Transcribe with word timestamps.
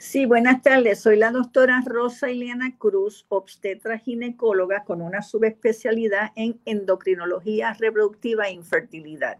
Sí, 0.00 0.24
buenas 0.24 0.62
tardes. 0.62 1.00
Soy 1.00 1.18
la 1.18 1.30
doctora 1.30 1.82
Rosa 1.84 2.30
Ileana 2.30 2.74
Cruz, 2.78 3.26
obstetra 3.28 3.98
ginecóloga 3.98 4.82
con 4.82 5.02
una 5.02 5.20
subespecialidad 5.20 6.30
en 6.36 6.58
endocrinología 6.64 7.74
reproductiva 7.74 8.48
e 8.48 8.52
infertilidad. 8.52 9.36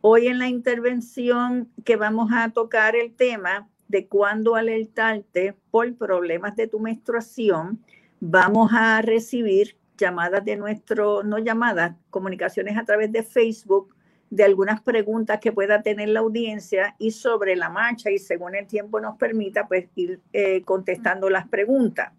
Hoy 0.00 0.28
en 0.28 0.38
la 0.38 0.46
intervención 0.46 1.68
que 1.84 1.96
vamos 1.96 2.30
a 2.32 2.50
tocar 2.50 2.94
el 2.94 3.12
tema 3.12 3.68
de 3.88 4.06
cuándo 4.06 4.54
alertarte 4.54 5.56
por 5.72 5.92
problemas 5.96 6.54
de 6.54 6.68
tu 6.68 6.78
menstruación, 6.78 7.80
vamos 8.20 8.70
a 8.72 9.02
recibir 9.02 9.76
llamadas 9.98 10.44
de 10.44 10.54
nuestro, 10.54 11.24
no 11.24 11.38
llamadas, 11.38 11.96
comunicaciones 12.08 12.78
a 12.78 12.84
través 12.84 13.10
de 13.10 13.24
Facebook 13.24 13.92
de 14.32 14.44
algunas 14.44 14.80
preguntas 14.80 15.40
que 15.40 15.52
pueda 15.52 15.82
tener 15.82 16.08
la 16.08 16.20
audiencia 16.20 16.96
y 16.98 17.10
sobre 17.10 17.54
la 17.54 17.68
marcha 17.68 18.10
y 18.10 18.16
según 18.16 18.54
el 18.54 18.66
tiempo 18.66 18.98
nos 18.98 19.18
permita, 19.18 19.68
pues 19.68 19.88
ir 19.94 20.20
eh, 20.32 20.62
contestando 20.62 21.28
las 21.28 21.46
preguntas. 21.48 22.12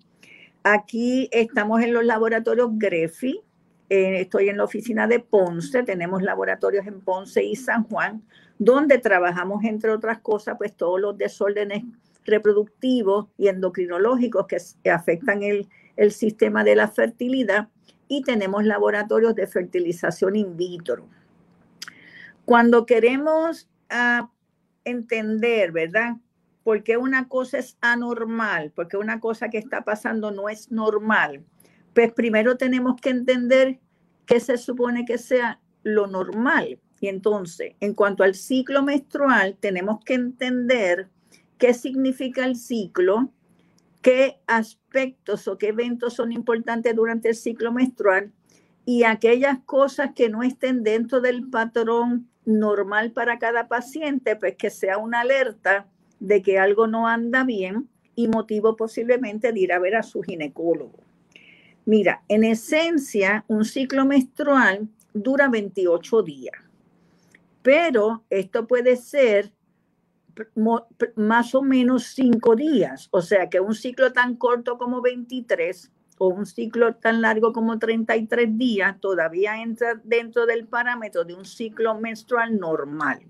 Aquí 0.61 1.27
estamos 1.31 1.81
en 1.81 1.91
los 1.91 2.05
laboratorios 2.05 2.69
Grefi, 2.73 3.41
eh, 3.89 4.21
estoy 4.21 4.49
en 4.49 4.57
la 4.57 4.63
oficina 4.63 5.07
de 5.07 5.21
Ponce, 5.21 5.81
tenemos 5.81 6.21
laboratorios 6.21 6.85
en 6.85 7.01
Ponce 7.01 7.43
y 7.43 7.55
San 7.55 7.83
Juan, 7.85 8.21
donde 8.59 8.99
trabajamos, 8.99 9.63
entre 9.63 9.89
otras 9.89 10.19
cosas, 10.19 10.53
pues 10.59 10.77
todos 10.77 11.01
los 11.01 11.17
desórdenes 11.17 11.83
reproductivos 12.25 13.25
y 13.39 13.47
endocrinológicos 13.47 14.45
que 14.83 14.91
afectan 14.91 15.41
el, 15.41 15.67
el 15.95 16.11
sistema 16.11 16.63
de 16.63 16.75
la 16.75 16.89
fertilidad 16.89 17.69
y 18.07 18.21
tenemos 18.21 18.65
laboratorios 18.65 19.33
de 19.33 19.47
fertilización 19.47 20.35
in 20.35 20.55
vitro. 20.55 21.07
Cuando 22.45 22.85
queremos 22.85 23.69
ah, 23.89 24.29
entender, 24.83 25.71
¿verdad? 25.71 26.17
¿Por 26.63 26.83
qué 26.83 26.97
una 26.97 27.27
cosa 27.27 27.57
es 27.57 27.77
anormal? 27.81 28.71
¿Por 28.71 28.87
qué 28.87 28.97
una 28.97 29.19
cosa 29.19 29.49
que 29.49 29.57
está 29.57 29.83
pasando 29.83 30.31
no 30.31 30.49
es 30.49 30.71
normal? 30.71 31.43
Pues 31.93 32.11
primero 32.13 32.57
tenemos 32.57 32.99
que 32.99 33.09
entender 33.09 33.79
qué 34.25 34.39
se 34.39 34.57
supone 34.57 35.05
que 35.05 35.17
sea 35.17 35.59
lo 35.83 36.07
normal. 36.07 36.79
Y 36.99 37.07
entonces, 37.07 37.75
en 37.81 37.93
cuanto 37.93 38.23
al 38.23 38.33
ciclo 38.33 38.81
menstrual, 38.81 39.57
tenemos 39.59 40.03
que 40.05 40.13
entender 40.13 41.09
qué 41.57 41.73
significa 41.73 42.45
el 42.45 42.55
ciclo, 42.55 43.29
qué 44.01 44.39
aspectos 44.47 45.47
o 45.47 45.57
qué 45.57 45.69
eventos 45.69 46.13
son 46.13 46.31
importantes 46.31 46.95
durante 46.95 47.29
el 47.29 47.35
ciclo 47.35 47.71
menstrual 47.71 48.31
y 48.85 49.03
aquellas 49.03 49.59
cosas 49.65 50.11
que 50.13 50.29
no 50.29 50.43
estén 50.43 50.83
dentro 50.83 51.21
del 51.21 51.49
patrón 51.49 52.29
normal 52.45 53.11
para 53.11 53.39
cada 53.39 53.67
paciente, 53.67 54.35
pues 54.35 54.55
que 54.55 54.69
sea 54.69 54.97
una 54.97 55.21
alerta 55.21 55.87
de 56.19 56.41
que 56.41 56.59
algo 56.59 56.87
no 56.87 57.07
anda 57.07 57.43
bien 57.43 57.89
y 58.15 58.27
motivo 58.27 58.75
posiblemente 58.75 59.51
de 59.51 59.59
ir 59.59 59.73
a 59.73 59.79
ver 59.79 59.95
a 59.95 60.03
su 60.03 60.21
ginecólogo. 60.21 60.99
Mira, 61.85 62.23
en 62.27 62.43
esencia, 62.43 63.43
un 63.47 63.65
ciclo 63.65 64.05
menstrual 64.05 64.87
dura 65.13 65.49
28 65.49 66.23
días, 66.23 66.55
pero 67.61 68.23
esto 68.29 68.67
puede 68.67 68.95
ser 68.95 69.51
más 71.15 71.53
o 71.53 71.61
menos 71.61 72.05
5 72.15 72.55
días, 72.55 73.07
o 73.11 73.21
sea 73.21 73.49
que 73.49 73.59
un 73.59 73.75
ciclo 73.75 74.13
tan 74.13 74.35
corto 74.35 74.77
como 74.77 75.01
23 75.01 75.91
o 76.17 76.27
un 76.27 76.45
ciclo 76.45 76.95
tan 76.95 77.21
largo 77.21 77.53
como 77.53 77.79
33 77.79 78.57
días 78.57 78.99
todavía 78.99 79.61
entra 79.61 79.99
dentro 80.03 80.45
del 80.45 80.67
parámetro 80.67 81.23
de 81.23 81.33
un 81.33 81.45
ciclo 81.45 81.95
menstrual 81.95 82.57
normal. 82.57 83.21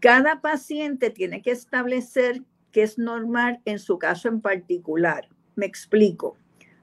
Cada 0.00 0.40
paciente 0.40 1.10
tiene 1.10 1.42
que 1.42 1.50
establecer 1.50 2.42
qué 2.72 2.82
es 2.82 2.98
normal 2.98 3.60
en 3.64 3.78
su 3.78 3.98
caso 3.98 4.28
en 4.28 4.40
particular. 4.40 5.28
Me 5.56 5.66
explico. 5.66 6.36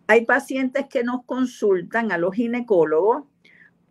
Hay 0.05 0.25
pacientes 0.25 0.85
que 0.87 1.03
nos 1.03 1.23
consultan 1.25 2.11
a 2.11 2.17
los 2.17 2.35
ginecólogos 2.35 3.23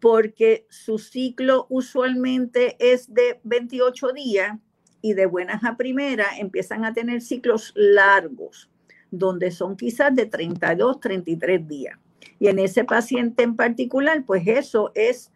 porque 0.00 0.66
su 0.68 0.98
ciclo 0.98 1.66
usualmente 1.68 2.76
es 2.78 3.12
de 3.12 3.40
28 3.44 4.12
días 4.12 4.58
y 5.02 5.14
de 5.14 5.26
buenas 5.26 5.64
a 5.64 5.76
primeras 5.76 6.38
empiezan 6.38 6.84
a 6.84 6.92
tener 6.92 7.20
ciclos 7.20 7.72
largos 7.74 8.70
donde 9.10 9.50
son 9.50 9.76
quizás 9.76 10.14
de 10.14 10.26
32, 10.26 11.00
33 11.00 11.66
días. 11.66 11.98
Y 12.38 12.48
en 12.48 12.58
ese 12.58 12.84
paciente 12.84 13.42
en 13.42 13.56
particular, 13.56 14.24
pues 14.26 14.46
eso 14.46 14.92
es 14.94 15.32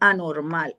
anormal. 0.00 0.76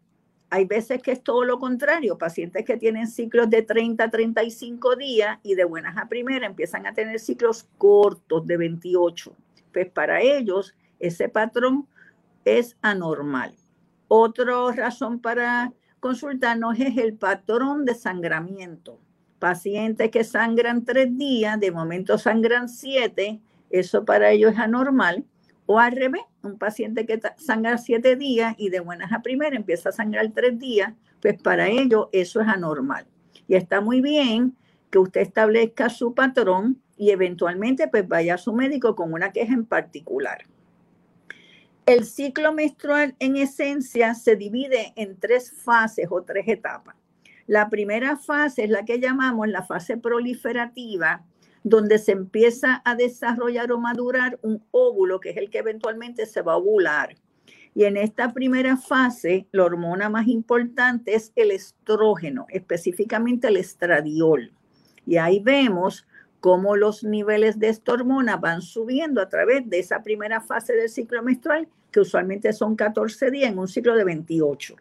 Hay 0.49 0.65
veces 0.65 1.01
que 1.01 1.11
es 1.11 1.23
todo 1.23 1.43
lo 1.43 1.59
contrario, 1.59 2.17
pacientes 2.17 2.65
que 2.65 2.77
tienen 2.77 3.07
ciclos 3.07 3.49
de 3.51 3.61
30 3.61 4.09
35 4.09 4.95
días 4.95 5.37
y 5.43 5.53
de 5.53 5.63
buenas 5.63 5.95
a 5.97 6.07
primera 6.07 6.47
empiezan 6.47 6.87
a 6.87 6.93
tener 6.93 7.19
ciclos 7.19 7.67
cortos 7.77 8.47
de 8.47 8.57
28. 8.57 9.35
Pues 9.71 9.89
para 9.91 10.21
ellos 10.21 10.75
ese 10.99 11.29
patrón 11.29 11.87
es 12.45 12.75
anormal. 12.81 13.53
Otra 14.07 14.71
razón 14.71 15.19
para 15.19 15.71
consultarnos 15.99 16.79
es 16.79 16.97
el 16.97 17.13
patrón 17.13 17.85
de 17.85 17.93
sangramiento 17.93 18.99
pacientes 19.39 20.11
que 20.11 20.23
sangran 20.23 20.85
tres 20.85 21.17
días, 21.17 21.59
de 21.59 21.71
momento 21.71 22.17
sangran 22.17 22.69
siete, 22.69 23.39
eso 23.69 24.05
para 24.05 24.31
ellos 24.31 24.53
es 24.53 24.59
anormal. 24.59 25.25
O 25.65 25.79
al 25.79 25.91
revés, 25.91 26.23
un 26.41 26.57
paciente 26.57 27.05
que 27.05 27.19
sangra 27.37 27.77
siete 27.77 28.15
días 28.15 28.55
y 28.57 28.69
de 28.69 28.79
buenas 28.79 29.13
a 29.13 29.21
primera 29.21 29.55
empieza 29.55 29.89
a 29.89 29.91
sangrar 29.91 30.31
tres 30.33 30.57
días, 30.57 30.93
pues 31.21 31.39
para 31.41 31.67
ellos 31.67 32.07
eso 32.11 32.41
es 32.41 32.47
anormal. 32.47 33.05
Y 33.47 33.55
está 33.55 33.79
muy 33.81 34.01
bien 34.01 34.55
que 34.89 34.99
usted 34.99 35.21
establezca 35.21 35.89
su 35.89 36.13
patrón 36.13 36.81
y 36.97 37.11
eventualmente 37.11 37.87
pues 37.87 38.07
vaya 38.07 38.35
a 38.35 38.37
su 38.37 38.53
médico 38.53 38.95
con 38.95 39.13
una 39.13 39.31
queja 39.31 39.53
en 39.53 39.65
particular. 39.65 40.39
El 41.85 42.05
ciclo 42.05 42.53
menstrual 42.53 43.15
en 43.19 43.35
esencia 43.35 44.13
se 44.13 44.35
divide 44.35 44.93
en 44.95 45.17
tres 45.19 45.51
fases 45.51 46.07
o 46.09 46.21
tres 46.23 46.47
etapas. 46.47 46.95
La 47.49 47.67
primera 47.71 48.15
fase 48.15 48.65
es 48.65 48.69
la 48.69 48.85
que 48.85 48.99
llamamos 48.99 49.47
la 49.47 49.63
fase 49.63 49.97
proliferativa, 49.97 51.25
donde 51.63 51.97
se 51.97 52.11
empieza 52.11 52.83
a 52.85 52.93
desarrollar 52.93 53.71
o 53.71 53.79
madurar 53.79 54.37
un 54.43 54.63
óvulo, 54.69 55.19
que 55.19 55.31
es 55.31 55.37
el 55.37 55.49
que 55.49 55.57
eventualmente 55.57 56.27
se 56.27 56.43
va 56.43 56.53
a 56.53 56.57
ovular. 56.57 57.15
Y 57.73 57.85
en 57.85 57.97
esta 57.97 58.33
primera 58.33 58.77
fase, 58.77 59.47
la 59.51 59.63
hormona 59.63 60.09
más 60.09 60.27
importante 60.27 61.15
es 61.15 61.33
el 61.35 61.49
estrógeno, 61.49 62.45
específicamente 62.49 63.47
el 63.47 63.57
estradiol. 63.57 64.53
Y 65.07 65.17
ahí 65.17 65.39
vemos 65.39 66.05
cómo 66.41 66.75
los 66.75 67.03
niveles 67.03 67.57
de 67.57 67.69
esta 67.69 67.93
hormona 67.93 68.37
van 68.37 68.61
subiendo 68.61 69.23
a 69.23 69.27
través 69.27 69.67
de 69.67 69.79
esa 69.79 70.03
primera 70.03 70.39
fase 70.39 70.73
del 70.73 70.87
ciclo 70.87 71.23
menstrual, 71.23 71.67
que 71.91 72.01
usualmente 72.01 72.53
son 72.53 72.75
14 72.75 73.31
días 73.31 73.51
en 73.51 73.57
un 73.57 73.67
ciclo 73.67 73.95
de 73.95 74.03
28. 74.03 74.75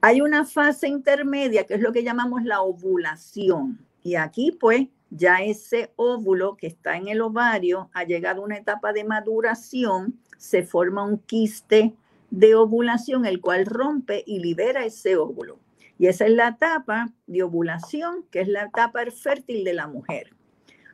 Hay 0.00 0.20
una 0.20 0.44
fase 0.44 0.86
intermedia 0.86 1.64
que 1.64 1.74
es 1.74 1.80
lo 1.80 1.92
que 1.92 2.04
llamamos 2.04 2.44
la 2.44 2.62
ovulación. 2.62 3.84
Y 4.04 4.14
aquí 4.14 4.52
pues 4.52 4.86
ya 5.10 5.38
ese 5.38 5.92
óvulo 5.96 6.56
que 6.56 6.68
está 6.68 6.96
en 6.96 7.08
el 7.08 7.20
ovario 7.20 7.90
ha 7.94 8.04
llegado 8.04 8.42
a 8.42 8.44
una 8.44 8.56
etapa 8.56 8.92
de 8.92 9.02
maduración, 9.02 10.20
se 10.36 10.62
forma 10.62 11.04
un 11.04 11.18
quiste 11.18 11.94
de 12.30 12.54
ovulación, 12.54 13.26
el 13.26 13.40
cual 13.40 13.66
rompe 13.66 14.22
y 14.24 14.38
libera 14.38 14.84
ese 14.84 15.16
óvulo. 15.16 15.58
Y 15.98 16.06
esa 16.06 16.26
es 16.26 16.32
la 16.32 16.48
etapa 16.48 17.12
de 17.26 17.42
ovulación, 17.42 18.24
que 18.30 18.40
es 18.40 18.48
la 18.48 18.64
etapa 18.64 19.00
fértil 19.10 19.64
de 19.64 19.74
la 19.74 19.88
mujer. 19.88 20.30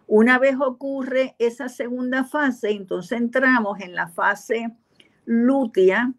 Una 0.06 0.38
vez 0.38 0.56
ocurre 0.58 1.34
esa 1.38 1.68
segunda 1.68 2.24
fase, 2.24 2.70
entonces 2.70 3.18
entramos 3.18 3.80
en 3.80 3.94
la 3.94 4.08
fase 4.08 4.74
lútea 5.26 6.14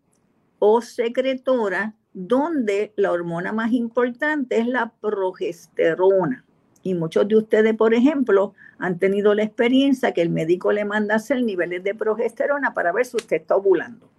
o 0.59 0.81
secretora, 0.81 1.95
donde 2.15 2.93
la 2.95 3.11
hormona 3.11 3.51
más 3.51 3.73
importante 3.73 4.57
es 4.57 4.67
la 4.67 4.93
progesterona. 5.01 6.45
Y 6.81 6.93
muchos 6.93 7.27
de 7.27 7.35
ustedes, 7.35 7.75
por 7.75 7.93
ejemplo, 7.93 8.53
han 8.79 8.97
tenido 8.99 9.33
la 9.33 9.43
experiencia 9.43 10.13
que 10.13 10.21
el 10.21 10.29
médico 10.29 10.71
le 10.71 10.85
manda 10.85 11.15
hacer 11.15 11.43
niveles 11.43 11.83
de 11.83 11.93
progesterona 11.93 12.73
para 12.73 12.93
ver 12.93 13.05
si 13.05 13.17
usted 13.17 13.35
está 13.35 13.57
ovulando. 13.57 14.09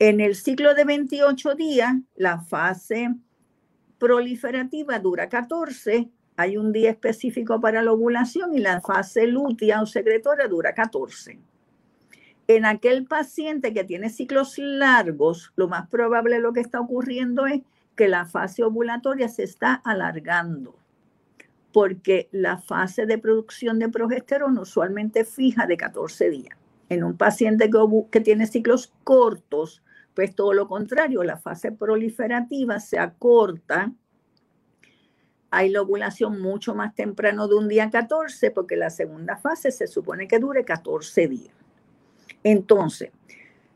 En 0.00 0.20
el 0.20 0.34
ciclo 0.34 0.74
de 0.74 0.84
28 0.84 1.54
días, 1.54 1.94
la 2.16 2.40
fase 2.40 3.14
proliferativa 3.98 4.98
dura 4.98 5.28
14, 5.28 6.10
hay 6.36 6.56
un 6.56 6.72
día 6.72 6.90
específico 6.90 7.60
para 7.60 7.80
la 7.80 7.92
ovulación 7.92 8.54
y 8.54 8.58
la 8.58 8.80
fase 8.80 9.26
lútea 9.28 9.80
o 9.80 9.86
secretoria 9.86 10.48
dura 10.48 10.74
14. 10.74 11.38
En 12.48 12.64
aquel 12.64 13.06
paciente 13.06 13.74
que 13.74 13.82
tiene 13.82 14.08
ciclos 14.08 14.56
largos, 14.58 15.52
lo 15.56 15.66
más 15.66 15.88
probable 15.88 16.38
lo 16.38 16.52
que 16.52 16.60
está 16.60 16.80
ocurriendo 16.80 17.46
es 17.46 17.62
que 17.96 18.06
la 18.06 18.24
fase 18.24 18.62
ovulatoria 18.62 19.28
se 19.28 19.42
está 19.42 19.74
alargando, 19.74 20.78
porque 21.72 22.28
la 22.30 22.58
fase 22.58 23.04
de 23.04 23.18
producción 23.18 23.80
de 23.80 23.88
progesterona 23.88 24.60
usualmente 24.60 25.24
fija 25.24 25.66
de 25.66 25.76
14 25.76 26.30
días. 26.30 26.56
En 26.88 27.02
un 27.02 27.16
paciente 27.16 27.68
que, 27.68 27.78
que 28.12 28.20
tiene 28.20 28.46
ciclos 28.46 28.92
cortos, 29.02 29.82
pues 30.14 30.32
todo 30.36 30.52
lo 30.52 30.68
contrario, 30.68 31.24
la 31.24 31.38
fase 31.38 31.72
proliferativa 31.72 32.78
se 32.78 33.00
acorta. 33.00 33.92
Hay 35.50 35.70
la 35.70 35.82
ovulación 35.82 36.40
mucho 36.40 36.76
más 36.76 36.94
temprano 36.94 37.48
de 37.48 37.56
un 37.56 37.66
día 37.66 37.90
14 37.90 38.52
porque 38.52 38.76
la 38.76 38.90
segunda 38.90 39.36
fase 39.36 39.72
se 39.72 39.88
supone 39.88 40.28
que 40.28 40.38
dure 40.38 40.64
14 40.64 41.26
días. 41.26 41.55
Entonces, 42.48 43.10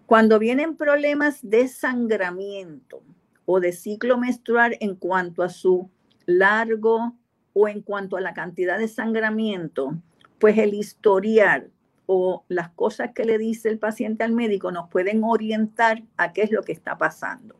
cuando 0.06 0.38
vienen 0.38 0.76
problemas 0.76 1.40
de 1.42 1.66
sangramiento 1.66 3.02
o 3.44 3.58
de 3.58 3.72
ciclo 3.72 4.16
menstrual 4.16 4.76
en 4.78 4.94
cuanto 4.94 5.42
a 5.42 5.48
su 5.48 5.90
largo 6.24 7.16
o 7.52 7.66
en 7.66 7.82
cuanto 7.82 8.16
a 8.16 8.20
la 8.20 8.32
cantidad 8.32 8.78
de 8.78 8.86
sangramiento, 8.86 10.00
pues 10.38 10.56
el 10.56 10.72
historial 10.72 11.72
o 12.06 12.44
las 12.46 12.70
cosas 12.70 13.10
que 13.12 13.24
le 13.24 13.38
dice 13.38 13.68
el 13.68 13.80
paciente 13.80 14.22
al 14.22 14.34
médico 14.34 14.70
nos 14.70 14.88
pueden 14.88 15.24
orientar 15.24 16.04
a 16.16 16.32
qué 16.32 16.42
es 16.42 16.52
lo 16.52 16.62
que 16.62 16.70
está 16.70 16.96
pasando. 16.96 17.56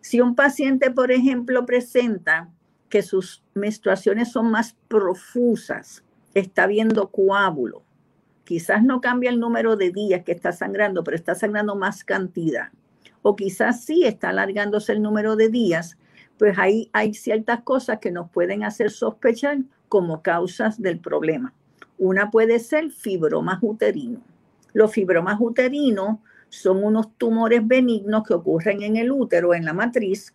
Si 0.00 0.22
un 0.22 0.34
paciente, 0.34 0.90
por 0.90 1.12
ejemplo, 1.12 1.66
presenta 1.66 2.48
que 2.88 3.02
sus 3.02 3.44
menstruaciones 3.52 4.32
son 4.32 4.50
más 4.50 4.74
profusas, 4.88 6.02
está 6.32 6.66
viendo 6.66 7.10
coágulo, 7.10 7.84
quizás 8.50 8.82
no 8.82 9.00
cambia 9.00 9.30
el 9.30 9.38
número 9.38 9.76
de 9.76 9.92
días 9.92 10.24
que 10.24 10.32
está 10.32 10.50
sangrando, 10.50 11.04
pero 11.04 11.16
está 11.16 11.36
sangrando 11.36 11.76
más 11.76 12.02
cantidad. 12.02 12.70
O 13.22 13.36
quizás 13.36 13.84
sí 13.84 14.02
está 14.04 14.30
alargándose 14.30 14.90
el 14.90 15.02
número 15.02 15.36
de 15.36 15.50
días, 15.50 15.96
pues 16.36 16.58
ahí 16.58 16.90
hay 16.92 17.14
ciertas 17.14 17.62
cosas 17.62 18.00
que 18.00 18.10
nos 18.10 18.28
pueden 18.28 18.64
hacer 18.64 18.90
sospechar 18.90 19.58
como 19.88 20.22
causas 20.22 20.82
del 20.82 20.98
problema. 20.98 21.54
Una 21.96 22.32
puede 22.32 22.58
ser 22.58 22.90
fibromas 22.90 23.60
uterino. 23.62 24.20
Los 24.72 24.90
fibromas 24.90 25.36
uterinos 25.38 26.18
son 26.48 26.82
unos 26.82 27.16
tumores 27.18 27.64
benignos 27.64 28.24
que 28.26 28.34
ocurren 28.34 28.82
en 28.82 28.96
el 28.96 29.12
útero, 29.12 29.54
en 29.54 29.64
la 29.64 29.74
matriz. 29.74 30.34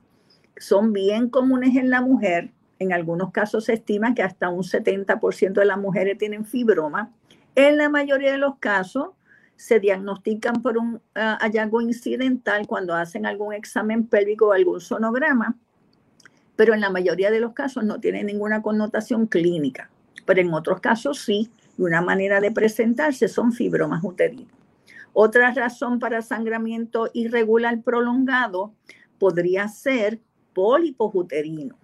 Son 0.55 0.93
bien 0.93 1.27
comunes 1.27 1.75
en 1.75 1.89
la 1.89 1.99
mujer. 1.99 2.53
En 2.79 2.93
algunos 2.93 3.33
casos 3.33 3.65
se 3.65 3.73
estima 3.73 4.13
que 4.13 4.23
hasta 4.23 4.47
un 4.47 4.63
70% 4.63 5.51
de 5.51 5.65
las 5.65 5.77
mujeres 5.77 6.17
tienen 6.17 6.45
fibroma. 6.45 7.11
En 7.55 7.77
la 7.77 7.89
mayoría 7.89 8.31
de 8.31 8.37
los 8.37 8.57
casos 8.57 9.09
se 9.55 9.79
diagnostican 9.79 10.61
por 10.61 10.77
un 10.77 11.01
ah, 11.15 11.37
hallazgo 11.41 11.81
incidental 11.81 12.67
cuando 12.67 12.93
hacen 12.93 13.25
algún 13.25 13.53
examen 13.53 14.05
pélvico 14.05 14.47
o 14.47 14.51
algún 14.51 14.81
sonograma, 14.81 15.57
pero 16.55 16.73
en 16.73 16.81
la 16.81 16.89
mayoría 16.89 17.31
de 17.31 17.39
los 17.39 17.53
casos 17.53 17.83
no 17.83 17.99
tiene 17.99 18.23
ninguna 18.23 18.61
connotación 18.61 19.27
clínica 19.27 19.89
pero 20.25 20.41
en 20.41 20.53
otros 20.53 20.81
casos 20.81 21.19
sí, 21.19 21.49
y 21.77 21.81
una 21.81 22.01
manera 22.01 22.41
de 22.41 22.51
presentarse 22.51 23.27
son 23.27 23.53
fibromas 23.53 24.03
uterinos. 24.03 24.51
Otra 25.13 25.51
razón 25.53 25.99
para 25.99 26.21
sangramiento 26.21 27.09
irregular 27.13 27.81
prolongado 27.81 28.73
podría 29.17 29.67
ser 29.69 30.19
pólipos 30.53 31.11
uterinos. 31.13 31.77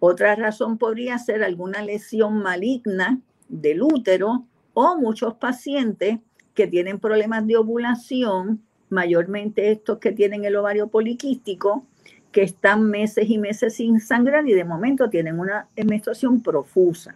Otra 0.00 0.34
razón 0.34 0.78
podría 0.78 1.18
ser 1.18 1.44
alguna 1.44 1.82
lesión 1.82 2.42
maligna 2.42 3.20
del 3.48 3.82
útero 3.82 4.46
o 4.74 4.96
muchos 4.96 5.34
pacientes 5.34 6.18
que 6.54 6.66
tienen 6.66 6.98
problemas 6.98 7.46
de 7.46 7.56
ovulación, 7.56 8.62
mayormente 8.88 9.70
estos 9.70 9.98
que 9.98 10.12
tienen 10.12 10.44
el 10.44 10.56
ovario 10.56 10.88
poliquístico, 10.88 11.86
que 12.30 12.42
están 12.42 12.84
meses 12.84 13.28
y 13.28 13.38
meses 13.38 13.76
sin 13.76 14.00
sangrar 14.00 14.48
y 14.48 14.52
de 14.52 14.64
momento 14.64 15.10
tienen 15.10 15.38
una 15.38 15.68
menstruación 15.76 16.42
profusa. 16.42 17.14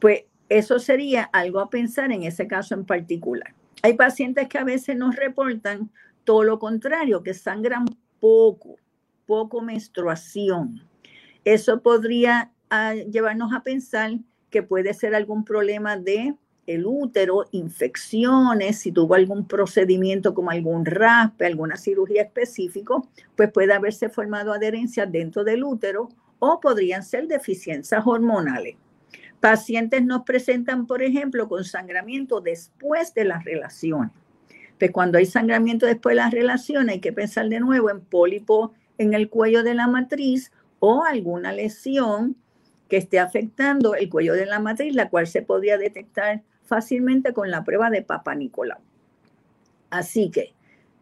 Pues 0.00 0.24
eso 0.48 0.78
sería 0.78 1.22
algo 1.22 1.60
a 1.60 1.70
pensar 1.70 2.10
en 2.12 2.24
ese 2.24 2.46
caso 2.46 2.74
en 2.74 2.84
particular. 2.84 3.54
Hay 3.82 3.94
pacientes 3.94 4.48
que 4.48 4.58
a 4.58 4.64
veces 4.64 4.96
nos 4.96 5.16
reportan 5.16 5.90
todo 6.24 6.44
lo 6.44 6.58
contrario, 6.58 7.22
que 7.22 7.34
sangran 7.34 7.86
poco, 8.20 8.76
poco 9.26 9.60
menstruación. 9.60 10.82
Eso 11.44 11.80
podría 11.80 12.52
ah, 12.70 12.94
llevarnos 12.94 13.52
a 13.52 13.62
pensar 13.62 14.12
que 14.50 14.62
puede 14.62 14.94
ser 14.94 15.14
algún 15.14 15.44
problema 15.44 15.96
de 15.96 16.34
el 16.74 16.86
útero, 16.86 17.44
infecciones, 17.52 18.78
si 18.78 18.92
tuvo 18.92 19.14
algún 19.14 19.46
procedimiento 19.46 20.34
como 20.34 20.50
algún 20.50 20.84
raspe, 20.84 21.46
alguna 21.46 21.76
cirugía 21.76 22.22
específica, 22.22 22.94
pues 23.36 23.50
puede 23.52 23.72
haberse 23.72 24.08
formado 24.08 24.52
adherencia 24.52 25.06
dentro 25.06 25.44
del 25.44 25.64
útero 25.64 26.08
o 26.38 26.60
podrían 26.60 27.02
ser 27.02 27.28
deficiencias 27.28 28.02
hormonales. 28.04 28.76
Pacientes 29.40 30.04
nos 30.04 30.22
presentan, 30.22 30.86
por 30.86 31.02
ejemplo, 31.02 31.48
con 31.48 31.64
sangramiento 31.64 32.40
después 32.40 33.12
de 33.14 33.24
las 33.24 33.44
relaciones. 33.44 34.12
Pues 34.78 34.90
cuando 34.90 35.18
hay 35.18 35.26
sangramiento 35.26 35.86
después 35.86 36.12
de 36.12 36.22
las 36.22 36.32
relaciones, 36.32 36.94
hay 36.94 37.00
que 37.00 37.12
pensar 37.12 37.48
de 37.48 37.60
nuevo 37.60 37.90
en 37.90 38.00
pólipo 38.00 38.72
en 38.98 39.14
el 39.14 39.28
cuello 39.28 39.62
de 39.62 39.74
la 39.74 39.86
matriz 39.86 40.52
o 40.78 41.04
alguna 41.04 41.52
lesión 41.52 42.36
que 42.88 42.96
esté 42.98 43.18
afectando 43.18 43.94
el 43.94 44.10
cuello 44.10 44.34
de 44.34 44.46
la 44.46 44.58
matriz, 44.58 44.94
la 44.94 45.08
cual 45.08 45.26
se 45.26 45.42
podría 45.42 45.78
detectar 45.78 46.42
fácilmente 46.72 47.34
con 47.34 47.50
la 47.50 47.64
prueba 47.64 47.90
de 47.90 48.00
Papa 48.00 48.34
Nicolau. 48.34 48.78
Así 49.90 50.30
que 50.30 50.54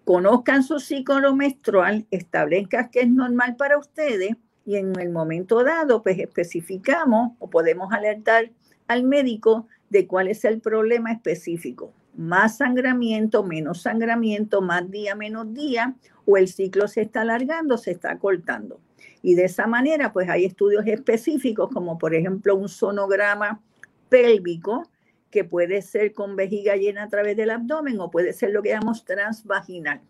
conozcan 0.04 0.64
su 0.64 0.80
ciclo 0.80 1.36
menstrual, 1.36 2.06
establezcan 2.10 2.90
que 2.90 3.02
es 3.02 3.08
normal 3.08 3.54
para 3.54 3.78
ustedes 3.78 4.32
y 4.66 4.74
en 4.74 4.98
el 4.98 5.10
momento 5.10 5.62
dado, 5.62 6.02
pues 6.02 6.18
especificamos 6.18 7.34
o 7.38 7.48
podemos 7.48 7.92
alertar 7.92 8.50
al 8.88 9.04
médico 9.04 9.68
de 9.90 10.08
cuál 10.08 10.26
es 10.26 10.44
el 10.44 10.60
problema 10.60 11.12
específico. 11.12 11.92
Más 12.16 12.56
sangramiento, 12.56 13.44
menos 13.44 13.82
sangramiento, 13.82 14.62
más 14.62 14.90
día, 14.90 15.14
menos 15.14 15.54
día, 15.54 15.94
o 16.26 16.36
el 16.36 16.48
ciclo 16.48 16.88
se 16.88 17.02
está 17.02 17.20
alargando, 17.20 17.78
se 17.78 17.92
está 17.92 18.18
cortando. 18.18 18.80
Y 19.22 19.36
de 19.36 19.44
esa 19.44 19.68
manera, 19.68 20.12
pues 20.12 20.28
hay 20.28 20.46
estudios 20.46 20.84
específicos, 20.88 21.70
como 21.72 21.96
por 21.96 22.12
ejemplo 22.12 22.56
un 22.56 22.68
sonograma 22.68 23.60
pélvico, 24.08 24.82
que 25.30 25.44
puede 25.44 25.82
ser 25.82 26.12
con 26.12 26.36
vejiga 26.36 26.76
llena 26.76 27.04
a 27.04 27.08
través 27.08 27.36
del 27.36 27.50
abdomen 27.50 28.00
o 28.00 28.10
puede 28.10 28.32
ser 28.32 28.50
lo 28.50 28.62
que 28.62 28.70
llamamos 28.70 29.04
transvaginal, 29.04 30.00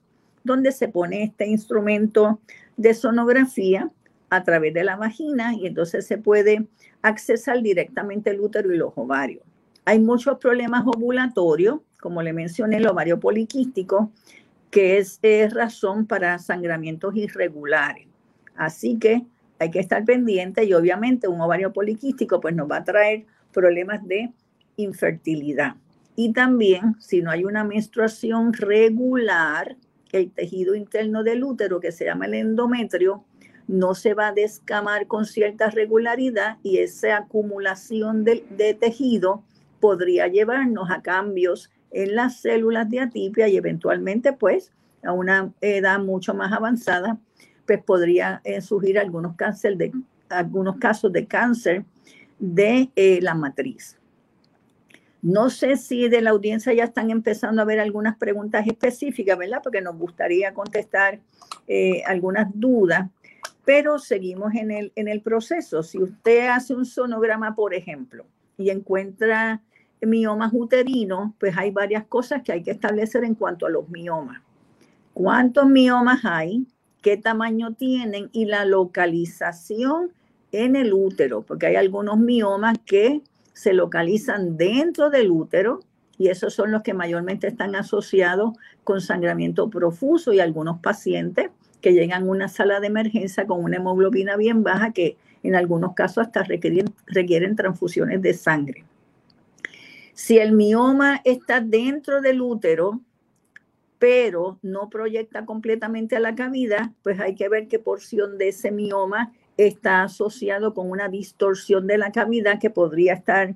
donde 0.45 0.73
se 0.73 0.89
pone 0.89 1.23
este 1.23 1.47
instrumento 1.47 2.41
de 2.77 2.95
sonografía 2.95 3.91
a 4.31 4.45
través 4.45 4.73
de 4.73 4.85
la 4.85 4.97
vagina 4.97 5.55
y 5.55 5.67
entonces 5.67 6.07
se 6.07 6.17
puede 6.17 6.67
accesar 7.03 7.62
directamente 7.62 8.31
el 8.31 8.41
útero 8.41 8.73
y 8.73 8.79
los 8.79 8.93
ovarios. 8.97 9.43
Hay 9.85 9.99
muchos 9.99 10.39
problemas 10.39 10.85
ovulatorios, 10.87 11.81
como 12.00 12.23
le 12.23 12.33
mencioné, 12.33 12.77
el 12.77 12.87
ovario 12.87 13.19
poliquístico, 13.19 14.11
que 14.71 14.99
es, 14.99 15.21
razón 15.53 16.07
para 16.07 16.39
sangramientos 16.39 17.17
irregulares. 17.17 18.07
Así 18.57 18.99
que 18.99 19.25
hay 19.59 19.71
que 19.71 19.81
estar 19.81 20.05
pendiente 20.05 20.65
y 20.65 20.73
obviamente 20.75 21.29
un 21.29 21.41
ovario 21.41 21.73
poliquístico 21.73 22.41
pues 22.41 22.55
nos 22.55 22.71
va 22.71 22.79
a 22.79 22.85
traer 22.85 23.27
problemas 23.53 24.07
de 24.07 24.33
infertilidad. 24.82 25.76
Y 26.16 26.32
también 26.32 26.96
si 26.99 27.22
no 27.22 27.30
hay 27.30 27.44
una 27.44 27.64
menstruación 27.64 28.52
regular, 28.52 29.76
el 30.12 30.30
tejido 30.30 30.75
interno 30.75 31.22
del 31.22 31.44
útero 31.44 31.80
que 31.80 31.92
se 31.92 32.04
llama 32.04 32.26
el 32.26 32.34
endometrio 32.34 33.25
no 33.68 33.94
se 33.94 34.14
va 34.14 34.28
a 34.28 34.32
descamar 34.32 35.06
con 35.06 35.26
cierta 35.26 35.70
regularidad 35.70 36.56
y 36.64 36.78
esa 36.78 37.18
acumulación 37.18 38.25
de, 38.25 38.76
tejido 38.80 39.44
podría 39.78 40.26
llevarnos 40.26 40.90
a 40.90 41.02
cambios 41.02 41.70
en 41.92 42.16
las 42.16 42.40
células 42.40 42.90
de 42.90 43.00
atipia 43.00 43.49
y 43.49 43.56
eventualmente 43.56 44.32
pues 44.32 44.72
a 45.04 45.12
una 45.12 45.52
edad 45.60 46.00
mucho 46.00 46.34
más 46.34 46.52
avanzada 46.52 47.18
pues 47.64 47.80
podría 47.84 48.40
eh, 48.42 48.60
surgir 48.60 48.99
algunos, 48.99 49.37
cáncer 49.37 49.76
de, 49.76 49.92
algunos 50.28 50.76
casos 50.78 51.12
de 51.12 51.26
cáncer 51.26 51.84
de 52.40 52.90
eh, 52.96 53.20
la 53.22 53.34
matriz. 53.34 54.00
No 55.23 55.50
sé 55.50 55.77
si 55.77 56.09
de 56.09 56.21
la 56.23 56.31
audiencia 56.31 56.73
ya 56.73 56.85
están 56.85 57.11
empezando 57.11 57.61
a 57.61 57.65
ver 57.65 57.81
algunas 57.81 58.17
preguntas 58.17 58.67
específicas, 58.67 59.37
¿verdad? 59.37 59.61
Porque 59.62 59.81
nos 59.81 59.97
gustaría 59.97 60.55
contestar 60.55 61.21
eh, 61.69 62.03
algunas 62.07 62.49
dudas 62.55 63.09
pero 63.62 64.00
seguimos 64.00 64.55
en 64.55 64.73
el, 64.73 64.91
en 64.97 65.07
el 65.07 65.21
proceso. 65.21 65.85
Si 65.85 66.03
usted 66.03 66.49
hace 66.49 66.75
un 66.75 66.85
sonograma, 66.85 67.55
por 67.55 67.73
ejemplo, 67.73 68.25
y 68.59 68.71
encuentra 68.71 69.62
miomas 70.00 70.50
uterinos, 70.53 71.33
pues 71.39 71.57
hay 71.57 71.71
varias 71.71 72.05
cosas 72.07 72.43
que 72.43 72.50
hay 72.50 72.62
que 72.65 72.73
establecer 72.73 73.23
en 73.23 73.37
cuanto 73.37 73.67
a 73.67 73.71
los 73.71 73.89
miomas. 73.89 74.43
¿Cuántos 75.12 75.69
miomas 75.69 76.25
hay? 76.25 76.67
qué 77.03 77.17
tamaño 77.17 77.75
tienen 77.75 78.29
y 78.33 78.45
la 78.45 78.65
localización 78.65 80.12
en 80.53 80.77
el 80.77 80.93
útero, 80.93 81.43
porque 81.43 81.67
hay 81.67 81.77
algunos 81.77 82.19
miomas 82.19 82.77
que 82.85 83.23
se 83.52 83.73
localizan 83.73 84.57
dentro 84.57 85.11
del 85.11 85.30
útero 85.30 85.80
y 86.19 86.28
esos 86.28 86.52
son 86.54 86.71
los 86.71 86.83
que 86.83 86.95
mayormente 86.95 87.47
están 87.47 87.75
asociados 87.75 88.52
con 88.85 89.00
sangramiento 89.00 89.71
profuso 89.71 90.33
y 90.33 90.40
algunos 90.40 90.80
pacientes 90.80 91.50
que 91.80 91.92
llegan 91.92 92.25
a 92.25 92.26
una 92.26 92.49
sala 92.49 92.80
de 92.80 92.88
emergencia 92.88 93.47
con 93.47 93.64
una 93.64 93.76
hemoglobina 93.76 94.37
bien 94.37 94.62
baja 94.62 94.92
que 94.92 95.16
en 95.42 95.57
algunos 95.57 95.95
casos 95.95 96.26
hasta 96.26 96.42
requieren, 96.42 96.92
requieren 97.07 97.57
transfusiones 97.57 98.21
de 98.21 98.35
sangre. 98.35 98.85
Si 100.12 100.38
el 100.38 100.52
mioma 100.52 101.23
está 101.25 101.61
dentro 101.61 102.21
del 102.21 102.42
útero, 102.42 103.00
pero 103.99 104.59
no 104.62 104.90
proyecta 104.90 105.47
completamente 105.47 106.16
a 106.16 106.21
la 106.21 106.35
cavidad, 106.35 106.90
pues 107.02 107.19
hay 107.21 107.35
que 107.35 107.49
ver 107.49 107.69
qué 107.69 107.78
porción 107.78 108.37
de 108.37 108.49
ese 108.49 108.71
mioma 108.71 109.33
está 109.67 110.02
asociado 110.02 110.75
con 110.75 110.90
una 110.90 111.09
distorsión 111.09 111.87
de 111.87 111.99
la 111.99 112.12
cavidad 112.12 112.59
que 112.59 112.71
podría 112.71 113.14
estar 113.14 113.55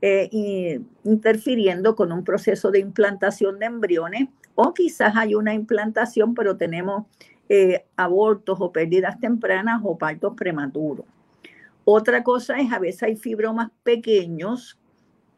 eh, 0.00 0.80
interfiriendo 1.04 1.94
con 1.94 2.12
un 2.12 2.24
proceso 2.24 2.70
de 2.70 2.80
implantación 2.80 3.58
de 3.58 3.66
embriones 3.66 4.28
o 4.54 4.74
quizás 4.74 5.14
hay 5.16 5.34
una 5.34 5.54
implantación 5.54 6.34
pero 6.34 6.56
tenemos 6.56 7.04
eh, 7.48 7.84
abortos 7.96 8.58
o 8.60 8.72
pérdidas 8.72 9.20
tempranas 9.20 9.80
o 9.84 9.98
partos 9.98 10.34
prematuros. 10.36 11.06
Otra 11.84 12.22
cosa 12.22 12.58
es 12.58 12.72
a 12.72 12.78
veces 12.78 13.02
hay 13.02 13.16
fibromas 13.16 13.70
pequeños 13.82 14.78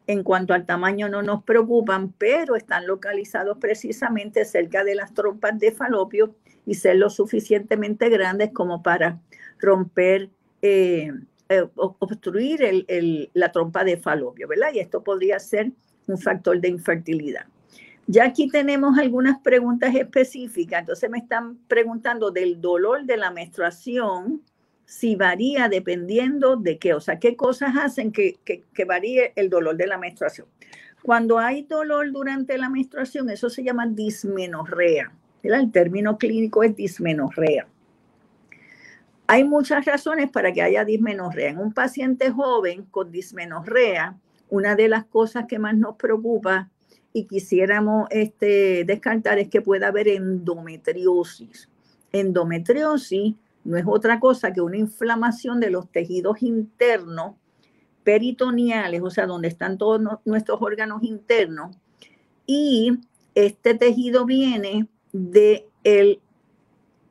en 0.07 0.23
cuanto 0.23 0.53
al 0.53 0.65
tamaño 0.65 1.09
no 1.09 1.23
nos 1.23 1.43
preocupan, 1.43 2.13
pero 2.17 2.55
están 2.55 2.85
localizados 2.85 3.57
precisamente 3.57 4.45
cerca 4.45 4.83
de 4.83 4.95
las 4.95 5.13
trompas 5.13 5.59
de 5.59 5.71
falopio 5.71 6.35
y 6.65 6.75
ser 6.75 6.97
lo 6.97 7.09
suficientemente 7.09 8.09
grandes 8.09 8.51
como 8.51 8.83
para 8.83 9.19
romper, 9.59 10.29
eh, 10.61 11.11
eh, 11.49 11.65
obstruir 11.75 12.85
la 13.33 13.51
trompa 13.51 13.83
de 13.83 13.97
falopio, 13.97 14.47
¿verdad? 14.47 14.69
Y 14.73 14.79
esto 14.79 15.03
podría 15.03 15.39
ser 15.39 15.71
un 16.07 16.17
factor 16.17 16.59
de 16.59 16.69
infertilidad. 16.69 17.45
Ya 18.07 18.25
aquí 18.25 18.47
tenemos 18.49 18.97
algunas 18.99 19.39
preguntas 19.39 19.95
específicas, 19.95 20.81
entonces 20.81 21.09
me 21.09 21.17
están 21.17 21.57
preguntando 21.67 22.29
del 22.29 22.61
dolor 22.61 23.05
de 23.05 23.17
la 23.17 23.31
menstruación, 23.31 24.43
si 24.85 25.15
varía 25.15 25.67
dependiendo 25.69 26.55
de 26.55 26.77
qué, 26.77 26.93
o 26.93 27.01
sea, 27.01 27.17
qué 27.17 27.35
cosas 27.35 27.75
hacen 27.75 28.11
que, 28.11 28.37
que, 28.45 28.85
varíe 28.85 29.33
el 29.35 29.49
dolor 29.49 29.75
de 29.75 29.87
la 29.87 29.97
menstruación. 29.97 30.47
Cuando 31.01 31.39
hay 31.39 31.63
dolor 31.63 32.11
durante 32.11 32.57
la 32.59 32.69
menstruación, 32.69 33.29
eso 33.31 33.49
se 33.49 33.63
llama 33.63 33.87
dismenorrea. 33.87 35.11
El 35.41 35.71
término 35.71 36.17
clínico 36.17 36.63
es 36.63 36.75
dismenorrea. 36.75 37.67
Hay 39.27 39.43
muchas 39.43 39.85
razones 39.85 40.29
para 40.29 40.53
que 40.53 40.61
haya 40.61 40.85
dismenorrea. 40.85 41.49
En 41.49 41.57
un 41.57 41.73
paciente 41.73 42.29
joven 42.31 42.85
con 42.91 43.11
dismenorrea, 43.11 44.17
una 44.49 44.75
de 44.75 44.87
las 44.87 45.05
cosas 45.05 45.45
que 45.47 45.57
más 45.57 45.75
nos 45.75 45.95
preocupa 45.95 46.69
y 47.11 47.25
quisiéramos 47.25 48.07
este, 48.11 48.83
descartar 48.85 49.39
es 49.39 49.49
que 49.49 49.61
pueda 49.61 49.87
haber 49.87 50.07
endometriosis. 50.09 51.69
Endometriosis 52.11 53.35
no 53.63 53.77
es 53.77 53.85
otra 53.87 54.19
cosa 54.19 54.53
que 54.53 54.61
una 54.61 54.77
inflamación 54.77 55.59
de 55.59 55.71
los 55.71 55.89
tejidos 55.91 56.43
internos 56.43 57.35
peritoneales, 58.03 59.01
o 59.01 59.09
sea, 59.09 59.25
donde 59.25 59.47
están 59.47 59.79
todos 59.79 59.99
nuestros 60.23 60.61
órganos 60.61 61.01
internos. 61.03 61.75
Y 62.45 62.99
este 63.33 63.73
tejido 63.73 64.25
viene 64.25 64.87
del 65.11 65.63
el 65.83 66.19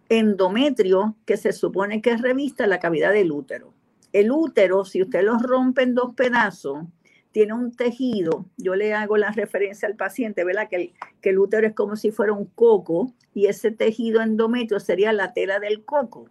endometrio 0.09 1.17
que 1.25 1.37
se 1.37 1.53
supone 1.53 2.03
que 2.03 2.17
revista 2.17 2.67
la 2.67 2.79
cavidad 2.79 3.13
del 3.13 3.33
útero. 3.33 3.73
El 4.13 4.31
útero, 4.31 4.85
si 4.85 5.03
usted 5.03 5.23
lo 5.23 5.39
rompe 5.39 5.83
en 5.83 5.95
dos 5.95 6.15
pedazos, 6.15 6.85
tiene 7.33 7.53
un 7.53 7.75
tejido, 7.75 8.47
yo 8.57 8.77
le 8.77 8.95
hago 8.95 9.17
la 9.17 9.33
referencia 9.33 9.89
al 9.89 9.97
paciente, 9.97 10.45
¿verdad? 10.45 10.69
Que 10.69 10.77
el, 10.77 10.93
que 11.21 11.31
el 11.31 11.41
útero 11.41 11.67
es 11.67 11.75
como 11.75 11.97
si 11.97 12.13
fuera 12.13 12.33
un 12.33 12.45
coco 12.45 13.13
y 13.35 13.47
ese 13.47 13.73
tejido 13.73 14.21
endometrio 14.21 14.79
sería 14.79 15.13
la 15.13 15.33
tela 15.33 15.59
del 15.59 15.85
coco. 15.85 16.29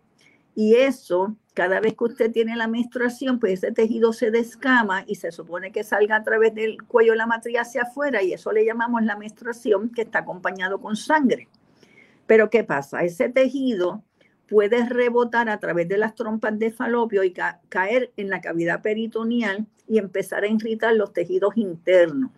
Y 0.56 0.75
eso, 0.75 1.36
cada 1.53 1.82
vez 1.82 1.96
que 1.98 2.03
usted 2.06 2.32
tiene 2.32 2.56
la 2.56 2.68
menstruación, 2.68 3.39
pues 3.39 3.53
ese 3.53 3.74
tejido 3.74 4.13
se 4.13 4.32
descama 4.32 5.03
y 5.06 5.15
se 5.15 5.32
supone 5.32 5.72
que 5.72 5.84
salga 5.84 6.15
a 6.15 6.24
través 6.24 6.53
del 6.53 6.82
cuello 6.84 7.12
de 7.12 7.18
la 7.18 7.27
matriz 7.27 7.58
hacia 7.60 7.82
afuera 7.82 8.24
y 8.24 8.32
eso 8.32 8.51
le 8.51 8.63
llamamos 8.63 9.03
la 9.03 9.18
menstruación 9.18 9.89
que 9.89 10.03
está 10.03 10.20
acompañado 10.20 10.80
con 10.80 10.96
sangre. 10.96 11.50
Pero 12.27 12.50
¿qué 12.50 12.63
pasa? 12.63 13.03
Ese 13.03 13.30
tejido 13.30 14.03
puede 14.48 14.88
rebotar 14.88 15.50
a 15.50 15.60
través 15.60 15.88
de 15.88 15.98
las 15.98 16.15
trompas 16.15 16.58
de 16.58 16.72
falopio 16.72 17.24
y 17.24 17.34
caer 17.70 18.12
en 18.18 18.30
la 18.30 18.42
cavidad 18.42 18.82
peritoneal 18.82 19.65
y 19.88 19.98
empezar 19.98 20.44
a 20.44 20.48
irritar 20.48 20.94
los 20.96 21.13
tejidos 21.13 21.58
internos. 21.58 22.32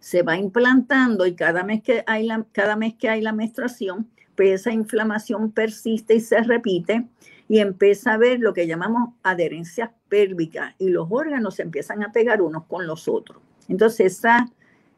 Se 0.00 0.22
va 0.22 0.36
implantando 0.36 1.26
y 1.26 1.34
cada 1.34 1.64
mes 1.64 1.82
que 1.82 2.02
hay 2.06 2.26
la, 2.26 2.44
cada 2.52 2.76
mes 2.76 2.94
que 2.94 3.08
hay 3.08 3.22
la 3.22 3.32
menstruación, 3.32 4.08
pues 4.36 4.60
esa 4.60 4.72
inflamación 4.72 5.50
persiste 5.50 6.14
y 6.14 6.20
se 6.20 6.42
repite 6.42 7.06
y 7.48 7.60
empieza 7.60 8.14
a 8.14 8.18
ver 8.18 8.40
lo 8.40 8.52
que 8.52 8.66
llamamos 8.66 9.14
adherencias 9.22 9.90
pélvicas 10.08 10.74
y 10.78 10.88
los 10.88 11.06
órganos 11.10 11.54
se 11.54 11.62
empiezan 11.62 12.02
a 12.02 12.12
pegar 12.12 12.42
unos 12.42 12.64
con 12.64 12.86
los 12.86 13.08
otros. 13.08 13.40
Entonces 13.68 14.18
esa 14.18 14.48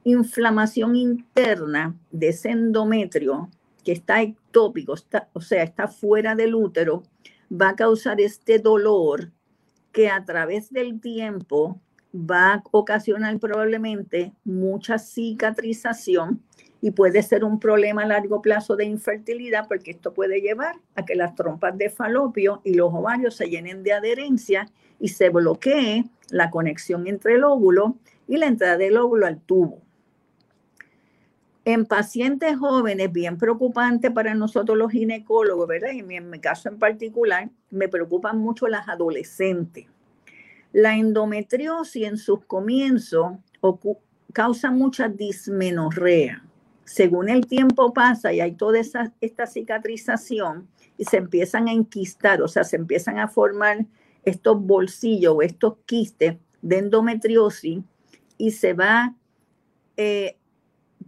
inflamación 0.04 0.96
interna 0.96 1.94
de 2.10 2.28
ese 2.28 2.50
endometrio 2.50 3.48
que 3.88 3.92
está 3.92 4.20
ectópico, 4.20 4.96
o 5.32 5.40
sea, 5.40 5.62
está 5.62 5.88
fuera 5.88 6.34
del 6.34 6.54
útero, 6.54 7.04
va 7.50 7.70
a 7.70 7.74
causar 7.74 8.20
este 8.20 8.58
dolor 8.58 9.32
que 9.92 10.10
a 10.10 10.26
través 10.26 10.70
del 10.70 11.00
tiempo 11.00 11.80
va 12.14 12.52
a 12.52 12.62
ocasionar 12.70 13.38
probablemente 13.38 14.34
mucha 14.44 14.98
cicatrización 14.98 16.42
y 16.82 16.90
puede 16.90 17.22
ser 17.22 17.44
un 17.44 17.58
problema 17.58 18.02
a 18.02 18.08
largo 18.08 18.42
plazo 18.42 18.76
de 18.76 18.84
infertilidad 18.84 19.66
porque 19.68 19.92
esto 19.92 20.12
puede 20.12 20.42
llevar 20.42 20.74
a 20.94 21.06
que 21.06 21.14
las 21.14 21.34
trompas 21.34 21.78
de 21.78 21.88
falopio 21.88 22.60
y 22.64 22.74
los 22.74 22.92
ovarios 22.92 23.36
se 23.36 23.46
llenen 23.46 23.82
de 23.82 23.94
adherencia 23.94 24.70
y 25.00 25.08
se 25.08 25.30
bloquee 25.30 26.04
la 26.28 26.50
conexión 26.50 27.06
entre 27.06 27.36
el 27.36 27.44
óvulo 27.44 27.96
y 28.26 28.36
la 28.36 28.48
entrada 28.48 28.76
del 28.76 28.98
óvulo 28.98 29.24
al 29.24 29.40
tubo. 29.40 29.80
En 31.68 31.84
pacientes 31.84 32.56
jóvenes, 32.56 33.12
bien 33.12 33.36
preocupante 33.36 34.10
para 34.10 34.34
nosotros 34.34 34.78
los 34.78 34.90
ginecólogos, 34.90 35.68
¿verdad? 35.68 35.90
Y 35.92 36.14
en 36.14 36.30
mi 36.30 36.38
caso 36.40 36.70
en 36.70 36.78
particular, 36.78 37.50
me 37.70 37.88
preocupan 37.88 38.38
mucho 38.38 38.68
las 38.68 38.88
adolescentes. 38.88 39.84
La 40.72 40.96
endometriosis 40.96 42.06
en 42.06 42.16
sus 42.16 42.42
comienzos 42.46 43.32
causa 44.32 44.70
mucha 44.70 45.08
dismenorrea 45.08 46.42
según 46.86 47.28
el 47.28 47.46
tiempo 47.46 47.92
pasa 47.92 48.32
y 48.32 48.40
hay 48.40 48.52
toda 48.52 48.78
esa, 48.78 49.12
esta 49.20 49.46
cicatrización 49.46 50.66
y 50.96 51.04
se 51.04 51.18
empiezan 51.18 51.68
a 51.68 51.72
enquistar, 51.72 52.40
o 52.40 52.48
sea, 52.48 52.64
se 52.64 52.76
empiezan 52.76 53.18
a 53.18 53.28
formar 53.28 53.84
estos 54.24 54.58
bolsillos 54.58 55.34
o 55.36 55.42
estos 55.42 55.74
quistes 55.84 56.38
de 56.62 56.78
endometriosis 56.78 57.80
y 58.38 58.52
se 58.52 58.72
va 58.72 59.14
eh, 59.98 60.37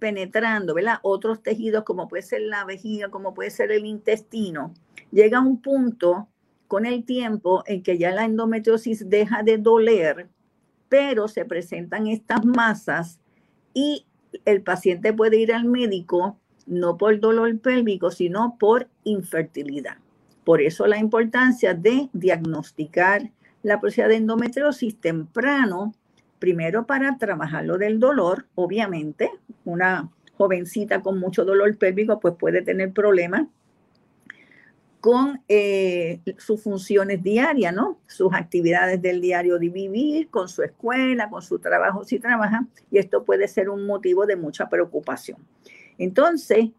penetrando, 0.01 0.75
¿verdad? 0.75 0.99
Otros 1.03 1.43
tejidos 1.43 1.85
como 1.85 2.09
puede 2.09 2.23
ser 2.23 2.41
la 2.41 2.65
vejiga, 2.65 3.09
como 3.11 3.35
puede 3.35 3.51
ser 3.51 3.71
el 3.71 3.87
intestino. 3.87 4.75
Llega 5.13 5.41
un 5.41 5.63
punto 5.63 6.27
con 6.67 6.87
el 6.87 7.05
tiempo 7.05 7.63
en 7.67 7.83
que 7.83 7.99
ya 7.99 8.11
la 8.11 8.25
endometriosis 8.25 9.09
deja 9.09 9.45
de 9.45 9.59
doler, 9.59 10.29
pero 10.89 11.29
se 11.29 11.45
presentan 11.45 12.09
estas 12.09 12.45
masas 12.45 13.21
y 13.75 14.07
el 14.45 14.63
paciente 14.63 15.13
puede 15.13 15.39
ir 15.39 15.53
al 15.53 15.65
médico 15.65 16.37
no 16.67 16.97
por 16.97 17.19
dolor 17.19 17.59
pélvico, 17.59 18.11
sino 18.11 18.57
por 18.59 18.89
infertilidad. 19.05 19.97
Por 20.45 20.63
eso 20.63 20.87
la 20.87 20.99
importancia 20.99 21.75
de 21.75 22.09
diagnosticar 22.13 23.31
la 23.63 23.81
posibilidad 23.81 24.09
de 24.09 24.17
endometriosis 24.17 25.01
temprano, 25.01 25.93
primero 26.41 26.87
para 26.87 27.17
trabajar 27.19 27.65
lo 27.65 27.79
del 27.79 28.01
dolor, 28.01 28.47
obviamente, 28.57 29.31
una 29.65 30.11
jovencita 30.37 31.03
con 31.03 31.21
mucho 31.21 31.45
dolor 31.45 31.77
pélvico 31.77 32.19
pues 32.19 32.35
puede 32.35 32.63
tener 32.63 32.93
problemas 32.93 33.47
con 35.01 35.41
eh, 35.49 36.21
sus 36.37 36.63
funciones 36.63 37.23
diarias, 37.23 37.75
¿no? 37.75 37.99
Sus 38.07 38.33
actividades 38.35 39.01
del 39.01 39.21
diario 39.21 39.59
de 39.59 39.69
vivir, 39.69 40.29
con 40.29 40.49
su 40.49 40.63
escuela, 40.63 41.31
con 41.31 41.43
su 41.43 41.59
trabajo 41.59 42.05
si 42.05 42.19
trabaja, 42.19 42.67
y 42.91 42.99
esto 42.99 43.25
puede 43.25 43.49
ser 43.49 43.71
un 43.71 43.87
motivo 43.87 44.27
de 44.27 44.37
mucha 44.37 44.69
preocupación. 44.69 45.39
Entonces, 45.97 46.71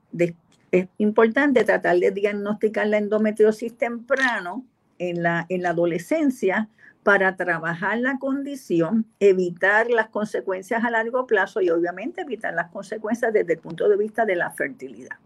es 0.72 0.88
importante 1.00 1.64
tratar 1.64 1.98
de 1.98 2.12
diagnosticar 2.12 2.88
la 2.88 2.98
endometriosis 2.98 3.76
temprano 3.76 4.66
en 5.00 5.24
la, 5.24 5.46
en 5.50 5.64
la 5.64 5.70
adolescencia 5.70 6.70
para 7.04 7.36
trabajar 7.36 7.98
la 8.00 8.20
condición, 8.20 9.06
evitar 9.20 9.90
las 9.90 10.10
consecuencias 10.10 10.84
a 10.84 10.92
largo 10.92 11.26
plazo 11.26 11.62
y 11.62 11.70
obviamente 11.70 12.22
evitar 12.22 12.54
las 12.54 12.70
consecuencias 12.70 13.34
desde 13.34 13.54
el 13.54 13.60
punto 13.60 13.90
de 13.90 13.98
vista 13.98 14.26
de 14.26 14.36
la 14.36 14.52
fertilidad. 14.52 15.18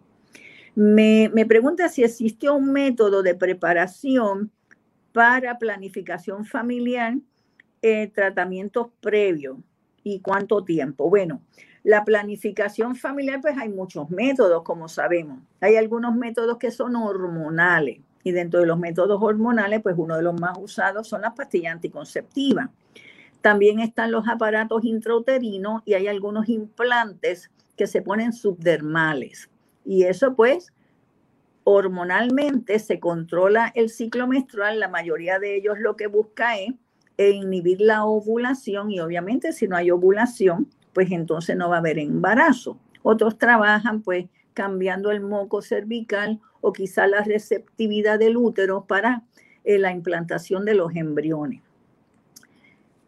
Me, 0.76 1.30
pregunta 1.48 1.90
si 1.90 2.04
existió 2.04 2.56
un 2.56 2.72
método 2.72 3.24
de 3.24 3.36
preparación 3.36 4.52
para 5.14 5.58
planificación 5.58 6.46
familiar, 6.46 7.16
eh, 7.82 8.12
tratamientos 8.14 8.88
previos 9.00 9.58
y 10.04 10.20
cuánto 10.20 10.64
tiempo. 10.64 11.10
Bueno, 11.10 11.42
la 11.84 12.04
planificación 12.04 12.96
familiar, 12.96 13.40
pues 13.42 13.58
hay 13.58 13.70
muchos 13.70 14.10
métodos, 14.10 14.64
como 14.64 14.88
sabemos. 14.90 15.40
Hay 15.62 15.76
algunos 15.76 16.16
métodos 16.16 16.58
que 16.58 16.72
son 16.72 16.96
hormonales 16.96 18.00
y 18.26 18.32
dentro 18.32 18.60
de 18.60 18.66
los 18.66 18.80
métodos 18.80 19.22
hormonales, 19.22 19.84
pues 19.84 19.96
uno 20.00 20.18
de 20.18 20.24
los 20.24 20.38
más 20.42 20.58
usados 20.58 21.08
son 21.08 21.22
las 21.22 21.34
pastillas 21.34 21.74
anticonceptivas. 21.74 22.70
También 23.42 23.80
están 23.80 24.12
los 24.12 24.28
aparatos 24.28 24.84
intrauterinos 24.84 25.84
y 25.86 25.94
hay 25.94 26.08
algunos 26.08 26.50
implantes 26.50 27.52
que 27.78 27.86
se 27.86 28.02
ponen 28.02 28.34
subdermales. 28.34 29.52
Y 29.86 30.06
eso 30.06 30.36
pues 30.36 30.74
hormonalmente 31.66 32.80
se 32.80 33.00
controla 33.00 33.72
el 33.76 33.92
ciclo 33.92 34.26
menstrual, 34.26 34.80
la 34.80 34.88
mayoría 34.88 35.38
de 35.38 35.56
ellos 35.56 35.78
lo 35.78 35.96
que 35.96 36.08
busca 36.08 36.58
es 36.58 36.74
inhibir 37.18 37.80
la 37.80 38.06
ovulación 38.06 38.90
y 38.90 39.02
obviamente 39.02 39.54
si 39.54 39.68
no 39.68 39.76
hay 39.78 39.92
ovulación, 39.92 40.68
pues 40.94 41.12
entonces 41.12 41.56
no 41.56 41.70
va 41.70 41.76
a 41.76 41.80
haber 41.80 42.00
embarazo. 42.00 42.80
Otros 43.04 43.38
trabajan 43.38 44.02
pues 44.02 44.26
cambiando 44.56 45.12
el 45.12 45.22
moco 45.22 45.62
cervical 45.62 46.40
o 46.66 46.74
quizá 46.74 47.06
la 47.06 47.22
receptividad 47.22 48.18
del 48.18 48.38
útero 48.38 48.86
para 48.86 49.22
eh, 49.64 49.78
la 49.78 49.92
implantación 49.92 50.66
de 50.66 50.74
los 50.74 50.96
embriones. 50.96 51.62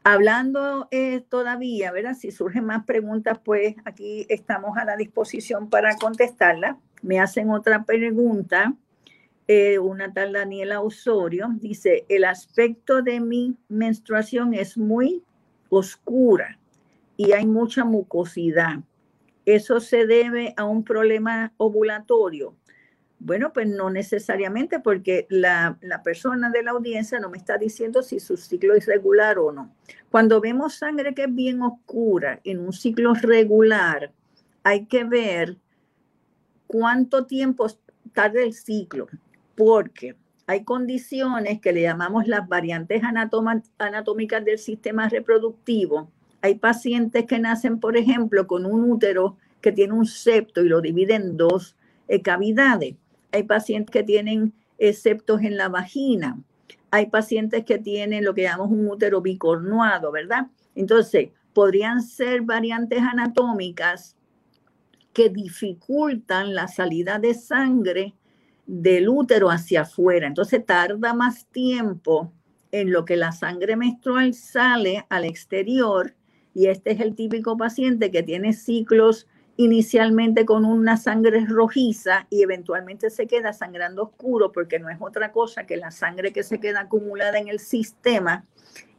Hablando 0.03 0.87
eh, 0.91 1.21
todavía, 1.27 1.91
¿verdad? 1.91 2.13
Si 2.13 2.29
surgen 2.29 2.65
más 2.65 2.85
preguntas, 2.85 3.39
pues 3.43 3.75
aquí 3.83 4.27
estamos 4.29 4.77
a 4.77 4.85
la 4.85 4.95
disposición 4.95 5.71
para 5.71 5.95
contestarlas. 5.95 6.77
Me 7.01 7.19
hacen 7.19 7.49
otra 7.49 7.83
pregunta, 7.83 8.75
eh, 9.47 9.79
una 9.79 10.13
tal 10.13 10.33
Daniela 10.33 10.81
Osorio, 10.81 11.47
dice, 11.59 12.05
el 12.09 12.25
aspecto 12.25 13.01
de 13.01 13.19
mi 13.19 13.55
menstruación 13.69 14.53
es 14.53 14.77
muy 14.77 15.23
oscura 15.69 16.59
y 17.17 17.31
hay 17.31 17.47
mucha 17.47 17.85
mucosidad. 17.85 18.81
¿Eso 19.47 19.79
se 19.79 20.05
debe 20.05 20.53
a 20.57 20.63
un 20.65 20.83
problema 20.83 21.53
ovulatorio? 21.57 22.53
Bueno, 23.19 23.51
pues 23.51 23.67
no 23.67 23.89
necesariamente 23.89 24.79
porque 24.79 25.25
la, 25.29 25.79
persona 26.03 26.49
de 26.51 26.63
la 26.63 26.71
audiencia 26.71 27.19
no 27.19 27.29
me 27.29 27.37
está 27.37 27.57
diciendo 27.57 28.03
si 28.03 28.19
su 28.19 28.37
ciclo 28.37 28.75
es 28.75 28.85
regular 28.85 29.39
o 29.39 29.51
no. 29.51 29.73
Cuando 30.11 30.39
vemos 30.39 30.75
sangre 30.75 31.15
que 31.15 31.23
es 31.23 31.33
bien 31.33 31.61
oscura 31.61 32.39
en 32.43 32.59
un 32.59 32.73
ciclo 32.73 33.13
regular, 33.15 34.11
hay 34.63 34.85
que 34.85 35.03
ver 35.03 35.57
cuánto 36.67 37.25
tiempo 37.25 37.67
tarda 38.13 38.41
el 38.41 38.53
ciclo, 38.53 39.07
porque 39.55 40.15
hay 40.45 40.63
condiciones 40.63 41.59
que 41.59 41.73
le 41.73 41.81
llamamos 41.81 42.27
las 42.27 42.47
variantes 42.47 43.01
anatómicas 43.79 44.45
del 44.45 44.59
sistema 44.59 45.09
reproductivo 45.09 46.11
hay 46.41 46.55
pacientes 46.55 47.25
que 47.25 47.39
nacen, 47.39 47.79
por 47.79 47.97
ejemplo, 47.97 48.47
con 48.47 48.65
un 48.65 48.89
útero 48.89 49.37
que 49.61 49.71
tiene 49.71 49.93
un 49.93 50.05
septo 50.05 50.63
y 50.63 50.69
lo 50.69 50.81
divide 50.81 51.15
en 51.15 51.35
dos 51.35 51.75
eh, 52.07 52.21
cavidades. 52.21 52.95
Hay 53.31 53.43
pacientes 53.43 53.91
que 53.91 54.03
tienen 54.03 54.53
septos 54.93 55.41
en 55.41 55.57
la 55.57 55.69
vagina. 55.69 56.39
Hay 56.91 57.07
pacientes 57.07 57.65
que 57.65 57.77
tienen 57.77 58.23
lo 58.23 58.33
que 58.33 58.43
llamamos 58.43 58.71
un 58.71 58.87
útero 58.87 59.21
bicornuado, 59.21 60.11
¿verdad? 60.11 60.47
Entonces, 60.75 61.29
podrían 61.53 62.01
ser 62.03 62.41
variantes 62.41 62.99
anatómicas 62.99 64.15
que 65.11 65.29
dificultan 65.29 66.53
la 66.53 66.67
salida 66.67 67.17
de 67.17 67.33
sangre 67.33 68.13
del 68.67 69.09
útero 69.09 69.49
hacia 69.49 69.81
afuera. 69.81 70.27
Entonces, 70.27 70.65
tarda 70.65 71.13
más 71.13 71.47
tiempo 71.47 72.31
en 72.71 72.91
lo 72.91 73.05
que 73.05 73.17
la 73.17 73.31
sangre 73.31 73.75
menstrual 73.75 74.33
sale 74.33 75.05
al 75.09 75.25
exterior 75.25 76.13
y 76.53 76.67
este 76.67 76.91
es 76.91 76.99
el 76.99 77.15
típico 77.15 77.57
paciente 77.57 78.11
que 78.11 78.23
tiene 78.23 78.53
ciclos 78.53 79.27
inicialmente 79.57 80.45
con 80.45 80.65
una 80.65 80.97
sangre 80.97 81.45
rojiza 81.45 82.27
y 82.29 82.43
eventualmente 82.43 83.09
se 83.09 83.25
queda 83.25 83.53
sangrando 83.53 84.03
oscuro 84.03 84.51
porque 84.51 84.79
no 84.79 84.89
es 84.89 84.97
otra 85.01 85.31
cosa 85.31 85.65
que 85.65 85.77
la 85.77 85.89
sangre 85.89 86.31
que 86.31 86.43
se 86.43 86.59
queda 86.59 86.81
acumulada 86.81 87.39
en 87.39 87.47
el 87.47 87.59
sistema 87.59 88.45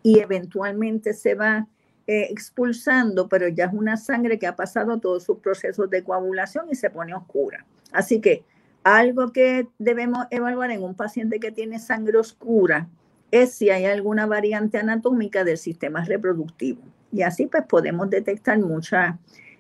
y 0.03 0.19
eventualmente 0.19 1.15
se 1.15 1.37
va 1.37 1.69
eh, 2.09 2.27
expulsando, 2.31 3.29
pero 3.29 3.47
ya 3.49 3.67
es 3.67 3.73
una 3.73 3.97
sangre 3.97 4.39
que 4.39 4.49
ha 4.49 4.57
pasado 4.57 4.99
todos 4.99 5.23
sus 5.23 5.39
procesos 5.39 5.89
de 5.91 6.03
coagulación 6.03 6.67
y 6.71 6.75
se 6.75 6.91
pone 6.91 7.15
oscura. 7.15 7.65
Así 7.93 8.21
que 8.21 8.43
algo 8.83 9.33
que 9.33 9.69
debemos 9.79 10.27
evaluar 10.31 10.73
en 10.73 10.83
un 10.83 10.95
paciente 10.95 11.39
que 11.39 11.53
tiene 11.53 11.79
sangre 11.79 12.19
oscura 12.19 12.89
es 13.31 13.53
si 13.53 13.71
hay 13.71 13.85
alguna 13.85 14.27
variante 14.27 14.79
anatómica 14.79 15.45
del 15.45 15.59
sistema 15.59 16.05
reproductivo. 16.05 16.83
Y 17.13 17.23
así 17.23 17.47
pues 17.47 17.65
podemos 17.65 18.11
detectar 18.11 18.59
muchas 18.59 19.15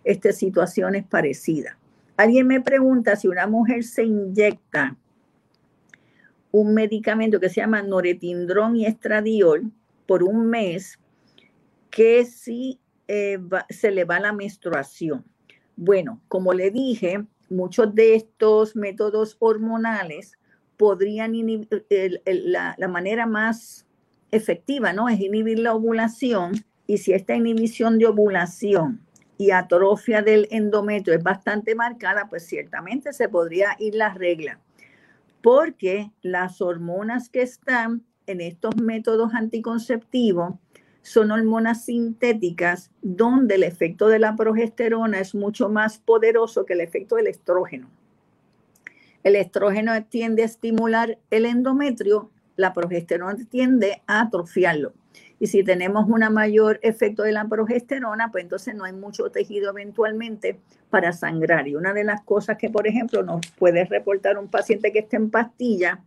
este, 0.09 0.33
situaciones 0.33 1.05
parecidas. 1.05 1.77
Alguien 2.16 2.47
me 2.47 2.62
pregunta 2.62 3.14
si 3.14 3.29
una 3.29 3.47
mujer 3.47 3.85
se 3.85 4.05
inyecta 4.05 4.97
un 6.51 6.73
medicamento 6.73 7.38
que 7.38 7.51
se 7.51 7.61
llama 7.61 7.83
noretindrón 7.83 8.75
y 8.75 8.87
estradiol 8.87 9.71
por 10.07 10.23
un 10.23 10.49
mes, 10.49 10.99
que 11.90 12.25
si 12.25 12.81
eh, 13.07 13.38
se 13.68 13.90
le 13.90 14.05
va 14.05 14.18
la 14.18 14.33
menstruación. 14.33 15.27
Bueno, 15.77 16.23
como 16.29 16.55
le 16.55 16.71
dije, 16.71 17.27
muchos 17.51 17.94
de 17.94 18.14
estos 18.14 18.77
métodos 18.77 19.37
hormonales 19.40 20.38
podrían 20.79 21.35
inhibir, 21.35 21.68
la, 22.25 22.75
la, 22.79 22.88
manera 22.88 23.27
más 23.27 23.87
efectiva, 24.31 24.94
¿no? 24.94 25.11
Es 25.11 25.21
inhibir 25.21 25.59
la 25.59 25.75
ovulación 25.75 26.64
y 26.87 26.97
si 26.97 27.12
esta 27.12 27.37
inhibición 27.37 27.99
de 27.99 28.07
ovulación 28.07 29.07
y 29.38 29.53
atrofia 29.53 30.20
del 30.20 30.48
endometrio 30.51 31.14
es 31.14 31.22
bastante 31.22 31.74
marcada, 31.74 32.29
pues 32.29 32.44
ciertamente 32.46 33.12
se 33.12 33.29
podría 33.29 33.77
ir 33.79 33.94
la 33.94 34.12
regla, 34.12 34.59
porque 35.40 36.11
las 36.20 36.61
hormonas 36.61 37.29
que 37.29 37.42
están 37.42 38.03
en 38.27 38.40
estos 38.40 38.77
métodos 38.77 39.33
anticonceptivos 39.33 40.55
son 41.03 41.31
hormonas 41.31 41.85
sintéticas 41.85 42.90
donde 43.01 43.55
el 43.55 43.62
efecto 43.62 44.09
de 44.09 44.18
la 44.18 44.37
progesterona 44.37 45.20
es 45.20 45.35
mucho 45.35 45.68
más 45.68 45.98
poderoso 45.98 46.66
que 46.66 46.74
el 46.74 46.81
efecto 46.81 47.16
del 47.16 47.29
estrógeno. 47.29 47.88
El 49.22 49.37
estrógeno 49.37 49.92
tiende 50.05 50.42
a 50.42 50.46
estimular 50.46 51.18
el 51.31 51.46
endometrio, 51.46 52.31
la 52.57 52.72
progesterona 52.72 53.37
tiende 53.48 54.03
a 54.07 54.22
atrofiarlo. 54.22 54.92
Y 55.40 55.46
si 55.46 55.62
tenemos 55.62 56.09
un 56.09 56.20
mayor 56.33 56.81
efecto 56.83 57.22
de 57.22 57.33
la 57.33 57.46
progesterona, 57.46 58.31
pues 58.31 58.44
entonces 58.44 58.74
no 58.74 58.85
hay 58.85 58.92
mucho 58.92 59.31
tejido 59.31 59.70
eventualmente 59.70 60.59
para 60.90 61.12
sangrar. 61.12 61.68
Y 61.68 61.77
una 61.77 61.92
de 61.92 62.05
las 62.05 62.22
cosas 62.22 62.57
que, 62.59 62.70
por 62.70 62.87
ejemplo, 62.87 63.22
nos 63.22 63.46
puede 63.59 63.85
reportar 63.85 64.38
un 64.38 64.48
paciente 64.48 64.92
que 64.92 65.01
está 65.01 65.16
en 65.16 65.31
pastilla 65.31 66.01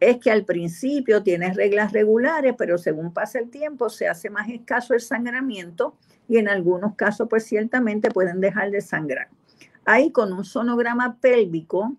es 0.00 0.18
que 0.18 0.30
al 0.30 0.44
principio 0.44 1.22
tiene 1.22 1.52
reglas 1.52 1.92
regulares, 1.92 2.54
pero 2.58 2.78
según 2.78 3.12
pasa 3.12 3.38
el 3.38 3.50
tiempo 3.50 3.88
se 3.88 4.08
hace 4.08 4.28
más 4.28 4.48
escaso 4.48 4.94
el 4.94 5.00
sangramiento 5.00 5.96
y 6.28 6.38
en 6.38 6.48
algunos 6.48 6.94
casos, 6.94 7.28
pues 7.28 7.44
ciertamente 7.44 8.10
pueden 8.10 8.40
dejar 8.40 8.70
de 8.70 8.80
sangrar. 8.80 9.28
Ahí 9.84 10.10
con 10.10 10.32
un 10.32 10.44
sonograma 10.44 11.18
pélvico 11.20 11.96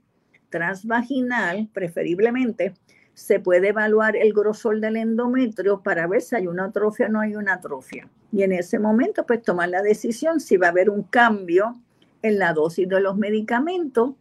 transvaginal, 0.49 1.69
preferiblemente, 1.73 2.73
se 3.15 3.39
puede 3.39 3.69
evaluar 3.69 4.17
el 4.17 4.34
grosor 4.34 4.82
del 4.82 4.97
endometrio 4.97 5.82
para 5.82 6.06
ver 6.06 6.21
si 6.21 6.36
hay 6.36 6.47
una 6.47 6.65
atrofia 6.65 7.08
o 7.08 7.10
no 7.10 7.21
hay 7.21 7.36
una 7.36 7.54
atrofia. 7.56 8.10
Y 8.32 8.43
en 8.43 8.51
ese 8.51 8.78
momento, 8.78 9.25
pues 9.25 9.41
tomar 9.41 9.69
la 9.69 9.82
decisión 9.82 10.41
si 10.41 10.58
va 10.58 10.67
a 10.67 10.71
haber 10.71 10.89
un 10.89 11.04
cambio 11.04 11.82
en 12.21 12.38
la 12.38 12.51
dosis 12.54 12.88
de 12.89 12.99
los 12.99 13.17
medicamentos 13.17 14.15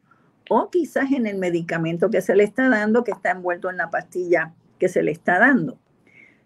o 0.48 0.70
quizás 0.70 1.10
en 1.10 1.26
el 1.26 1.38
medicamento 1.38 2.08
que 2.08 2.20
se 2.20 2.36
le 2.36 2.44
está 2.44 2.68
dando, 2.68 3.02
que 3.02 3.10
está 3.10 3.32
envuelto 3.32 3.68
en 3.68 3.78
la 3.78 3.90
pastilla 3.90 4.54
que 4.78 4.88
se 4.88 5.02
le 5.02 5.10
está 5.10 5.40
dando. 5.40 5.76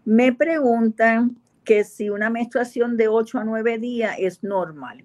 Me 0.06 0.32
preguntan 0.32 1.36
que 1.64 1.84
si 1.84 2.08
una 2.08 2.30
menstruación 2.30 2.96
de 2.96 3.08
8 3.08 3.40
a 3.40 3.44
9 3.44 3.78
días 3.78 4.16
es 4.18 4.42
normal. 4.42 5.04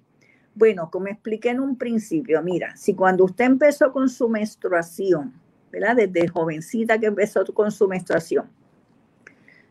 Bueno, 0.55 0.89
como 0.89 1.07
expliqué 1.07 1.49
en 1.49 1.59
un 1.59 1.77
principio, 1.77 2.41
mira, 2.41 2.77
si 2.77 2.93
cuando 2.93 3.25
usted 3.25 3.45
empezó 3.45 3.91
con 3.91 4.07
su 4.07 4.29
menstruación, 4.29 5.33
desde 5.95 6.27
jovencita 6.27 6.99
que 6.99 7.07
empezó 7.07 7.45
con 7.53 7.71
su 7.71 7.87
menstruación. 7.87 8.49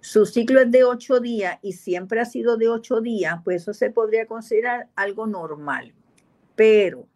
Su 0.00 0.26
ciclo 0.26 0.60
es 0.60 0.70
de 0.70 0.82
ocho 0.82 1.20
días 1.20 1.58
y 1.62 1.74
siempre 1.74 2.20
ha 2.20 2.24
sido 2.24 2.56
de 2.56 2.68
ocho 2.68 3.00
días, 3.00 3.38
pues 3.44 3.62
eso 3.62 3.72
se 3.72 3.90
podría 3.90 4.26
considerar 4.26 4.88
algo 4.96 5.28
normal. 5.28 5.94
Pero 6.56 7.06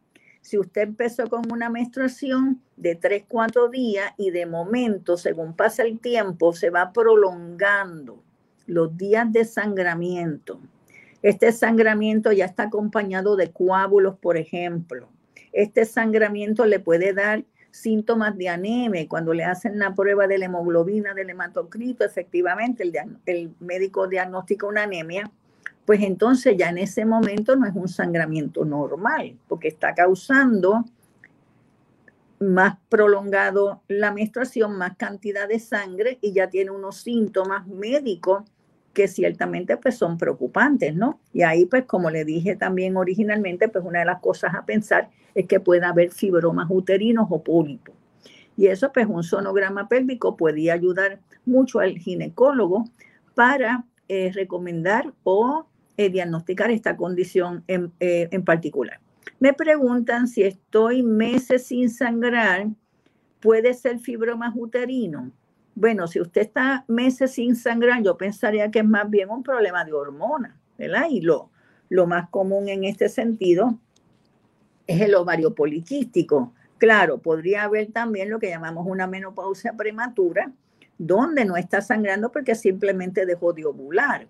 si 0.40 0.56
usted 0.56 0.82
empezó 0.82 1.28
con 1.28 1.50
una 1.50 1.68
menstruación 1.68 2.62
de 2.76 2.94
tres, 2.94 3.24
cuatro 3.26 3.68
días 3.68 4.12
y 4.16 4.30
de 4.30 4.46
momento, 4.46 5.16
según 5.16 5.56
pasa 5.56 5.82
el 5.82 5.98
tiempo, 5.98 6.52
se 6.52 6.70
va 6.70 6.92
prolongando 6.92 8.22
los 8.66 8.96
días 8.96 9.32
de 9.32 9.44
sangramiento. 9.44 10.60
Este 11.22 11.50
sangramiento 11.50 12.30
ya 12.30 12.44
está 12.44 12.64
acompañado 12.64 13.34
de 13.34 13.50
coágulos, 13.50 14.16
por 14.18 14.36
ejemplo. 14.36 15.08
Este 15.52 15.84
sangramiento 15.84 16.66
le 16.66 16.78
puede 16.78 17.12
dar 17.12 17.44
síntomas 17.76 18.36
de 18.36 18.48
anemia, 18.48 19.06
cuando 19.08 19.32
le 19.32 19.44
hacen 19.44 19.78
la 19.78 19.94
prueba 19.94 20.26
de 20.26 20.38
la 20.38 20.46
hemoglobina 20.46 21.14
del 21.14 21.30
hematocrito, 21.30 22.04
efectivamente 22.04 22.82
el, 22.82 22.92
el 23.26 23.54
médico 23.60 24.08
diagnostica 24.08 24.66
una 24.66 24.84
anemia, 24.84 25.30
pues 25.84 26.02
entonces 26.02 26.56
ya 26.56 26.70
en 26.70 26.78
ese 26.78 27.04
momento 27.04 27.54
no 27.54 27.66
es 27.66 27.74
un 27.74 27.88
sangramiento 27.88 28.64
normal, 28.64 29.36
porque 29.46 29.68
está 29.68 29.94
causando 29.94 30.84
más 32.40 32.76
prolongado 32.88 33.82
la 33.88 34.12
menstruación, 34.12 34.76
más 34.76 34.96
cantidad 34.96 35.48
de 35.48 35.58
sangre 35.58 36.18
y 36.20 36.32
ya 36.32 36.50
tiene 36.50 36.70
unos 36.70 36.98
síntomas 36.98 37.66
médicos 37.66 38.44
que 38.96 39.08
ciertamente 39.08 39.76
pues 39.76 39.98
son 39.98 40.16
preocupantes, 40.16 40.94
¿no? 40.94 41.20
Y 41.34 41.42
ahí 41.42 41.66
pues 41.66 41.84
como 41.84 42.08
le 42.08 42.24
dije 42.24 42.56
también 42.56 42.96
originalmente, 42.96 43.68
pues 43.68 43.84
una 43.84 43.98
de 43.98 44.06
las 44.06 44.20
cosas 44.20 44.54
a 44.54 44.64
pensar 44.64 45.10
es 45.34 45.46
que 45.46 45.60
pueda 45.60 45.90
haber 45.90 46.12
fibromas 46.12 46.68
uterinos 46.70 47.26
o 47.28 47.42
pólipos. 47.42 47.94
Y 48.56 48.68
eso 48.68 48.90
pues 48.94 49.06
un 49.06 49.22
sonograma 49.22 49.86
pélvico 49.86 50.34
podría 50.38 50.72
ayudar 50.72 51.20
mucho 51.44 51.80
al 51.80 51.98
ginecólogo 51.98 52.86
para 53.34 53.84
eh, 54.08 54.32
recomendar 54.32 55.12
o 55.24 55.66
eh, 55.98 56.08
diagnosticar 56.08 56.70
esta 56.70 56.96
condición 56.96 57.64
en, 57.66 57.92
eh, 58.00 58.28
en 58.30 58.44
particular. 58.46 58.98
Me 59.40 59.52
preguntan 59.52 60.26
si 60.26 60.42
estoy 60.42 61.02
meses 61.02 61.66
sin 61.66 61.90
sangrar, 61.90 62.68
¿puede 63.40 63.74
ser 63.74 63.98
fibromas 63.98 64.54
uterino? 64.56 65.32
Bueno, 65.76 66.06
si 66.08 66.22
usted 66.22 66.40
está 66.40 66.86
meses 66.88 67.32
sin 67.32 67.54
sangrar, 67.54 68.02
yo 68.02 68.16
pensaría 68.16 68.70
que 68.70 68.78
es 68.78 68.84
más 68.86 69.10
bien 69.10 69.28
un 69.28 69.42
problema 69.42 69.84
de 69.84 69.92
hormonas, 69.92 70.54
¿verdad? 70.78 71.04
Y 71.10 71.20
lo, 71.20 71.50
lo 71.90 72.06
más 72.06 72.30
común 72.30 72.70
en 72.70 72.84
este 72.84 73.10
sentido 73.10 73.78
es 74.86 75.02
el 75.02 75.14
ovario 75.14 75.54
poliquístico. 75.54 76.54
Claro, 76.78 77.18
podría 77.18 77.64
haber 77.64 77.92
también 77.92 78.30
lo 78.30 78.38
que 78.38 78.48
llamamos 78.48 78.86
una 78.86 79.06
menopausia 79.06 79.74
prematura, 79.74 80.50
donde 80.96 81.44
no 81.44 81.58
está 81.58 81.82
sangrando 81.82 82.32
porque 82.32 82.54
simplemente 82.54 83.26
dejó 83.26 83.52
de 83.52 83.66
ovular. 83.66 84.28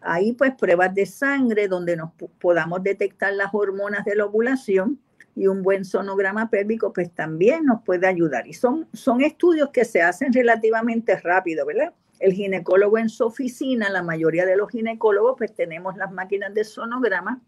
Ahí 0.00 0.32
pues 0.32 0.54
pruebas 0.54 0.94
de 0.94 1.06
sangre 1.06 1.66
donde 1.66 1.96
nos 1.96 2.12
podamos 2.38 2.84
detectar 2.84 3.32
las 3.32 3.52
hormonas 3.52 4.04
de 4.04 4.14
la 4.14 4.26
ovulación 4.26 5.00
y 5.36 5.46
un 5.46 5.62
buen 5.62 5.84
sonograma 5.84 6.50
pélvico 6.50 6.92
pues 6.92 7.10
también 7.10 7.64
nos 7.64 7.82
puede 7.82 8.06
ayudar. 8.06 8.46
Y 8.46 8.54
son, 8.54 8.86
son 8.92 9.22
estudios 9.22 9.70
que 9.70 9.84
se 9.84 10.02
hacen 10.02 10.32
relativamente 10.32 11.16
rápido, 11.16 11.66
¿verdad? 11.66 11.92
El 12.20 12.32
ginecólogo 12.32 12.98
en 12.98 13.08
su 13.08 13.24
oficina, 13.24 13.90
la 13.90 14.02
mayoría 14.02 14.46
de 14.46 14.56
los 14.56 14.70
ginecólogos 14.70 15.34
pues 15.36 15.54
tenemos 15.54 15.96
las 15.96 16.12
máquinas 16.12 16.54
de 16.54 16.64
sonograma 16.64 17.40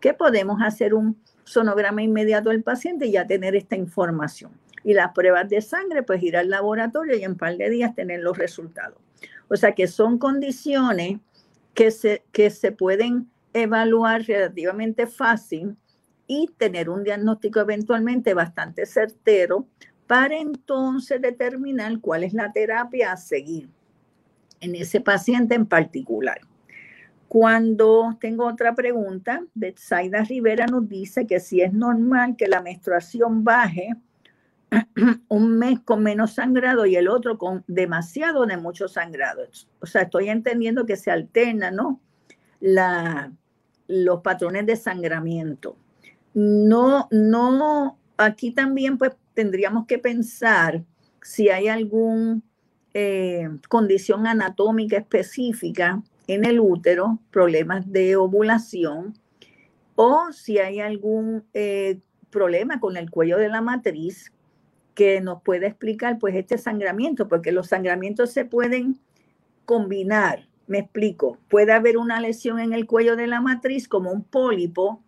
que 0.00 0.14
podemos 0.14 0.60
hacer 0.62 0.94
un 0.94 1.16
sonograma 1.44 2.02
inmediato 2.02 2.50
del 2.50 2.62
paciente 2.62 3.06
y 3.06 3.12
ya 3.12 3.26
tener 3.26 3.54
esta 3.54 3.76
información. 3.76 4.52
Y 4.82 4.94
las 4.94 5.12
pruebas 5.12 5.48
de 5.48 5.60
sangre 5.60 6.02
pues 6.02 6.22
ir 6.22 6.36
al 6.36 6.50
laboratorio 6.50 7.16
y 7.16 7.22
en 7.22 7.32
un 7.32 7.36
par 7.36 7.56
de 7.56 7.70
días 7.70 7.94
tener 7.94 8.20
los 8.20 8.36
resultados. 8.36 8.98
O 9.48 9.56
sea 9.56 9.74
que 9.74 9.86
son 9.86 10.18
condiciones 10.18 11.18
que 11.74 11.90
se, 11.90 12.24
que 12.32 12.50
se 12.50 12.72
pueden 12.72 13.28
evaluar 13.52 14.22
relativamente 14.22 15.06
fácil 15.06 15.76
y 16.32 16.46
tener 16.56 16.88
un 16.88 17.02
diagnóstico 17.02 17.58
eventualmente 17.58 18.34
bastante 18.34 18.86
certero 18.86 19.66
para 20.06 20.36
entonces 20.36 21.20
determinar 21.20 21.98
cuál 21.98 22.22
es 22.22 22.32
la 22.32 22.52
terapia 22.52 23.10
a 23.10 23.16
seguir 23.16 23.68
en 24.60 24.76
ese 24.76 25.00
paciente 25.00 25.56
en 25.56 25.66
particular. 25.66 26.40
Cuando 27.26 28.16
tengo 28.20 28.46
otra 28.46 28.76
pregunta, 28.76 29.42
Betsaida 29.54 30.22
Rivera 30.22 30.66
nos 30.66 30.88
dice 30.88 31.26
que 31.26 31.40
si 31.40 31.62
es 31.62 31.72
normal 31.72 32.36
que 32.36 32.46
la 32.46 32.62
menstruación 32.62 33.42
baje 33.42 33.96
un 35.28 35.58
mes 35.58 35.80
con 35.80 36.00
menos 36.04 36.34
sangrado 36.34 36.86
y 36.86 36.94
el 36.94 37.08
otro 37.08 37.38
con 37.38 37.64
demasiado 37.66 38.46
de 38.46 38.56
mucho 38.56 38.86
sangrado. 38.86 39.42
O 39.80 39.86
sea, 39.86 40.02
estoy 40.02 40.28
entendiendo 40.28 40.86
que 40.86 40.94
se 40.94 41.10
alternan, 41.10 41.74
¿no? 41.74 42.00
Los 43.88 44.20
patrones 44.20 44.64
de 44.66 44.76
sangramiento. 44.76 45.76
No, 46.34 47.08
no, 47.10 47.98
aquí 48.16 48.52
también 48.52 48.98
pues 48.98 49.12
tendríamos 49.34 49.86
que 49.86 49.98
pensar 49.98 50.84
si 51.22 51.48
hay 51.48 51.68
alguna 51.68 52.40
eh, 52.94 53.48
condición 53.68 54.26
anatómica 54.26 54.96
específica 54.96 56.02
en 56.26 56.44
el 56.44 56.60
útero, 56.60 57.18
problemas 57.30 57.90
de 57.90 58.16
ovulación, 58.16 59.14
o 59.96 60.32
si 60.32 60.58
hay 60.58 60.80
algún 60.80 61.44
eh, 61.52 61.98
problema 62.30 62.80
con 62.80 62.96
el 62.96 63.10
cuello 63.10 63.36
de 63.36 63.48
la 63.48 63.60
matriz 63.60 64.32
que 64.94 65.20
nos 65.20 65.42
puede 65.42 65.66
explicar 65.66 66.18
pues 66.18 66.34
este 66.36 66.58
sangramiento, 66.58 67.28
porque 67.28 67.52
los 67.52 67.68
sangramientos 67.68 68.30
se 68.30 68.44
pueden 68.44 69.00
combinar. 69.64 70.48
Me 70.66 70.78
explico, 70.78 71.38
puede 71.48 71.72
haber 71.72 71.98
una 71.98 72.20
lesión 72.20 72.60
en 72.60 72.72
el 72.72 72.86
cuello 72.86 73.16
de 73.16 73.26
la 73.26 73.40
matriz 73.40 73.88
como 73.88 74.12
un 74.12 74.22
pólipo 74.22 75.02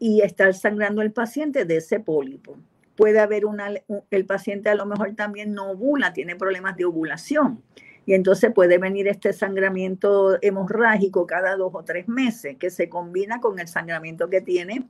y 0.00 0.22
estar 0.22 0.52
sangrando 0.54 1.02
el 1.02 1.12
paciente 1.12 1.64
de 1.64 1.76
ese 1.76 2.00
pólipo. 2.00 2.56
Puede 2.96 3.20
haber 3.20 3.46
una, 3.46 3.72
el 4.10 4.26
paciente 4.26 4.68
a 4.68 4.74
lo 4.74 4.86
mejor 4.86 5.14
también 5.14 5.54
no 5.54 5.70
ovula, 5.70 6.12
tiene 6.12 6.34
problemas 6.34 6.76
de 6.76 6.86
ovulación. 6.86 7.62
Y 8.06 8.14
entonces 8.14 8.52
puede 8.52 8.78
venir 8.78 9.06
este 9.06 9.32
sangramiento 9.32 10.36
hemorrágico 10.42 11.24
cada 11.24 11.54
dos 11.54 11.70
o 11.72 11.84
tres 11.84 12.08
meses, 12.08 12.56
que 12.58 12.70
se 12.70 12.88
combina 12.88 13.40
con 13.40 13.60
el 13.60 13.68
sangramiento 13.68 14.28
que 14.28 14.40
tiene 14.40 14.88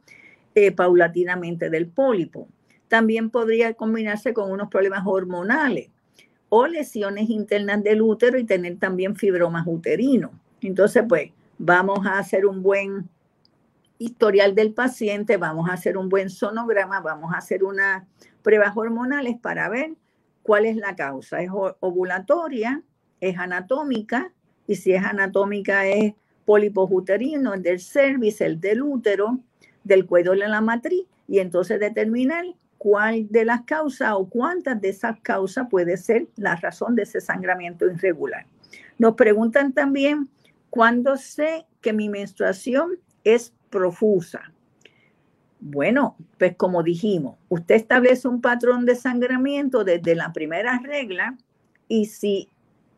eh, 0.55 0.73
paulatinamente 0.73 1.68
del 1.68 1.88
pólipo 1.88 2.49
también 2.90 3.31
podría 3.31 3.73
combinarse 3.75 4.35
con 4.35 4.51
unos 4.51 4.68
problemas 4.68 5.05
hormonales 5.07 5.90
o 6.49 6.66
lesiones 6.66 7.31
internas 7.31 7.85
del 7.85 8.03
útero 8.03 8.37
y 8.37 8.44
tener 8.44 8.79
también 8.79 9.14
fibromas 9.14 9.64
uterinos. 9.64 10.33
Entonces, 10.61 11.05
pues, 11.09 11.31
vamos 11.57 12.05
a 12.05 12.18
hacer 12.18 12.44
un 12.44 12.64
buen 12.64 13.09
historial 14.00 14.54
del 14.54 14.72
paciente, 14.72 15.36
vamos 15.36 15.68
a 15.68 15.74
hacer 15.74 15.98
un 15.98 16.08
buen 16.08 16.30
sonograma, 16.30 17.00
vamos 17.00 17.34
a 17.34 17.36
hacer 17.36 17.62
unas 17.62 18.02
pruebas 18.42 18.74
hormonales 18.74 19.36
para 19.38 19.68
ver 19.68 19.92
cuál 20.42 20.64
es 20.64 20.76
la 20.76 20.96
causa. 20.96 21.42
¿Es 21.42 21.50
ovulatoria? 21.52 22.82
¿Es 23.20 23.38
anatómica? 23.38 24.32
Y 24.66 24.76
si 24.76 24.94
es 24.94 25.04
anatómica 25.04 25.86
es 25.86 26.14
pólipos 26.46 26.88
uterinos, 26.90 27.54
el 27.54 27.62
del 27.62 27.78
cervix, 27.78 28.40
el 28.40 28.58
del 28.58 28.80
útero, 28.80 29.38
del 29.84 30.06
cuello 30.06 30.32
de 30.32 30.48
la 30.48 30.62
matriz, 30.62 31.04
y 31.28 31.40
entonces 31.40 31.78
determinar 31.78 32.46
cuál 32.78 33.28
de 33.28 33.44
las 33.44 33.60
causas 33.62 34.14
o 34.14 34.26
cuántas 34.30 34.80
de 34.80 34.88
esas 34.88 35.20
causas 35.20 35.66
puede 35.70 35.98
ser 35.98 36.26
la 36.36 36.56
razón 36.56 36.96
de 36.96 37.02
ese 37.02 37.20
sangramiento 37.20 37.84
irregular. 37.84 38.46
Nos 38.96 39.14
preguntan 39.14 39.74
también 39.74 40.30
cuándo 40.70 41.18
sé 41.18 41.66
que 41.82 41.92
mi 41.92 42.08
menstruación 42.08 42.98
es 43.24 43.52
profusa. 43.70 44.52
Bueno, 45.61 46.16
pues 46.38 46.56
como 46.56 46.83
dijimos, 46.83 47.37
usted 47.48 47.74
establece 47.74 48.28
un 48.28 48.40
patrón 48.40 48.87
de 48.87 48.96
sangramiento 48.96 49.85
desde 49.85 50.14
la 50.14 50.33
primera 50.33 50.78
regla 50.78 51.37
y 51.87 52.06
si 52.06 52.48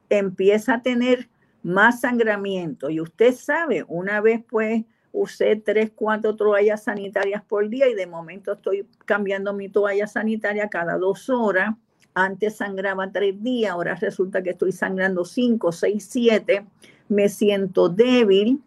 empieza 0.08 0.74
a 0.74 0.82
tener 0.82 1.28
más 1.62 2.00
sangramiento 2.00 2.90
y 2.90 3.00
usted 3.00 3.34
sabe, 3.34 3.84
una 3.88 4.20
vez 4.20 4.42
pues 4.48 4.84
usé 5.12 5.56
tres, 5.56 5.90
cuatro 5.94 6.34
toallas 6.36 6.84
sanitarias 6.84 7.42
por 7.42 7.68
día 7.68 7.88
y 7.88 7.94
de 7.94 8.06
momento 8.06 8.52
estoy 8.52 8.86
cambiando 9.04 9.52
mi 9.52 9.68
toalla 9.68 10.06
sanitaria 10.06 10.68
cada 10.68 10.96
dos 10.98 11.28
horas. 11.28 11.74
Antes 12.14 12.56
sangraba 12.56 13.10
tres 13.10 13.42
días, 13.42 13.72
ahora 13.72 13.94
resulta 13.94 14.42
que 14.42 14.50
estoy 14.50 14.72
sangrando 14.72 15.24
cinco, 15.24 15.72
seis, 15.72 16.06
siete. 16.10 16.64
Me 17.08 17.28
siento 17.28 17.88
débil, 17.88 18.60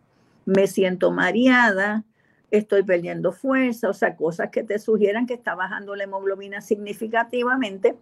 me 0.46 0.68
siento 0.68 1.12
mareada, 1.12 2.04
estoy 2.52 2.84
perdiendo 2.84 3.32
fuerza, 3.32 3.90
o 3.90 3.94
sea, 3.94 4.16
cosas 4.16 4.50
que 4.52 4.64
te 4.64 4.80
sugieran 4.80 5.26
que 5.26 5.34
está 5.34 5.56
bajando 5.56 5.96
la 5.96 6.04
hemoglobina 6.06 6.62
significativamente, 6.62 7.96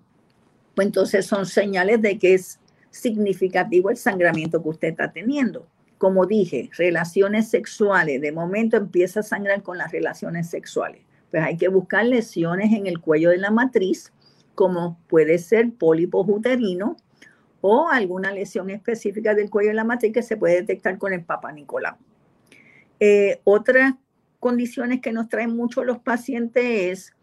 pues 0.75 0.87
entonces 0.87 1.25
son 1.25 1.45
señales 1.45 2.01
de 2.01 2.17
que 2.19 2.35
es 2.35 2.59
significativo 2.89 3.89
el 3.89 3.97
sangramiento 3.97 4.61
que 4.61 4.69
usted 4.69 4.87
está 4.89 5.11
teniendo 5.11 5.67
como 6.03 6.25
dije, 6.25 6.69
relaciones 6.77 7.47
sexuales. 7.47 8.19
De 8.19 8.33
momento 8.33 8.75
empieza 8.75 9.21
a 9.21 9.23
sangrar 9.23 9.63
con 9.63 9.77
las 9.77 9.89
relaciones 9.89 10.49
sexuales. 10.49 11.01
Pues 11.31 11.41
hay 11.41 11.55
que 11.55 11.69
buscar 11.69 12.05
lesiones 12.05 12.73
en 12.73 12.87
el 12.87 12.99
cuello 12.99 13.29
de 13.29 13.37
la 13.37 13.51
matriz, 13.51 14.11
como 14.53 14.99
puede 15.07 15.37
ser 15.37 15.71
pólipos 15.71 16.27
uterinos 16.27 16.97
o 17.61 17.87
alguna 17.87 18.33
lesión 18.33 18.69
específica 18.69 19.33
del 19.33 19.49
cuello 19.49 19.69
de 19.69 19.75
la 19.75 19.85
matriz 19.85 20.11
que 20.11 20.23
se 20.23 20.35
puede 20.35 20.55
detectar 20.55 20.97
con 20.97 21.13
el 21.13 21.23
Papa 21.23 21.53
Nicolau. 21.53 21.95
Eh, 23.05 23.41
otras 23.43 23.95
condiciones 24.39 25.01
que 25.01 25.11
nos 25.11 25.27
traen 25.27 25.53
mucho 25.53 25.83
los 25.83 25.99
pacientes 25.99 26.63
es 26.65 27.13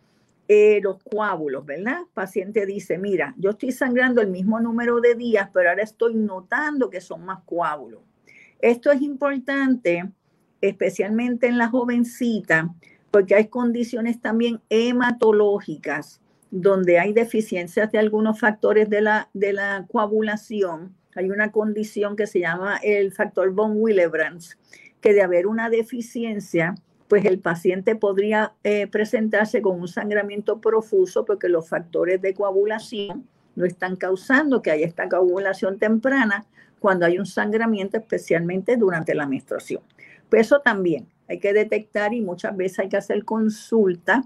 eh, 0.46 0.78
los 0.82 1.02
coágulos, 1.02 1.64
¿verdad? 1.64 2.00
El 2.00 2.06
paciente 2.12 2.66
dice, 2.66 2.98
mira, 2.98 3.34
yo 3.38 3.48
estoy 3.48 3.72
sangrando 3.72 4.20
el 4.20 4.28
mismo 4.28 4.60
número 4.60 5.00
de 5.00 5.14
días, 5.14 5.48
pero 5.54 5.70
ahora 5.70 5.82
estoy 5.82 6.16
notando 6.16 6.90
que 6.90 7.00
son 7.00 7.24
más 7.24 7.38
coágulos. 7.46 8.02
Esto 8.58 8.92
es 8.92 9.00
importante, 9.00 10.06
especialmente 10.60 11.46
en 11.46 11.56
la 11.56 11.68
jovencita, 11.68 12.74
porque 13.10 13.36
hay 13.36 13.46
condiciones 13.46 14.20
también 14.20 14.60
hematológicas 14.68 16.20
donde 16.50 16.98
hay 16.98 17.14
deficiencias 17.14 17.90
de 17.90 18.00
algunos 18.00 18.38
factores 18.38 18.90
de 18.90 19.00
la, 19.00 19.30
de 19.32 19.54
la 19.54 19.86
coagulación, 19.90 20.94
hay 21.16 21.30
una 21.30 21.50
condición 21.50 22.16
que 22.16 22.26
se 22.26 22.40
llama 22.40 22.76
el 22.82 23.12
factor 23.12 23.50
von 23.52 23.72
Willebrand, 23.76 24.42
que 25.00 25.14
de 25.14 25.22
haber 25.22 25.46
una 25.46 25.70
deficiencia, 25.70 26.74
pues 27.08 27.24
el 27.24 27.40
paciente 27.40 27.96
podría 27.96 28.52
eh, 28.62 28.86
presentarse 28.86 29.62
con 29.62 29.80
un 29.80 29.88
sangramiento 29.88 30.60
profuso 30.60 31.24
porque 31.24 31.48
los 31.48 31.68
factores 31.68 32.22
de 32.22 32.34
coagulación 32.34 33.26
no 33.56 33.64
están 33.64 33.96
causando 33.96 34.62
que 34.62 34.70
haya 34.70 34.86
esta 34.86 35.08
coagulación 35.08 35.78
temprana 35.78 36.46
cuando 36.78 37.06
hay 37.06 37.18
un 37.18 37.26
sangramiento, 37.26 37.96
especialmente 37.96 38.76
durante 38.76 39.14
la 39.14 39.26
menstruación. 39.26 39.82
Pues 40.28 40.46
eso 40.46 40.60
también 40.60 41.08
hay 41.28 41.38
que 41.38 41.52
detectar 41.52 42.14
y 42.14 42.20
muchas 42.20 42.56
veces 42.56 42.80
hay 42.80 42.88
que 42.88 42.96
hacer 42.96 43.24
consulta 43.24 44.24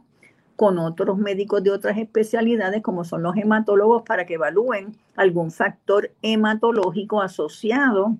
con 0.57 0.79
otros 0.79 1.19
médicos 1.19 1.63
de 1.65 1.71
otras 1.71 1.99
especialidades, 1.99 2.83
como 2.83 3.05
son 3.05 3.23
los 3.23 3.37
hematólogos, 3.37 4.03
para 4.03 4.25
que 4.25 4.35
evalúen 4.35 4.97
algún 5.17 5.51
factor 5.51 6.13
hematológico 6.23 7.21
asociado 7.21 8.17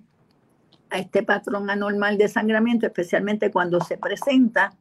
a 0.89 0.99
este 0.99 1.23
patrón 1.23 1.69
anormal 1.69 2.17
de 2.17 2.27
sangramiento, 2.27 2.85
especialmente 2.85 3.51
cuando 3.51 3.79
se 3.81 3.97
presenta 3.97 4.73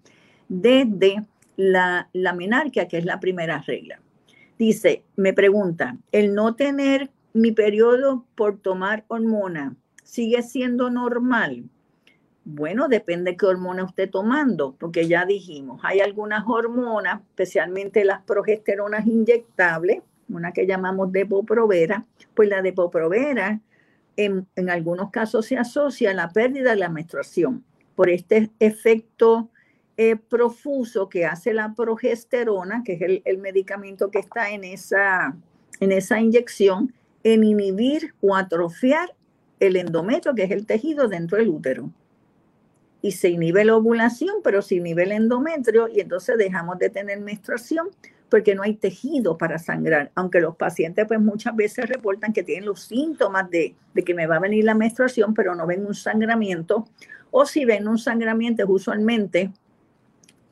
desde 0.48 1.24
la, 1.56 2.08
la 2.12 2.32
menarquia, 2.32 2.88
que 2.88 2.98
es 2.98 3.04
la 3.04 3.20
primera 3.20 3.58
regla. 3.66 4.00
Dice, 4.58 5.04
me 5.16 5.32
pregunta, 5.32 5.96
¿el 6.12 6.34
no 6.34 6.54
tener 6.54 7.10
mi 7.32 7.52
periodo 7.52 8.24
por 8.34 8.58
tomar 8.58 9.04
hormona 9.08 9.74
sigue 10.02 10.42
siendo 10.42 10.90
normal? 10.90 11.64
Bueno, 12.44 12.88
depende 12.88 13.36
qué 13.36 13.46
hormona 13.46 13.84
esté 13.84 14.06
tomando, 14.06 14.76
porque 14.78 15.08
ya 15.08 15.24
dijimos, 15.24 15.80
hay 15.82 16.00
algunas 16.00 16.44
hormonas, 16.46 17.22
especialmente 17.22 18.04
las 18.04 18.22
progesteronas 18.22 19.06
inyectables, 19.06 20.02
una 20.28 20.52
que 20.52 20.66
llamamos 20.66 21.10
depoprovera, 21.10 22.04
pues 22.34 22.48
la 22.48 22.60
depoprovera 22.60 23.60
en, 24.16 24.46
algunos 24.70 25.10
casos 25.10 25.46
se 25.46 25.56
asocia 25.56 26.10
a 26.10 26.14
la 26.14 26.30
pérdida 26.30 26.70
de 26.70 26.76
la 26.76 26.88
menstruación 26.88 27.64
por 27.94 28.10
este 28.10 28.50
efecto 28.58 29.50
eh, 29.96 30.16
profuso 30.16 31.08
que 31.08 31.24
hace 31.24 31.52
la 31.52 31.74
progesterona, 31.74 32.82
que 32.84 32.94
es 32.94 33.02
el, 33.02 33.22
el, 33.24 33.38
medicamento 33.38 34.10
que 34.10 34.18
está 34.18 34.50
en 34.50 34.64
esa, 34.64 35.36
en 35.80 35.92
esa 35.92 36.20
inyección, 36.20 36.92
en 37.22 37.44
inhibir 37.44 38.14
o 38.20 38.34
atrofiar 38.34 39.14
el 39.60 39.76
endometrio, 39.76 40.34
que 40.34 40.44
es 40.44 40.50
el 40.50 40.66
tejido 40.66 41.08
dentro 41.08 41.38
del 41.38 41.48
útero. 41.48 41.90
Y 43.02 43.12
se 43.12 43.28
inhibe 43.28 43.64
la 43.64 43.76
ovulación, 43.76 44.36
pero 44.42 44.62
se 44.62 44.76
inhibe 44.76 45.04
el 45.04 45.12
endometrio 45.12 45.88
y 45.88 46.00
entonces 46.00 46.38
dejamos 46.38 46.78
de 46.78 46.90
tener 46.90 47.20
menstruación 47.20 47.90
porque 48.34 48.56
no 48.56 48.64
hay 48.64 48.74
tejido 48.74 49.38
para 49.38 49.60
sangrar, 49.60 50.10
aunque 50.16 50.40
los 50.40 50.56
pacientes 50.56 51.06
pues 51.06 51.20
muchas 51.20 51.54
veces 51.54 51.88
reportan 51.88 52.32
que 52.32 52.42
tienen 52.42 52.64
los 52.64 52.80
síntomas 52.80 53.48
de, 53.48 53.76
de 53.94 54.02
que 54.02 54.12
me 54.12 54.26
va 54.26 54.38
a 54.38 54.40
venir 54.40 54.64
la 54.64 54.74
menstruación, 54.74 55.34
pero 55.34 55.54
no 55.54 55.68
ven 55.68 55.86
un 55.86 55.94
sangramiento, 55.94 56.88
o 57.30 57.46
si 57.46 57.64
ven 57.64 57.86
un 57.86 57.96
sangramiento 57.96 58.64
usualmente 58.66 59.52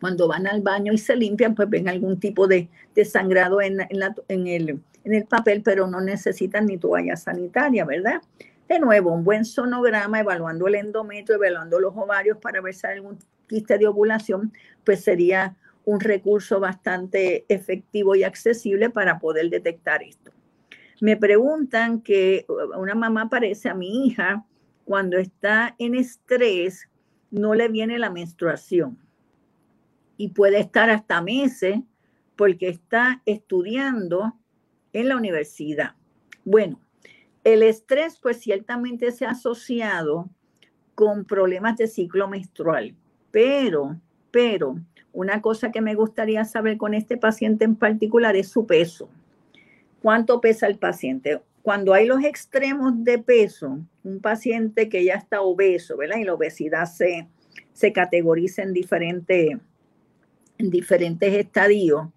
cuando 0.01 0.29
van 0.29 0.47
al 0.47 0.63
baño 0.63 0.93
y 0.93 0.99
se 0.99 1.17
limpian, 1.17 1.57
pues 1.57 1.69
ven 1.69 1.89
algún 1.89 2.21
tipo 2.21 2.47
de, 2.47 2.69
de 2.95 3.05
sangrado 3.05 3.61
en, 3.61 3.81
en, 3.81 4.47
el, 4.47 4.81
en 5.03 5.15
el 5.15 5.25
papel, 5.25 5.63
pero 5.65 5.89
no 5.89 6.01
necesitan 6.01 6.67
ni 6.67 6.79
toalla 6.79 7.17
sanitaria, 7.17 7.85
¿verdad? 7.85 8.23
De 8.69 8.79
nuevo, 8.79 9.11
un 9.11 9.25
buen 9.25 9.45
sonograma 9.45 10.21
evaluando 10.21 10.69
el 10.69 10.77
endometrio, 10.77 11.35
evaluando 11.35 11.81
los 11.81 11.97
ovarios 11.97 12.39
para 12.39 12.61
ver 12.61 12.75
si 12.75 12.87
hay 12.87 12.99
algún 12.99 13.19
quiste 13.49 13.77
de 13.77 13.89
ovulación, 13.89 14.53
pues 14.85 15.03
sería 15.03 15.57
un 15.85 16.01
recurso 16.01 16.61
bastante 16.61 17.45
efectivo 17.49 18.15
y 18.15 18.25
accesible 18.25 18.91
para 18.91 19.19
poder 19.19 19.51
detectar 19.51 20.03
esto. 20.03 20.33
Me 21.01 21.17
preguntan 21.17 22.01
que 22.01 22.47
una 22.77 22.95
mamá 22.95 23.29
parece 23.29 23.69
a 23.69 23.75
mi 23.75 24.07
hija 24.07 24.45
cuando 24.85 25.19
está 25.19 25.75
en 25.79 25.95
estrés, 25.95 26.89
no 27.31 27.55
le 27.55 27.69
viene 27.69 27.99
la 27.99 28.11
menstruación 28.11 28.99
y 30.17 30.29
puede 30.29 30.61
estar 30.61 30.91
hasta 30.91 31.21
meses 31.23 31.81
porque 32.37 32.69
está 32.69 33.23
estudiando 33.27 34.35
en 34.93 35.09
la 35.09 35.17
universidad. 35.17 35.95
Bueno, 36.45 36.81
el 37.45 37.63
estrés, 37.63 38.19
pues 38.21 38.39
ciertamente 38.39 39.11
se 39.11 39.27
ha 39.27 39.31
asociado 39.31 40.31
con 40.95 41.25
problemas 41.25 41.77
de 41.77 41.89
ciclo 41.89 42.29
menstrual, 42.29 42.95
pero, 43.31 43.99
pero, 44.31 44.77
una 45.13 45.43
cosa 45.43 45.71
que 45.71 45.81
me 45.81 45.95
gustaría 45.95 46.45
saber 46.45 46.77
con 46.77 46.95
este 46.95 47.17
paciente 47.17 47.65
en 47.65 47.77
particular 47.77 48.37
es 48.37 48.49
su 48.49 48.67
peso. 48.67 49.09
¿Cuánto 50.01 50.41
pesa 50.41 50.67
el 50.67 50.79
paciente? 50.79 51.41
Cuando 51.63 51.95
hay 51.95 52.07
los 52.07 52.25
extremos 52.25 53.05
de 53.05 53.19
peso, 53.19 53.79
un 54.03 54.21
paciente 54.21 54.89
que 54.89 55.05
ya 55.05 55.15
está 55.15 55.43
obeso, 55.43 55.97
¿verdad? 55.97 56.17
Y 56.17 56.25
la 56.25 56.35
obesidad 56.35 56.87
se, 56.87 57.29
se 57.73 57.93
categoriza 57.93 58.63
en 58.63 58.73
diferentes, 58.73 59.59
en 60.59 60.71
diferentes 60.71 61.33
estadios, 61.35 62.09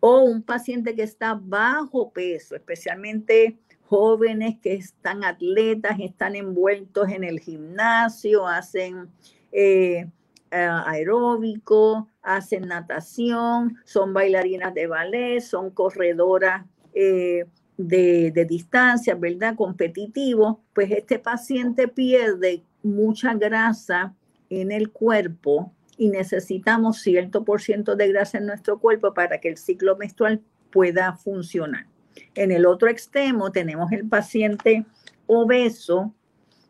o 0.00 0.20
un 0.20 0.42
paciente 0.42 0.94
que 0.94 1.02
está 1.02 1.38
bajo 1.40 2.10
peso, 2.10 2.56
especialmente 2.56 3.58
jóvenes 3.84 4.56
que 4.60 4.74
están 4.74 5.24
atletas, 5.24 5.98
están 6.00 6.34
envueltos 6.34 7.08
en 7.10 7.22
el 7.22 7.38
gimnasio, 7.40 8.46
hacen 8.46 9.08
eh, 9.52 10.10
aeróbico, 10.54 12.08
hacen 12.22 12.68
natación, 12.68 13.76
son 13.84 14.12
bailarinas 14.12 14.74
de 14.74 14.86
ballet, 14.86 15.40
son 15.40 15.70
corredoras 15.70 16.64
eh, 16.94 17.46
de, 17.76 18.30
de 18.30 18.44
distancia, 18.44 19.14
¿verdad? 19.14 19.56
Competitivo, 19.56 20.60
pues 20.72 20.90
este 20.90 21.18
paciente 21.18 21.88
pierde 21.88 22.62
mucha 22.82 23.34
grasa 23.34 24.14
en 24.50 24.70
el 24.70 24.90
cuerpo 24.90 25.72
y 25.96 26.08
necesitamos 26.08 27.00
cierto 27.00 27.44
por 27.44 27.60
ciento 27.60 27.96
de 27.96 28.08
grasa 28.08 28.38
en 28.38 28.46
nuestro 28.46 28.78
cuerpo 28.78 29.14
para 29.14 29.38
que 29.38 29.48
el 29.48 29.56
ciclo 29.56 29.96
menstrual 29.96 30.40
pueda 30.70 31.12
funcionar. 31.14 31.86
En 32.34 32.52
el 32.52 32.66
otro 32.66 32.88
extremo 32.88 33.50
tenemos 33.52 33.92
el 33.92 34.08
paciente 34.08 34.84
obeso 35.26 36.12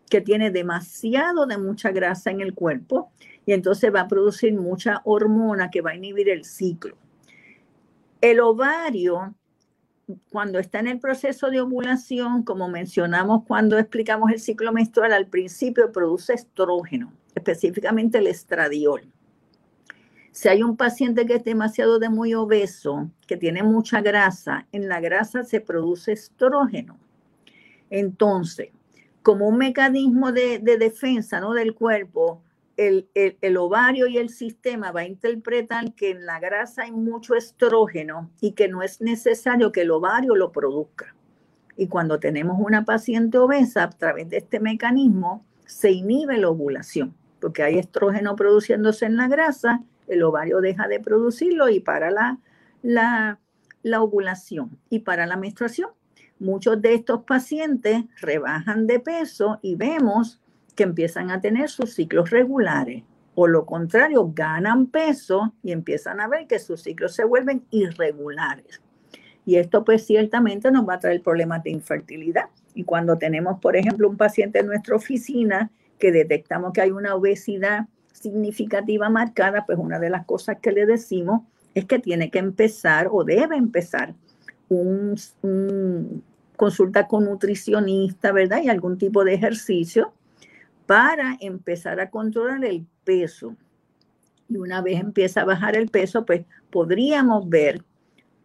que 0.09 0.21
tiene 0.21 0.51
demasiado 0.51 1.47
de 1.47 1.59
mucha 1.59 1.91
grasa 1.91 2.31
en 2.31 2.41
el 2.41 2.55
cuerpo 2.55 3.11
y 3.47 3.53
entonces 3.53 3.95
va 3.95 4.03
a 4.03 4.09
producir 4.09 4.55
mucha 4.55 5.01
hormona 5.05 5.71
que 5.71 5.81
va 5.81 5.91
a 5.91 5.97
inhibir 5.97 6.29
el 6.29 6.45
ciclo. 6.45 6.97
El 8.21 8.41
ovario, 8.41 9.35
cuando 10.31 10.59
está 10.59 10.81
en 10.81 10.89
el 10.89 10.99
proceso 10.99 11.51
de 11.51 11.61
ovulación, 11.61 12.43
como 12.43 12.69
mencionamos 12.69 13.45
cuando 13.47 13.79
explicamos 13.79 14.31
el 14.31 14.41
ciclo 14.41 14.73
menstrual, 14.73 15.13
al 15.13 15.27
principio 15.27 15.93
produce 15.93 16.35
estrógeno, 16.35 17.13
específicamente 17.35 18.19
el 18.19 18.27
estradiol. 18.27 19.03
Si 20.31 20.49
hay 20.49 20.63
un 20.63 20.77
paciente 20.77 21.27
que 21.27 21.35
es 21.35 21.45
demasiado 21.45 21.99
de 21.99 22.09
muy 22.09 22.35
obeso, 22.35 23.09
que 23.27 23.37
tiene 23.37 23.63
mucha 23.63 24.01
grasa, 24.01 24.67
en 24.73 24.89
la 24.89 25.01
grasa 25.01 25.45
se 25.45 25.61
produce 25.61 26.13
estrógeno. 26.13 26.99
Entonces, 27.89 28.71
como 29.25 29.49
un 29.49 29.57
mecanismo 29.57 30.33
de, 30.33 30.59
defensa 30.59 31.41
¿no? 31.41 31.55
del 31.55 31.75
cuerpo, 31.75 32.43
el, 32.77 33.57
ovario 33.57 34.07
y 34.07 34.19
el 34.19 34.29
sistema 34.29 34.93
va 34.93 35.01
a 35.01 35.07
interpretar 35.07 35.95
que 35.95 36.11
en 36.11 36.27
la 36.27 36.39
grasa 36.41 36.83
hay 36.83 36.93
mucho 36.93 37.35
estrógeno 37.35 38.31
y 38.43 38.53
que 38.53 38.69
no 38.69 38.83
es 38.83 39.01
necesario 39.01 39.73
que 39.73 39.81
el 39.81 39.93
ovario 39.93 40.37
lo 40.37 40.53
produzca. 40.53 41.17
Y 41.75 41.89
cuando 41.89 42.21
tenemos 42.21 42.59
una 42.61 42.85
paciente 42.85 43.39
obesa, 43.39 43.85
a 43.85 43.91
través 43.91 44.29
de 44.29 44.37
este 44.37 44.61
mecanismo, 44.61 45.43
se 45.65 45.91
inhibe 45.91 46.37
la 46.37 46.51
ovulación, 46.51 47.15
porque 47.41 47.63
hay 47.63 47.79
estrógeno 47.79 48.37
produciéndose 48.37 49.07
en 49.07 49.17
la 49.17 49.27
grasa 49.27 49.83
el 50.07 50.23
ovario 50.23 50.61
deja 50.61 50.87
de 50.87 51.01
producirlo 51.01 51.71
y 51.71 51.81
para 51.81 52.11
la 52.11 53.39
ovulación 54.03 54.79
y 54.91 54.99
para 54.99 55.27
la 55.27 55.39
menstruación. 55.39 55.89
Muchos 56.45 56.83
de 56.83 56.93
estos 56.93 57.25
pacientes 57.25 58.05
rebajan 58.21 58.87
de 58.87 59.01
peso 59.01 59.59
y 59.63 59.77
vemos 59.77 60.43
que 60.77 60.83
empiezan 60.83 61.31
a 61.31 61.41
tener 61.41 61.71
sus 61.71 61.95
ciclos 61.95 62.29
regulares. 62.29 63.03
O 63.35 63.47
lo 63.47 63.65
contrario, 63.65 64.31
ganan 64.35 64.89
peso 64.89 65.55
y 65.63 65.73
empiezan 65.73 66.21
a 66.21 66.29
ver 66.29 66.47
que 66.47 66.59
sus 66.59 66.83
ciclos 66.83 67.15
se 67.15 67.25
vuelven 67.25 67.65
irregulares. 67.71 68.83
Y 69.47 69.57
esto 69.57 69.87
pues 69.87 70.05
ciertamente 70.05 70.71
nos 70.71 70.87
va 70.87 70.97
a 70.97 70.99
traer 70.99 71.23
problemas 71.23 71.63
de 71.63 71.71
infertilidad. 71.71 72.51
Y 72.75 72.85
cuando 72.85 73.17
tenemos, 73.17 73.59
por 73.59 73.75
ejemplo, 73.75 74.07
un 74.07 74.19
paciente 74.19 74.59
en 74.59 74.67
nuestra 74.67 74.97
oficina 74.97 75.71
que 75.99 76.13
detectamos 76.13 76.75
que 76.75 76.83
hay 76.83 76.91
una 76.91 77.15
obesidad 77.15 77.87
significativa 78.13 79.09
marcada, 79.09 79.65
pues 79.65 79.79
una 79.79 79.99
de 79.99 80.11
las 80.11 80.27
cosas 80.27 80.59
que 80.61 80.73
le 80.73 80.85
decimos 80.85 81.41
es 81.73 81.87
que 81.87 82.01
tiene 82.01 82.31
que 82.31 82.39
empezar 82.39 83.09
o 83.11 83.25
debe 83.25 83.57
empezar 83.57 84.15
un, 84.69 86.23
consulta 86.57 87.07
con 87.07 87.25
nutricionista, 87.25 88.33
¿verdad? 88.33 88.63
Y 88.63 88.69
algún 88.69 88.99
tipo 88.99 89.25
de 89.25 89.35
ejercicio 89.35 90.13
para 90.87 91.37
empezar 91.41 92.01
a 92.01 92.11
controlar 92.11 92.65
el 92.65 92.87
peso. 93.05 93.57
Y 94.49 94.57
una 94.57 94.83
vez 94.83 95.01
empieza 95.01 95.41
a 95.41 95.45
bajar 95.45 95.77
el 95.77 95.89
peso, 95.89 96.25
pues 96.25 96.45
podríamos 96.71 97.49
ver 97.49 97.83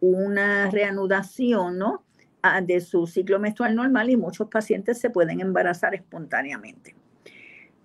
una 0.00 0.70
reanudación 0.70 1.78
¿no? 1.78 2.04
Ah, 2.42 2.62
de 2.62 2.80
su 2.80 3.06
ciclo 3.06 3.38
menstrual 3.38 3.74
normal 3.74 4.08
y 4.08 4.16
muchos 4.16 4.48
pacientes 4.48 4.98
se 4.98 5.10
pueden 5.10 5.40
embarazar 5.40 5.94
espontáneamente. 5.94 6.96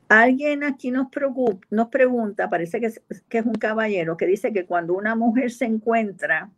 Alguien 0.07 0.63
aquí 0.63 0.91
nos, 0.91 1.07
nos 1.69 1.87
pregunta, 1.89 2.49
parece 2.49 2.79
que 2.79 2.85
es, 2.85 3.01
que 3.27 3.39
es 3.39 3.45
un 3.45 3.55
caballero, 3.55 4.15
que 4.15 4.27
dice 4.27 4.53
que 4.53 4.65
cuando 4.65 4.93
una 4.93 5.15
mujer 5.15 5.51
se 5.51 5.65
encuentra 5.65 6.51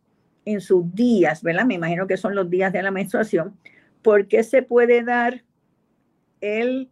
en 0.44 0.60
sus 0.60 0.94
días, 0.94 1.42
¿verdad? 1.42 1.66
Me 1.66 1.74
imagino 1.74 2.06
que 2.06 2.16
son 2.16 2.34
los 2.34 2.48
días 2.48 2.72
de 2.72 2.82
la 2.82 2.90
menstruación, 2.90 3.56
¿por 4.02 4.28
qué 4.28 4.42
se 4.42 4.62
puede 4.62 5.02
dar 5.02 5.44
el, 6.40 6.90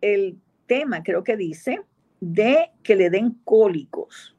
el 0.00 0.38
tema, 0.66 1.02
creo 1.02 1.24
que 1.24 1.36
dice, 1.36 1.82
de 2.20 2.70
que 2.82 2.96
le 2.96 3.10
den 3.10 3.38
cólicos? 3.44 4.36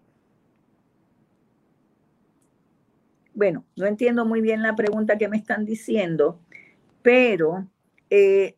Bueno, 3.33 3.63
no 3.75 3.85
entiendo 3.85 4.25
muy 4.25 4.41
bien 4.41 4.61
la 4.61 4.75
pregunta 4.75 5.17
que 5.17 5.29
me 5.29 5.37
están 5.37 5.65
diciendo, 5.65 6.41
pero 7.01 7.67
eh, 8.09 8.55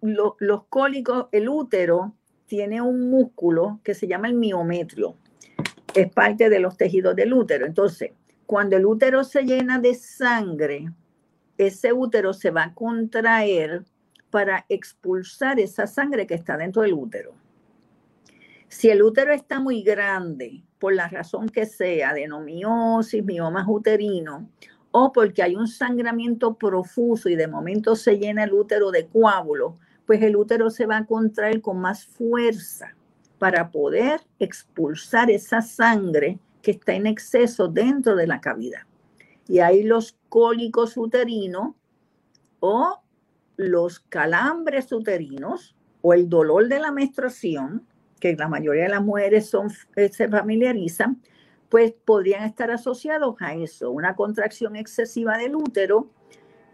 los 0.00 0.64
cólicos, 0.68 1.26
el 1.32 1.48
útero 1.48 2.14
tiene 2.46 2.80
un 2.80 3.10
músculo 3.10 3.80
que 3.82 3.94
se 3.94 4.06
llama 4.06 4.28
el 4.28 4.34
miometrio. 4.34 5.16
Es 5.94 6.12
parte 6.12 6.50
de 6.50 6.60
los 6.60 6.76
tejidos 6.76 7.16
del 7.16 7.32
útero. 7.32 7.66
Entonces, 7.66 8.12
cuando 8.46 8.76
el 8.76 8.86
útero 8.86 9.24
se 9.24 9.42
llena 9.42 9.78
de 9.78 9.94
sangre, 9.94 10.90
ese 11.56 11.92
útero 11.92 12.32
se 12.32 12.50
va 12.50 12.64
a 12.64 12.74
contraer 12.74 13.84
para 14.30 14.64
expulsar 14.68 15.58
esa 15.58 15.86
sangre 15.86 16.26
que 16.26 16.34
está 16.34 16.56
dentro 16.56 16.82
del 16.82 16.92
útero. 16.92 17.34
Si 18.68 18.90
el 18.90 19.02
útero 19.02 19.32
está 19.32 19.60
muy 19.60 19.82
grande, 19.82 20.62
por 20.78 20.94
la 20.94 21.08
razón 21.08 21.48
que 21.48 21.66
sea, 21.66 22.10
adenomiosis, 22.10 23.24
miomas 23.24 23.66
uterino, 23.66 24.48
o 24.90 25.12
porque 25.12 25.42
hay 25.42 25.56
un 25.56 25.66
sangramiento 25.66 26.54
profuso 26.54 27.28
y 27.28 27.36
de 27.36 27.48
momento 27.48 27.96
se 27.96 28.18
llena 28.18 28.44
el 28.44 28.52
útero 28.52 28.90
de 28.90 29.06
coágulos, 29.06 29.74
pues 30.06 30.22
el 30.22 30.36
útero 30.36 30.70
se 30.70 30.86
va 30.86 30.98
a 30.98 31.06
contraer 31.06 31.60
con 31.60 31.78
más 31.78 32.04
fuerza 32.04 32.94
para 33.38 33.70
poder 33.70 34.20
expulsar 34.38 35.30
esa 35.30 35.62
sangre 35.62 36.38
que 36.62 36.72
está 36.72 36.94
en 36.94 37.06
exceso 37.06 37.68
dentro 37.68 38.16
de 38.16 38.26
la 38.26 38.40
cavidad. 38.40 38.82
Y 39.46 39.60
ahí 39.60 39.82
los 39.82 40.16
cólicos 40.28 40.96
uterinos 40.96 41.74
o 42.60 43.00
los 43.56 44.00
calambres 44.00 44.92
uterinos 44.92 45.76
o 46.02 46.12
el 46.12 46.28
dolor 46.28 46.68
de 46.68 46.78
la 46.78 46.92
menstruación, 46.92 47.86
que 48.20 48.34
la 48.36 48.48
mayoría 48.48 48.84
de 48.84 48.88
las 48.90 49.02
mujeres 49.02 49.52
eh, 49.96 50.08
se 50.08 50.28
familiarizan, 50.28 51.22
pues 51.68 51.92
podrían 52.04 52.44
estar 52.44 52.70
asociados 52.70 53.36
a 53.40 53.54
eso, 53.54 53.90
una 53.90 54.14
contracción 54.16 54.76
excesiva 54.76 55.36
del 55.36 55.54
útero 55.54 56.10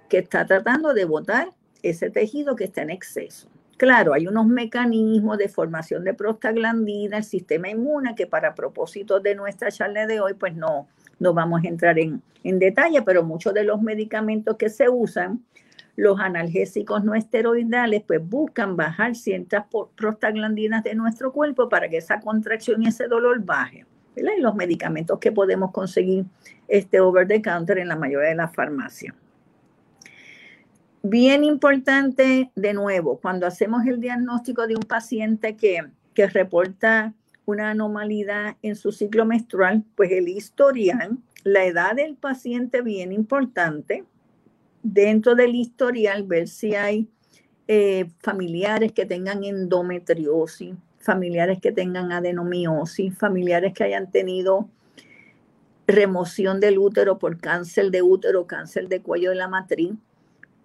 que 0.09 0.19
está 0.19 0.47
tratando 0.47 0.95
de 0.95 1.05
botar 1.05 1.51
ese 1.83 2.11
tejido 2.11 2.55
que 2.57 2.65
está 2.65 2.83
en 2.83 2.91
exceso. 2.91 3.49
Claro, 3.77 4.15
hay 4.15 4.27
unos 4.27 4.47
mecanismos 4.47 5.37
de 5.39 5.49
formación 5.49 6.05
de 6.05 6.15
prostaglandina, 6.15 7.19
el 7.19 7.25
sistema 7.25 7.69
inmune, 7.69 8.15
que 8.15 8.27
para 8.27 8.55
propósitos 8.55 9.23
de 9.23 9.35
nuestra 9.35 9.71
charla 9.71 10.07
de 10.07 10.21
hoy, 10.21 10.35
pues 10.35 10.55
no, 10.55 10.87
no 11.19 11.35
vamos 11.35 11.65
a 11.65 11.69
entrar 11.69 11.99
en, 11.99 12.23
en 12.45 12.59
detalle, 12.59 13.03
pero 13.03 13.25
muchos 13.25 13.53
de 13.53 13.65
los 13.65 13.83
medicamentos 13.83 14.57
que 14.57 14.69
se 14.69 14.89
usan, 14.89 15.45
los 15.97 16.21
analgésicos 16.21 17.05
no 17.05 17.15
esteroidales, 17.15 18.03
pues 18.07 18.21
buscan 18.23 18.77
bajar 18.77 19.15
ciertas 19.15 19.65
prostaglandinas 19.97 20.85
de 20.85 20.95
nuestro 20.95 21.33
cuerpo 21.33 21.69
para 21.69 21.89
que 21.89 21.99
esa 21.99 22.21
contracción 22.21 22.83
y 22.83 22.89
ese 22.89 23.07
dolor 23.09 23.45
baje. 23.45 23.87
Y 24.17 24.23
los 24.41 24.55
medicamentos 24.55 25.19
que 25.19 25.33
podemos 25.33 25.73
conseguir 25.73 26.25
este 26.69 27.01
over 27.01 27.27
the 27.27 27.43
counter 27.43 27.79
en 27.79 27.89
la 27.89 27.97
mayoría 27.97 28.29
de 28.29 28.37
las 28.37 28.55
farmacias. 28.55 29.15
Bien 31.07 31.45
importante, 31.45 32.51
de 32.55 32.73
nuevo, 32.73 33.21
cuando 33.21 33.47
hacemos 33.47 33.85
el 33.85 34.01
diagnóstico 34.01 34.67
de 34.67 34.75
un 34.75 34.85
paciente 34.85 35.55
que, 35.55 35.81
que 36.15 36.27
reporta 36.27 37.13
una 37.45 37.69
anomalía 37.69 38.57
en 38.63 38.75
su 38.75 38.91
ciclo 38.91 39.27
menstrual, 39.27 39.85
pues 39.97 40.11
el 40.13 40.29
historial, 40.29 41.19
la 41.43 41.67
edad 41.67 41.95
del 41.95 42.17
paciente 42.17 42.81
bien 42.81 43.13
importante. 43.13 44.05
Dentro 44.83 45.35
del 45.35 45.55
historial, 45.55 46.23
ver 46.23 46.49
si 46.49 46.75
hay 46.75 47.07
eh, 47.69 48.07
familiares 48.21 48.93
que 48.93 49.05
tengan 49.05 49.45
endometriosis, 49.45 50.75
familiares 51.01 51.59
que 51.61 51.73
tengan 51.73 52.13
adenomiosis, 52.13 53.15
familiares 53.15 53.75
que 53.75 53.85
hayan 53.85 54.11
tenido 54.11 54.71
remoción 55.87 56.61
del 56.61 56.79
útero 56.79 57.19
por 57.19 57.39
cáncer 57.39 57.91
de 57.91 58.01
útero, 58.01 58.47
cáncer 58.47 58.89
de 58.89 59.03
cuello 59.03 59.29
de 59.29 59.37
la 59.37 59.49
matriz 59.49 59.93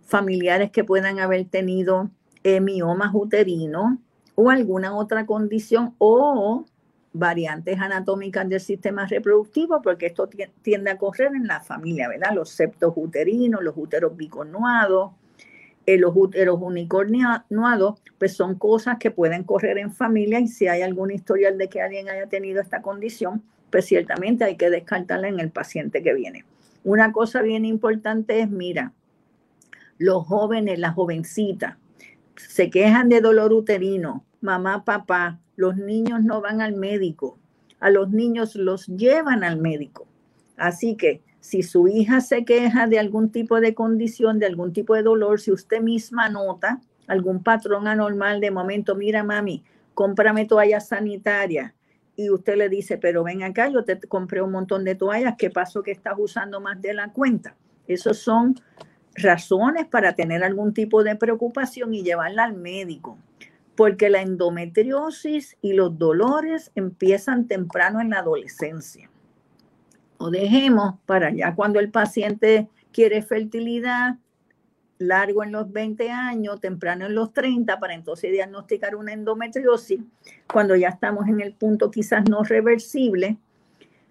familiares 0.09 0.71
que 0.71 0.83
puedan 0.83 1.19
haber 1.19 1.45
tenido 1.45 2.09
eh, 2.43 2.59
miomas 2.59 3.11
uterinos 3.13 3.97
o 4.35 4.49
alguna 4.49 4.95
otra 4.95 5.25
condición 5.25 5.93
o 5.99 6.65
variantes 7.13 7.79
anatómicas 7.79 8.47
del 8.47 8.59
sistema 8.59 9.05
reproductivo, 9.05 9.81
porque 9.81 10.07
esto 10.07 10.29
tiende 10.61 10.91
a 10.91 10.97
correr 10.97 11.31
en 11.35 11.47
la 11.47 11.59
familia, 11.59 12.07
¿verdad? 12.07 12.33
Los 12.33 12.49
septos 12.49 12.93
uterinos, 12.95 13.63
los 13.63 13.75
úteros 13.75 14.15
bicornuados, 14.15 15.11
eh, 15.85 15.97
los 15.97 16.13
úteros 16.15 16.59
unicornuados, 16.61 17.99
pues 18.17 18.33
son 18.33 18.55
cosas 18.55 18.97
que 18.99 19.11
pueden 19.11 19.43
correr 19.43 19.77
en 19.79 19.91
familia 19.91 20.39
y 20.39 20.47
si 20.47 20.67
hay 20.67 20.81
algún 20.81 21.11
historial 21.11 21.57
de 21.57 21.67
que 21.67 21.81
alguien 21.81 22.09
haya 22.09 22.27
tenido 22.27 22.61
esta 22.61 22.81
condición, 22.81 23.43
pues 23.71 23.85
ciertamente 23.85 24.43
hay 24.43 24.55
que 24.55 24.69
descartarla 24.69 25.27
en 25.27 25.39
el 25.39 25.51
paciente 25.51 26.01
que 26.01 26.13
viene. 26.13 26.45
Una 26.83 27.11
cosa 27.11 27.41
bien 27.41 27.65
importante 27.65 28.39
es, 28.39 28.49
mira, 28.49 28.93
los 29.99 30.25
jóvenes, 30.25 30.79
las 30.79 30.95
jovencitas, 30.95 31.77
se 32.35 32.69
quejan 32.71 33.09
de 33.09 33.21
dolor 33.21 33.53
uterino, 33.53 34.25
mamá, 34.41 34.83
papá, 34.85 35.39
los 35.55 35.75
niños 35.75 36.23
no 36.23 36.41
van 36.41 36.61
al 36.61 36.73
médico, 36.73 37.37
a 37.79 37.91
los 37.91 38.09
niños 38.09 38.55
los 38.55 38.87
llevan 38.87 39.43
al 39.43 39.57
médico. 39.57 40.07
Así 40.57 40.95
que 40.95 41.21
si 41.41 41.63
su 41.63 41.87
hija 41.87 42.21
se 42.21 42.45
queja 42.45 42.87
de 42.87 42.97
algún 42.97 43.31
tipo 43.31 43.59
de 43.59 43.73
condición, 43.73 44.39
de 44.39 44.45
algún 44.45 44.73
tipo 44.73 44.95
de 44.95 45.03
dolor, 45.03 45.39
si 45.39 45.51
usted 45.51 45.81
misma 45.81 46.29
nota 46.29 46.81
algún 47.07 47.43
patrón 47.43 47.87
anormal 47.87 48.39
de 48.39 48.51
momento, 48.51 48.95
mira 48.95 49.23
mami, 49.23 49.63
cómprame 49.93 50.45
toallas 50.45 50.87
sanitarias. 50.87 51.73
Y 52.15 52.29
usted 52.29 52.57
le 52.57 52.69
dice, 52.69 52.97
pero 52.97 53.23
ven 53.23 53.43
acá, 53.43 53.69
yo 53.69 53.83
te 53.83 53.99
compré 53.99 54.41
un 54.41 54.51
montón 54.51 54.83
de 54.83 54.95
toallas, 54.95 55.35
¿qué 55.37 55.49
pasó 55.49 55.81
que 55.81 55.91
estás 55.91 56.15
usando 56.17 56.59
más 56.59 56.81
de 56.81 56.93
la 56.93 57.11
cuenta? 57.11 57.55
Esos 57.87 58.19
son 58.19 58.55
razones 59.21 59.85
para 59.85 60.13
tener 60.13 60.43
algún 60.43 60.73
tipo 60.73 61.03
de 61.03 61.15
preocupación 61.15 61.93
y 61.93 62.03
llevarla 62.03 62.43
al 62.43 62.53
médico, 62.53 63.17
porque 63.75 64.09
la 64.09 64.21
endometriosis 64.21 65.57
y 65.61 65.73
los 65.73 65.97
dolores 65.97 66.71
empiezan 66.75 67.47
temprano 67.47 68.01
en 68.01 68.09
la 68.09 68.19
adolescencia. 68.19 69.09
O 70.17 70.29
dejemos 70.29 70.95
para 71.05 71.31
ya 71.31 71.55
cuando 71.55 71.79
el 71.79 71.91
paciente 71.91 72.67
quiere 72.91 73.21
fertilidad, 73.21 74.17
largo 74.97 75.43
en 75.43 75.53
los 75.53 75.71
20 75.71 76.11
años, 76.11 76.59
temprano 76.59 77.05
en 77.05 77.15
los 77.15 77.33
30, 77.33 77.79
para 77.79 77.93
entonces 77.93 78.31
diagnosticar 78.31 78.95
una 78.95 79.13
endometriosis, 79.13 80.01
cuando 80.51 80.75
ya 80.75 80.89
estamos 80.89 81.27
en 81.27 81.39
el 81.39 81.53
punto 81.53 81.89
quizás 81.89 82.29
no 82.29 82.43
reversible, 82.43 83.37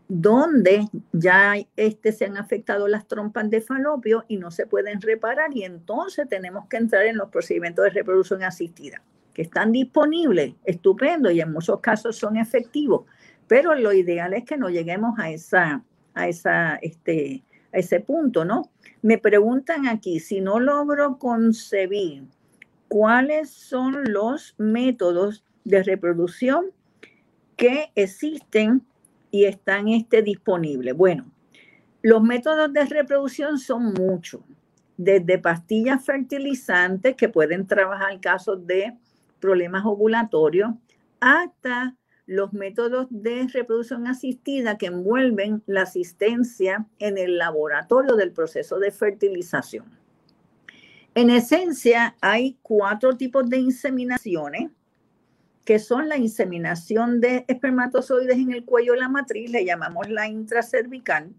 donde 0.08 0.88
ya 1.12 1.54
este, 1.76 2.12
se 2.12 2.24
han 2.24 2.38
afectado 2.38 2.88
las 2.88 3.06
trompas 3.06 3.50
de 3.50 3.60
falopio 3.60 4.24
y 4.26 4.38
no 4.38 4.50
se 4.50 4.66
pueden 4.66 5.02
reparar 5.02 5.54
y 5.54 5.64
entonces 5.64 6.26
tenemos 6.28 6.66
que 6.68 6.78
entrar 6.78 7.04
en 7.04 7.18
los 7.18 7.28
procedimientos 7.28 7.84
de 7.84 7.90
reproducción 7.90 8.42
asistida, 8.42 9.02
que 9.34 9.42
están 9.42 9.70
disponibles, 9.70 10.54
estupendo 10.64 11.30
y 11.30 11.42
en 11.42 11.52
muchos 11.52 11.80
casos 11.80 12.16
son 12.16 12.38
efectivos, 12.38 13.04
pero 13.46 13.74
lo 13.74 13.92
ideal 13.92 14.32
es 14.32 14.44
que 14.44 14.56
no 14.56 14.70
lleguemos 14.70 15.18
a, 15.18 15.30
esa, 15.30 15.84
a, 16.14 16.26
este, 16.26 17.42
a 17.72 17.78
ese 17.78 18.00
punto, 18.00 18.46
¿no? 18.46 18.70
Me 19.02 19.18
preguntan 19.18 19.86
aquí, 19.86 20.20
si 20.20 20.40
no 20.40 20.58
logro 20.58 21.18
concebir 21.18 22.24
cuáles 22.88 23.50
son 23.50 24.04
los 24.10 24.54
métodos 24.56 25.44
de 25.64 25.82
reproducción 25.82 26.72
que 27.56 27.90
existen 27.94 28.87
y 29.30 29.44
están 29.44 29.88
este, 29.88 30.22
disponibles. 30.22 30.94
Bueno, 30.96 31.30
los 32.02 32.22
métodos 32.22 32.72
de 32.72 32.84
reproducción 32.84 33.58
son 33.58 33.92
muchos, 33.94 34.40
desde 34.96 35.38
pastillas 35.38 36.04
fertilizantes 36.04 37.16
que 37.16 37.28
pueden 37.28 37.66
trabajar 37.66 38.20
casos 38.20 38.66
de 38.66 38.96
problemas 39.40 39.84
ovulatorios 39.84 40.70
hasta 41.20 41.96
los 42.26 42.52
métodos 42.52 43.06
de 43.10 43.48
reproducción 43.52 44.06
asistida 44.06 44.76
que 44.76 44.86
envuelven 44.86 45.62
la 45.66 45.82
asistencia 45.82 46.86
en 46.98 47.16
el 47.16 47.38
laboratorio 47.38 48.16
del 48.16 48.32
proceso 48.32 48.78
de 48.78 48.90
fertilización. 48.90 49.86
En 51.14 51.30
esencia, 51.30 52.16
hay 52.20 52.58
cuatro 52.62 53.16
tipos 53.16 53.48
de 53.48 53.58
inseminaciones 53.58 54.70
que 55.68 55.78
son 55.78 56.08
la 56.08 56.16
inseminación 56.16 57.20
de 57.20 57.44
espermatozoides 57.46 58.38
en 58.38 58.52
el 58.52 58.64
cuello 58.64 58.94
de 58.94 59.00
la 59.00 59.10
matriz, 59.10 59.50
le 59.50 59.66
llamamos 59.66 60.08
la 60.08 60.26
intracervical, 60.26 61.30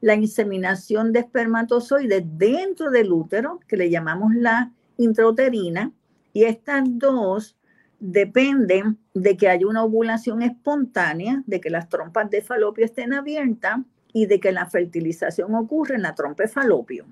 la 0.00 0.14
inseminación 0.14 1.12
de 1.12 1.18
espermatozoides 1.20 2.24
dentro 2.38 2.90
del 2.90 3.12
útero, 3.12 3.60
que 3.68 3.76
le 3.76 3.90
llamamos 3.90 4.34
la 4.34 4.72
intrauterina, 4.96 5.92
y 6.32 6.44
estas 6.44 6.84
dos 6.86 7.58
dependen 8.00 8.96
de 9.12 9.36
que 9.36 9.50
haya 9.50 9.66
una 9.66 9.84
ovulación 9.84 10.40
espontánea, 10.40 11.42
de 11.44 11.60
que 11.60 11.68
las 11.68 11.90
trompas 11.90 12.30
de 12.30 12.40
falopio 12.40 12.86
estén 12.86 13.12
abiertas 13.12 13.80
y 14.14 14.24
de 14.24 14.40
que 14.40 14.50
la 14.50 14.64
fertilización 14.64 15.54
ocurre 15.54 15.96
en 15.96 16.02
la 16.04 16.14
trompa 16.14 16.44
de 16.44 16.48
falopio. 16.48 17.04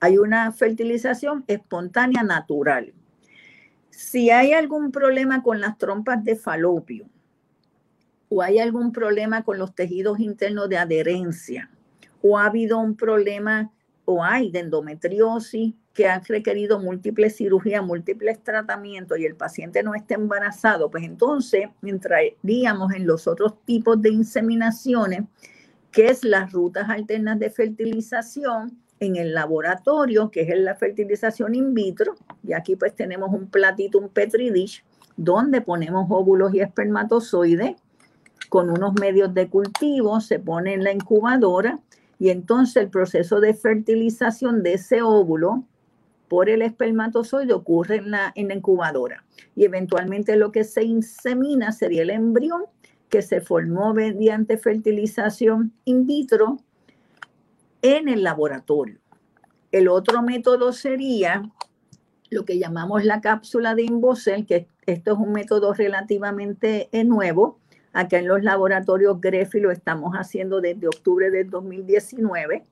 Hay 0.00 0.18
una 0.18 0.52
fertilización 0.52 1.44
espontánea 1.46 2.22
natural. 2.24 2.92
Si 3.92 4.30
hay 4.30 4.54
algún 4.54 4.90
problema 4.90 5.42
con 5.42 5.60
las 5.60 5.76
trompas 5.76 6.24
de 6.24 6.34
falopio 6.34 7.06
o 8.30 8.40
hay 8.40 8.58
algún 8.58 8.90
problema 8.90 9.44
con 9.44 9.58
los 9.58 9.74
tejidos 9.74 10.18
internos 10.18 10.70
de 10.70 10.78
adherencia 10.78 11.70
o 12.22 12.38
ha 12.38 12.46
habido 12.46 12.78
un 12.78 12.96
problema 12.96 13.70
o 14.06 14.24
hay 14.24 14.50
de 14.50 14.60
endometriosis 14.60 15.74
que 15.92 16.06
ha 16.06 16.18
requerido 16.20 16.80
múltiples 16.80 17.36
cirugías, 17.36 17.84
múltiples 17.84 18.42
tratamientos 18.42 19.18
y 19.18 19.26
el 19.26 19.36
paciente 19.36 19.82
no 19.82 19.94
está 19.94 20.14
embarazado, 20.14 20.90
pues 20.90 21.04
entonces 21.04 21.68
entraríamos 21.82 22.94
en 22.94 23.06
los 23.06 23.26
otros 23.28 23.62
tipos 23.66 24.00
de 24.00 24.08
inseminaciones, 24.08 25.24
que 25.90 26.06
es 26.06 26.24
las 26.24 26.50
rutas 26.50 26.88
alternas 26.88 27.38
de 27.38 27.50
fertilización 27.50 28.82
en 29.04 29.16
el 29.16 29.34
laboratorio, 29.34 30.30
que 30.30 30.42
es 30.42 30.58
la 30.58 30.76
fertilización 30.76 31.54
in 31.54 31.74
vitro, 31.74 32.14
y 32.46 32.52
aquí 32.52 32.76
pues 32.76 32.94
tenemos 32.94 33.32
un 33.32 33.48
platito, 33.48 33.98
un 33.98 34.08
petri 34.08 34.50
dish, 34.50 34.84
donde 35.16 35.60
ponemos 35.60 36.06
óvulos 36.08 36.54
y 36.54 36.60
espermatozoides 36.60 37.74
con 38.48 38.70
unos 38.70 38.94
medios 39.00 39.34
de 39.34 39.48
cultivo, 39.48 40.20
se 40.20 40.38
pone 40.38 40.74
en 40.74 40.84
la 40.84 40.92
incubadora 40.92 41.80
y 42.18 42.30
entonces 42.30 42.76
el 42.76 42.90
proceso 42.90 43.40
de 43.40 43.54
fertilización 43.54 44.62
de 44.62 44.74
ese 44.74 45.02
óvulo 45.02 45.64
por 46.28 46.48
el 46.48 46.62
espermatozoide 46.62 47.52
ocurre 47.52 47.96
en 47.96 48.10
la, 48.12 48.32
en 48.36 48.48
la 48.48 48.54
incubadora. 48.54 49.24
Y 49.56 49.64
eventualmente 49.64 50.36
lo 50.36 50.52
que 50.52 50.64
se 50.64 50.84
insemina 50.84 51.72
sería 51.72 52.02
el 52.02 52.10
embrión 52.10 52.62
que 53.08 53.22
se 53.22 53.40
formó 53.40 53.92
mediante 53.92 54.56
fertilización 54.56 55.72
in 55.84 56.06
vitro 56.06 56.58
en 57.82 58.08
el 58.08 58.22
laboratorio. 58.22 58.98
El 59.70 59.88
otro 59.88 60.22
método 60.22 60.72
sería 60.72 61.42
lo 62.30 62.44
que 62.44 62.58
llamamos 62.58 63.04
la 63.04 63.20
cápsula 63.20 63.74
de 63.74 63.82
Imbocel, 63.82 64.46
que 64.46 64.66
esto 64.86 65.12
es 65.12 65.18
un 65.18 65.32
método 65.32 65.74
relativamente 65.74 66.88
eh, 66.92 67.04
nuevo, 67.04 67.60
Acá 67.92 68.18
en 68.18 68.28
los 68.28 68.42
laboratorios 68.42 69.20
Grefi 69.20 69.60
lo 69.60 69.70
estamos 69.70 70.14
haciendo 70.14 70.60
desde 70.60 70.86
octubre 70.86 71.30
del 71.30 71.50
2019 71.50 72.64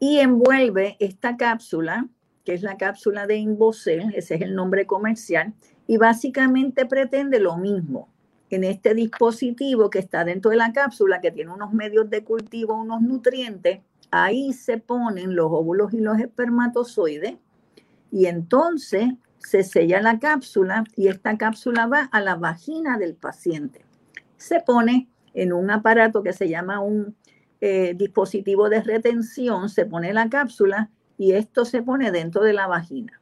y 0.00 0.18
envuelve 0.18 0.96
esta 1.00 1.36
cápsula, 1.36 2.06
que 2.44 2.52
es 2.52 2.62
la 2.62 2.76
cápsula 2.76 3.26
de 3.26 3.36
Invocel, 3.36 4.12
ese 4.14 4.34
es 4.34 4.42
el 4.42 4.54
nombre 4.54 4.86
comercial, 4.86 5.54
y 5.86 5.96
básicamente 5.96 6.84
pretende 6.84 7.40
lo 7.40 7.56
mismo. 7.56 8.08
En 8.50 8.64
este 8.64 8.94
dispositivo 8.94 9.90
que 9.90 9.98
está 9.98 10.24
dentro 10.24 10.50
de 10.50 10.58
la 10.58 10.72
cápsula, 10.72 11.20
que 11.20 11.30
tiene 11.30 11.50
unos 11.50 11.72
medios 11.72 12.08
de 12.10 12.22
cultivo, 12.22 12.74
unos 12.74 13.00
nutrientes, 13.00 13.80
ahí 14.10 14.52
se 14.52 14.78
ponen 14.78 15.34
los 15.36 15.46
óvulos 15.50 15.92
y 15.92 15.98
los 15.98 16.18
espermatozoides 16.18 17.36
y 18.10 18.26
entonces 18.26 19.10
se 19.38 19.62
sella 19.62 20.00
la 20.00 20.18
cápsula 20.18 20.84
y 20.96 21.08
esta 21.08 21.36
cápsula 21.36 21.86
va 21.86 22.08
a 22.12 22.20
la 22.20 22.36
vagina 22.36 22.98
del 22.98 23.14
paciente 23.14 23.88
se 24.38 24.60
pone 24.60 25.08
en 25.34 25.52
un 25.52 25.70
aparato 25.70 26.22
que 26.22 26.32
se 26.32 26.48
llama 26.48 26.80
un 26.80 27.14
eh, 27.60 27.94
dispositivo 27.94 28.70
de 28.70 28.82
retención, 28.82 29.68
se 29.68 29.84
pone 29.84 30.14
la 30.14 30.30
cápsula 30.30 30.90
y 31.18 31.32
esto 31.32 31.64
se 31.64 31.82
pone 31.82 32.10
dentro 32.10 32.42
de 32.42 32.54
la 32.54 32.66
vagina. 32.66 33.20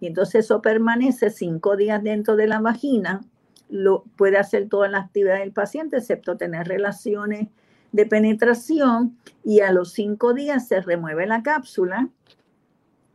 Y 0.00 0.08
entonces 0.08 0.46
eso 0.46 0.60
permanece 0.60 1.30
cinco 1.30 1.76
días 1.76 2.02
dentro 2.02 2.34
de 2.36 2.48
la 2.48 2.60
vagina, 2.60 3.20
lo, 3.68 4.04
puede 4.16 4.38
hacer 4.38 4.68
toda 4.68 4.88
la 4.88 4.98
actividad 4.98 5.38
del 5.38 5.52
paciente, 5.52 5.98
excepto 5.98 6.36
tener 6.36 6.66
relaciones 6.66 7.48
de 7.94 8.06
penetración, 8.06 9.16
y 9.44 9.60
a 9.60 9.70
los 9.70 9.92
cinco 9.92 10.34
días 10.34 10.66
se 10.66 10.80
remueve 10.80 11.28
la 11.28 11.44
cápsula, 11.44 12.08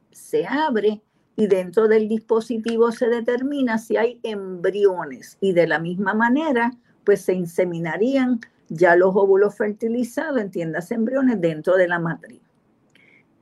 se 0.10 0.48
abre 0.48 1.02
y 1.36 1.48
dentro 1.48 1.90
del 1.90 2.08
dispositivo 2.08 2.90
se 2.94 3.10
determina 3.10 3.78
si 3.78 3.98
hay 3.98 4.22
embriones. 4.24 5.38
Y 5.42 5.52
de 5.52 5.68
la 5.68 5.80
misma 5.80 6.14
manera, 6.14 6.72
pues 7.04 7.22
se 7.24 7.34
inseminarían 7.34 8.40
ya 8.70 8.96
los 8.96 9.14
óvulos 9.18 9.56
fertilizados, 9.56 10.40
entiendas 10.40 10.92
embriones, 10.92 11.42
dentro 11.42 11.76
de 11.76 11.90
la 11.90 12.00
matriz. 12.00 12.40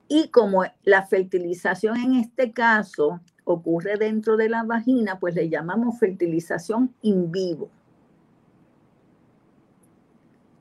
Y 0.07 0.29
como 0.29 0.63
la 0.85 1.05
fertilización 1.05 1.97
en 1.97 2.15
este 2.15 2.51
caso 2.51 3.19
ocurre 3.43 3.97
dentro 3.97 4.37
de 4.37 4.49
la 4.49 4.63
vagina, 4.63 5.19
pues 5.19 5.35
le 5.35 5.49
llamamos 5.49 5.99
fertilización 5.99 6.95
in 7.03 7.31
vivo. 7.31 7.69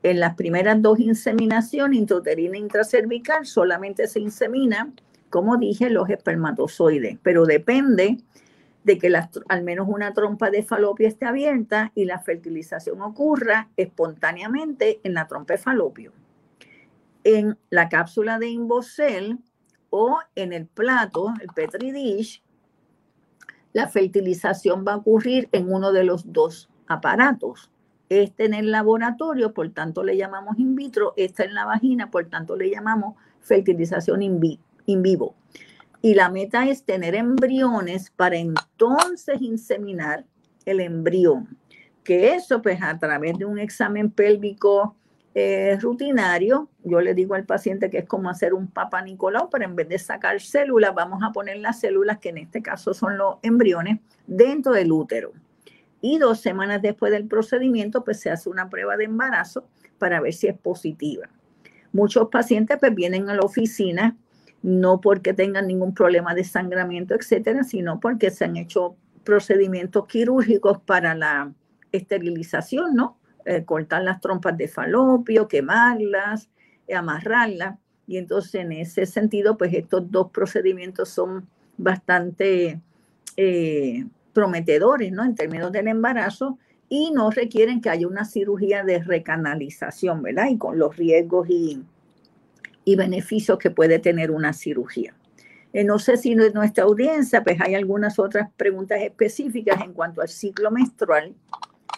En 0.07 0.21
las 0.21 0.35
primeras 0.35 0.81
dos 0.81 1.01
inseminaciones, 1.01 1.99
intrauterina 1.99 2.55
e 2.55 2.61
intracervical, 2.61 3.45
solamente 3.45 4.07
se 4.07 4.21
insemina, 4.21 4.93
como 5.29 5.57
dije, 5.57 5.89
los 5.89 6.09
espermatozoides, 6.09 7.17
pero 7.21 7.45
depende 7.45 8.15
de 8.85 8.97
que 8.97 9.13
al 9.49 9.63
menos 9.63 9.85
una 9.89 10.13
trompa 10.13 10.49
de 10.49 10.63
falopio 10.63 11.09
esté 11.09 11.25
abierta 11.25 11.91
y 11.93 12.05
la 12.05 12.19
fertilización 12.19 13.01
ocurra 13.01 13.67
espontáneamente 13.75 15.01
en 15.03 15.13
la 15.13 15.27
trompa 15.27 15.55
de 15.55 15.57
falopio. 15.57 16.13
En 17.25 17.57
la 17.69 17.89
cápsula 17.89 18.39
de 18.39 18.47
Imbocel 18.47 19.39
o 19.89 20.19
en 20.35 20.53
el 20.53 20.67
plato, 20.67 21.33
el 21.41 21.49
Petri 21.49 21.91
dish, 21.91 22.41
la 23.73 23.89
fertilización 23.89 24.85
va 24.87 24.93
a 24.93 24.97
ocurrir 24.97 25.49
en 25.51 25.69
uno 25.69 25.91
de 25.91 26.05
los 26.05 26.31
dos 26.31 26.69
aparatos. 26.87 27.69
Este 28.09 28.45
en 28.45 28.53
el 28.53 28.71
laboratorio, 28.71 29.53
por 29.53 29.69
tanto 29.69 30.03
le 30.03 30.15
llamamos 30.15 30.57
in 30.59 30.75
vitro, 30.75 31.13
este 31.17 31.45
en 31.45 31.53
la 31.53 31.65
vagina, 31.65 32.09
por 32.09 32.25
tanto 32.25 32.55
le 32.55 32.69
llamamos 32.69 33.15
fertilización 33.41 34.21
in 34.21 34.39
vivo 35.01 35.35
y 36.01 36.13
la 36.13 36.29
meta 36.29 36.67
es 36.67 36.83
tener 36.83 37.15
embriones 37.15 38.11
para 38.11 38.37
entonces 38.37 39.41
inseminar 39.41 40.25
el 40.65 40.79
embrión. 40.79 41.57
Que 42.03 42.35
eso, 42.35 42.61
pues 42.61 42.81
a 42.81 42.97
través 42.97 43.37
de 43.37 43.45
un 43.45 43.59
examen 43.59 44.11
pélvico 44.11 44.95
eh, 45.33 45.77
rutinario, 45.81 46.69
yo 46.83 47.01
le 47.01 47.13
digo 47.13 47.35
al 47.35 47.45
paciente 47.45 47.89
que 47.89 47.99
es 47.99 48.05
como 48.05 48.29
hacer 48.29 48.53
un 48.53 48.67
papa 48.67 49.01
Nicolau, 49.01 49.49
pero 49.49 49.65
en 49.65 49.75
vez 49.75 49.89
de 49.89 49.99
sacar 49.99 50.39
células, 50.39 50.95
vamos 50.95 51.21
a 51.23 51.31
poner 51.31 51.57
las 51.57 51.79
células, 51.79 52.19
que 52.19 52.29
en 52.29 52.37
este 52.37 52.61
caso 52.61 52.93
son 52.93 53.17
los 53.17 53.35
embriones, 53.41 53.99
dentro 54.25 54.71
del 54.71 54.91
útero. 54.91 55.33
Y 56.01 56.19
dos 56.19 56.39
semanas 56.41 56.81
después 56.81 57.11
del 57.11 57.27
procedimiento, 57.27 58.03
pues 58.03 58.19
se 58.19 58.29
hace 58.29 58.49
una 58.49 58.69
prueba 58.69 58.97
de 58.97 59.05
embarazo 59.05 59.67
para 59.97 60.21
ver 60.21 60.33
si 60.33 60.47
es 60.47 60.57
positiva. 60.57 61.29
Muchos 61.91 62.29
pacientes 62.29 62.77
pues 62.79 62.93
vienen 62.93 63.29
a 63.29 63.35
la 63.35 63.41
oficina 63.41 64.15
no 64.61 65.01
porque 65.01 65.33
tengan 65.33 65.67
ningún 65.67 65.93
problema 65.93 66.33
de 66.33 66.43
sangramiento, 66.43 67.15
etcétera, 67.15 67.63
sino 67.63 67.99
porque 67.99 68.31
se 68.31 68.45
han 68.45 68.57
hecho 68.57 68.95
procedimientos 69.23 70.07
quirúrgicos 70.07 70.79
para 70.81 71.15
la 71.15 71.53
esterilización, 71.91 72.95
¿no? 72.95 73.17
Eh, 73.45 73.63
cortar 73.63 74.03
las 74.03 74.19
trompas 74.19 74.57
de 74.57 74.67
falopio, 74.67 75.47
quemarlas, 75.47 76.49
amarrarlas. 76.93 77.77
Y 78.07 78.17
entonces 78.17 78.55
en 78.55 78.71
ese 78.73 79.05
sentido, 79.05 79.57
pues 79.57 79.73
estos 79.73 80.09
dos 80.11 80.31
procedimientos 80.31 81.09
son 81.09 81.47
bastante 81.77 82.81
eh, 83.37 84.05
prometedores, 84.37 85.11
¿no? 85.11 85.25
En 85.25 85.33
términos 85.33 85.71
del 85.71 85.87
embarazo 85.87 86.59
y 86.87 87.09
no 87.09 87.31
requieren 87.31 87.81
que 87.81 87.89
haya 87.89 88.07
una 88.07 88.23
cirugía 88.23 88.83
de 88.83 88.99
recanalización, 88.99 90.21
¿verdad? 90.21 90.49
Y 90.51 90.59
con 90.59 90.77
los 90.77 90.95
riesgos 90.95 91.49
y, 91.49 91.83
y 92.85 92.95
beneficios 92.95 93.57
que 93.57 93.71
puede 93.71 93.97
tener 93.97 94.29
una 94.29 94.53
cirugía. 94.53 95.15
Eh, 95.73 95.83
no 95.83 95.97
sé 95.97 96.17
si 96.17 96.33
en 96.33 96.53
nuestra 96.53 96.83
audiencia 96.83 97.43
pues 97.43 97.59
hay 97.59 97.73
algunas 97.73 98.19
otras 98.19 98.51
preguntas 98.55 99.01
específicas 99.01 99.81
en 99.81 99.93
cuanto 99.93 100.21
al 100.21 100.27
ciclo 100.27 100.69
menstrual 100.69 101.33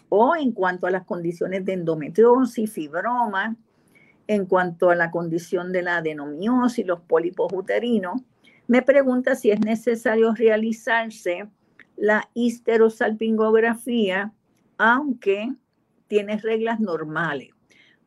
o 0.08 0.34
en 0.38 0.54
cuanto 0.54 0.88
a 0.88 0.92
las 0.92 1.04
condiciones 1.04 1.66
de 1.66 1.74
endometriosis, 1.74 2.72
fibroma, 2.72 3.58
en 4.28 4.46
cuanto 4.46 4.92
a 4.92 4.96
la 4.96 5.12
condición 5.12 5.74
de 5.74 5.82
la 5.82 5.98
adenomiosis, 5.98 6.86
los 6.86 7.02
pólipos 7.02 7.52
uterinos. 7.52 8.22
Me 8.66 8.82
pregunta 8.82 9.36
si 9.36 9.52
es 9.52 9.60
necesario 9.60 10.34
realizarse 10.34 11.50
la 12.00 12.30
histerosalpingografía, 12.34 14.34
aunque 14.78 15.54
tiene 16.08 16.38
reglas 16.38 16.80
normales. 16.80 17.50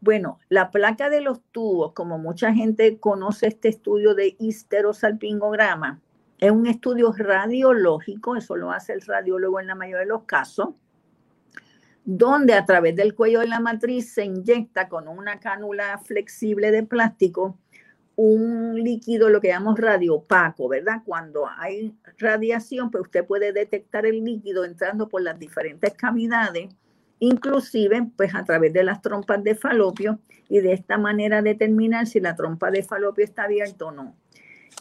Bueno, 0.01 0.41
la 0.49 0.71
placa 0.71 1.11
de 1.11 1.21
los 1.21 1.43
tubos, 1.53 1.93
como 1.93 2.19
mucha 2.19 2.53
gente 2.53 2.99
conoce 2.99 3.47
este 3.47 3.69
estudio 3.69 4.15
de 4.15 4.35
histerosalpingograma, 4.39 6.01
es 6.39 6.51
un 6.51 6.67
estudio 6.67 7.13
radiológico, 7.13 8.35
eso 8.35 8.57
lo 8.57 8.73
hace 8.73 8.95
el 8.95 9.03
radiólogo 9.03 9.61
en 9.61 9.69
la 9.69 9.77
mayoría 9.77 10.01
de 10.01 10.07
los 10.07 10.25
casos, 10.25 10.71
donde 12.05 12.55
a 12.55 12.65
través 12.65 12.97
del 12.97 13.15
cuello 13.15 13.41
de 13.41 13.47
la 13.47 13.61
matriz 13.61 14.13
se 14.13 14.25
inyecta 14.25 14.89
con 14.89 15.07
una 15.07 15.39
cánula 15.39 15.99
flexible 15.99 16.73
de 16.73 16.83
plástico 16.83 17.59
un 18.17 18.75
líquido, 18.83 19.29
lo 19.29 19.41
que 19.41 19.49
llamamos 19.49 19.79
radiopaco, 19.79 20.69
¿verdad? 20.69 21.03
Cuando 21.05 21.47
hay 21.49 21.95
radiación, 22.19 22.91
pues 22.91 23.03
usted 23.03 23.25
puede 23.25 23.53
detectar 23.53 24.07
el 24.07 24.25
líquido 24.25 24.65
entrando 24.65 25.09
por 25.09 25.23
las 25.23 25.39
diferentes 25.39 25.95
cavidades, 25.95 26.69
inclusive 27.19 28.11
pues 28.17 28.35
a 28.35 28.45
través 28.45 28.73
de 28.73 28.85
las 28.85 29.01
trompas 29.01 29.43
de 29.43 29.55
falopio 29.55 30.19
y 30.49 30.61
de 30.61 30.73
esta 30.73 30.99
manera 30.99 31.41
determinar 31.41 32.07
si 32.07 32.21
la 32.21 32.37
trompa 32.37 32.71
de 32.71 32.83
falopio 32.83 33.25
está 33.25 33.45
abierta 33.45 33.87
o 33.87 33.93
no. 33.93 34.15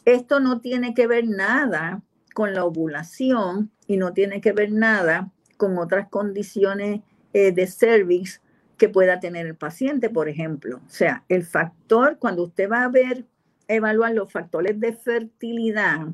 Esto 0.05 0.39
no 0.39 0.59
tiene 0.59 0.93
que 0.93 1.07
ver 1.07 1.27
nada 1.27 2.01
con 2.33 2.53
la 2.53 2.65
ovulación 2.65 3.71
y 3.87 3.97
no 3.97 4.13
tiene 4.13 4.41
que 4.41 4.51
ver 4.51 4.71
nada 4.71 5.31
con 5.57 5.77
otras 5.77 6.09
condiciones 6.09 7.01
eh, 7.33 7.51
de 7.51 7.67
cervix 7.67 8.41
que 8.81 8.89
pueda 8.89 9.19
tener 9.19 9.45
el 9.45 9.55
paciente, 9.55 10.09
por 10.09 10.27
ejemplo. 10.27 10.77
O 10.77 10.89
sea, 10.89 11.23
el 11.29 11.43
factor, 11.43 12.17
cuando 12.17 12.45
usted 12.45 12.67
va 12.67 12.81
a 12.81 12.87
ver, 12.87 13.27
evaluar 13.67 14.11
los 14.15 14.31
factores 14.31 14.79
de 14.79 14.93
fertilidad, 14.93 16.07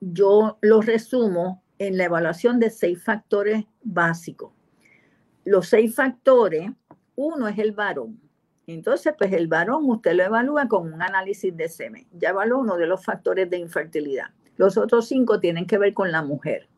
yo 0.00 0.58
los 0.60 0.86
resumo 0.86 1.62
en 1.78 1.96
la 1.96 2.06
evaluación 2.06 2.58
de 2.58 2.68
seis 2.68 3.00
factores 3.04 3.64
básicos. 3.84 4.50
Los 5.44 5.68
seis 5.68 5.94
factores, 5.94 6.68
uno 7.14 7.46
es 7.46 7.58
el 7.60 7.70
varón. 7.70 8.20
Entonces, 8.66 9.14
pues 9.16 9.32
el 9.32 9.46
varón 9.46 9.88
usted 9.88 10.14
lo 10.14 10.24
evalúa 10.24 10.66
con 10.66 10.92
un 10.92 11.00
análisis 11.00 11.56
de 11.56 11.68
semen. 11.68 12.08
Ya 12.10 12.30
evaluó 12.30 12.58
uno 12.58 12.76
de 12.76 12.88
los 12.88 13.04
factores 13.04 13.48
de 13.48 13.58
infertilidad. 13.58 14.30
Los 14.56 14.76
otros 14.76 15.06
cinco 15.06 15.38
tienen 15.38 15.68
que 15.68 15.78
ver 15.78 15.94
con 15.94 16.10
la 16.10 16.22
mujer. 16.22 16.68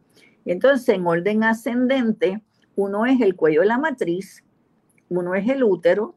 Entonces, 0.44 0.90
en 0.90 1.06
orden 1.06 1.42
ascendente, 1.42 2.42
uno 2.76 3.06
es 3.06 3.20
el 3.20 3.36
cuello 3.36 3.60
de 3.60 3.66
la 3.66 3.78
matriz, 3.78 4.44
uno 5.08 5.34
es 5.34 5.48
el 5.48 5.62
útero, 5.62 6.14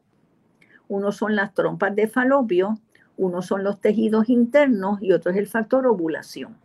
uno 0.88 1.12
son 1.12 1.36
las 1.36 1.54
trompas 1.54 1.94
de 1.94 2.08
falopio, 2.08 2.78
uno 3.16 3.42
son 3.42 3.64
los 3.64 3.80
tejidos 3.80 4.28
internos 4.28 4.98
y 5.02 5.12
otro 5.12 5.32
es 5.32 5.38
el 5.38 5.46
factor 5.46 5.86
ovulación. 5.86 6.56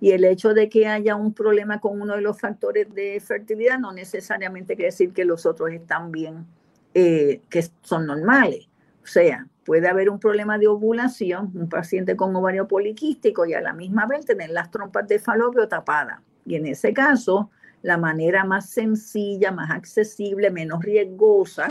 Y 0.00 0.12
el 0.12 0.24
hecho 0.24 0.54
de 0.54 0.68
que 0.68 0.86
haya 0.86 1.14
un 1.14 1.34
problema 1.34 1.78
con 1.78 2.00
uno 2.00 2.14
de 2.14 2.22
los 2.22 2.40
factores 2.40 2.92
de 2.94 3.20
fertilidad 3.20 3.78
no 3.78 3.92
necesariamente 3.92 4.74
quiere 4.74 4.90
decir 4.90 5.12
que 5.12 5.24
los 5.24 5.44
otros 5.44 5.70
están 5.72 6.10
bien, 6.10 6.46
eh, 6.94 7.42
que 7.50 7.62
son 7.82 8.06
normales. 8.06 8.68
O 9.02 9.06
sea, 9.06 9.46
puede 9.64 9.88
haber 9.88 10.08
un 10.08 10.18
problema 10.18 10.56
de 10.56 10.68
ovulación, 10.68 11.52
un 11.54 11.68
paciente 11.68 12.16
con 12.16 12.34
ovario 12.34 12.66
poliquístico 12.66 13.44
y 13.44 13.52
a 13.52 13.60
la 13.60 13.74
misma 13.74 14.06
vez 14.06 14.24
tener 14.24 14.50
las 14.50 14.70
trompas 14.70 15.06
de 15.06 15.18
falopio 15.18 15.68
tapadas. 15.68 16.20
Y 16.46 16.54
en 16.54 16.66
ese 16.66 16.94
caso, 16.94 17.50
la 17.82 17.96
manera 17.96 18.44
más 18.44 18.70
sencilla, 18.70 19.52
más 19.52 19.70
accesible, 19.70 20.50
menos 20.50 20.82
riesgosa 20.82 21.68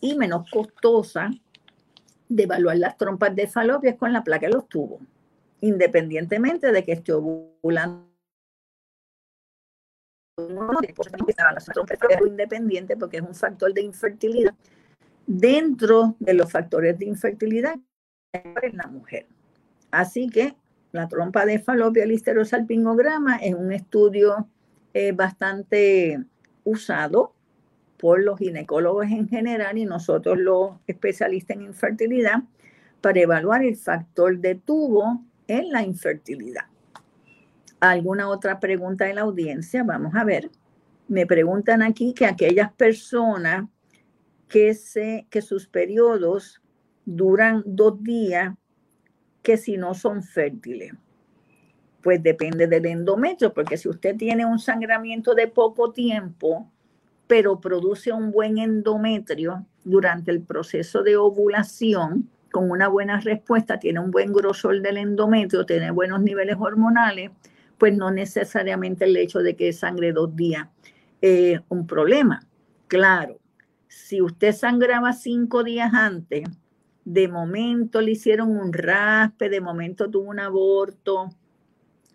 y 0.00 0.16
menos 0.16 0.48
costosa 0.50 1.30
de 2.28 2.42
evaluar 2.42 2.78
las 2.78 2.96
trompas 2.96 3.34
de 3.34 3.46
falopio 3.46 3.90
es 3.90 3.96
con 3.96 4.12
la 4.12 4.22
placa 4.22 4.46
de 4.46 4.52
los 4.52 4.68
tubos, 4.68 5.00
independientemente 5.60 6.72
de 6.72 6.84
que 6.84 6.92
esté 6.92 7.12
ovulando. 7.12 8.06
independiente 12.26 12.96
porque 12.96 13.16
es 13.16 13.22
un 13.22 13.34
factor 13.34 13.74
de 13.74 13.82
infertilidad 13.82 14.54
dentro 15.26 16.14
de 16.20 16.34
los 16.34 16.50
factores 16.50 16.98
de 16.98 17.06
infertilidad 17.06 17.76
en 18.32 18.76
la 18.76 18.86
mujer. 18.86 19.26
Así 19.90 20.28
que 20.28 20.54
la 20.92 21.08
trompa 21.08 21.44
de 21.44 21.58
falopio, 21.58 22.02
el 22.02 22.12
histerosalpingograma, 22.12 23.36
es 23.36 23.54
un 23.54 23.72
estudio 23.72 24.48
bastante 25.14 26.22
usado 26.64 27.32
por 27.98 28.22
los 28.22 28.38
ginecólogos 28.38 29.06
en 29.06 29.28
general 29.28 29.78
y 29.78 29.84
nosotros 29.84 30.38
los 30.38 30.76
especialistas 30.86 31.56
en 31.56 31.62
infertilidad 31.62 32.42
para 33.00 33.20
evaluar 33.20 33.64
el 33.64 33.76
factor 33.76 34.38
de 34.38 34.54
tubo 34.54 35.22
en 35.46 35.70
la 35.70 35.82
infertilidad. 35.82 36.66
¿Alguna 37.80 38.28
otra 38.28 38.60
pregunta 38.60 39.04
de 39.04 39.14
la 39.14 39.22
audiencia? 39.22 39.82
Vamos 39.84 40.14
a 40.14 40.24
ver. 40.24 40.50
Me 41.06 41.26
preguntan 41.26 41.82
aquí 41.82 42.12
que 42.12 42.26
aquellas 42.26 42.72
personas 42.72 43.68
que, 44.48 44.74
se, 44.74 45.26
que 45.30 45.42
sus 45.42 45.68
periodos 45.68 46.60
duran 47.04 47.62
dos 47.66 48.02
días, 48.02 48.54
que 49.42 49.56
si 49.56 49.76
no 49.76 49.94
son 49.94 50.22
fértiles 50.22 50.92
pues 52.08 52.22
depende 52.22 52.66
del 52.66 52.86
endometrio, 52.86 53.52
porque 53.52 53.76
si 53.76 53.86
usted 53.86 54.16
tiene 54.16 54.46
un 54.46 54.58
sangramiento 54.58 55.34
de 55.34 55.46
poco 55.46 55.92
tiempo, 55.92 56.66
pero 57.26 57.60
produce 57.60 58.12
un 58.12 58.30
buen 58.30 58.56
endometrio 58.56 59.66
durante 59.84 60.30
el 60.30 60.40
proceso 60.40 61.02
de 61.02 61.18
ovulación, 61.18 62.30
con 62.50 62.70
una 62.70 62.88
buena 62.88 63.20
respuesta, 63.20 63.78
tiene 63.78 64.00
un 64.00 64.10
buen 64.10 64.32
grosor 64.32 64.80
del 64.80 64.96
endometrio, 64.96 65.66
tiene 65.66 65.90
buenos 65.90 66.22
niveles 66.22 66.56
hormonales, 66.58 67.30
pues 67.76 67.94
no 67.94 68.10
necesariamente 68.10 69.04
el 69.04 69.14
hecho 69.14 69.40
de 69.40 69.54
que 69.54 69.74
sangre 69.74 70.12
dos 70.12 70.34
días 70.34 70.66
es 71.20 71.60
un 71.68 71.86
problema. 71.86 72.40
Claro, 72.86 73.38
si 73.86 74.22
usted 74.22 74.54
sangraba 74.54 75.12
cinco 75.12 75.62
días 75.62 75.92
antes, 75.92 76.48
de 77.04 77.28
momento 77.28 78.00
le 78.00 78.12
hicieron 78.12 78.56
un 78.56 78.72
raspe, 78.72 79.50
de 79.50 79.60
momento 79.60 80.10
tuvo 80.10 80.30
un 80.30 80.40
aborto, 80.40 81.28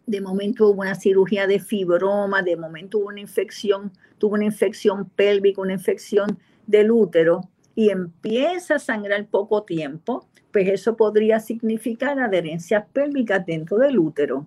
de 0.05 0.21
momento 0.21 0.69
hubo 0.69 0.81
una 0.81 0.95
cirugía 0.95 1.47
de 1.47 1.59
fibroma, 1.59 2.41
de 2.41 2.57
momento 2.57 2.99
hubo 2.99 3.07
una 3.07 3.21
infección, 3.21 3.91
tuvo 4.17 4.35
una 4.35 4.45
infección 4.45 5.09
pélvica, 5.09 5.61
una 5.61 5.73
infección 5.73 6.37
del 6.67 6.91
útero 6.91 7.41
y 7.75 7.89
empieza 7.89 8.75
a 8.75 8.79
sangrar 8.79 9.25
poco 9.27 9.63
tiempo, 9.63 10.27
pues 10.51 10.69
eso 10.69 10.95
podría 10.95 11.39
significar 11.39 12.19
adherencias 12.19 12.85
pélvicas 12.93 13.45
dentro 13.45 13.77
del 13.77 13.97
útero, 13.97 14.45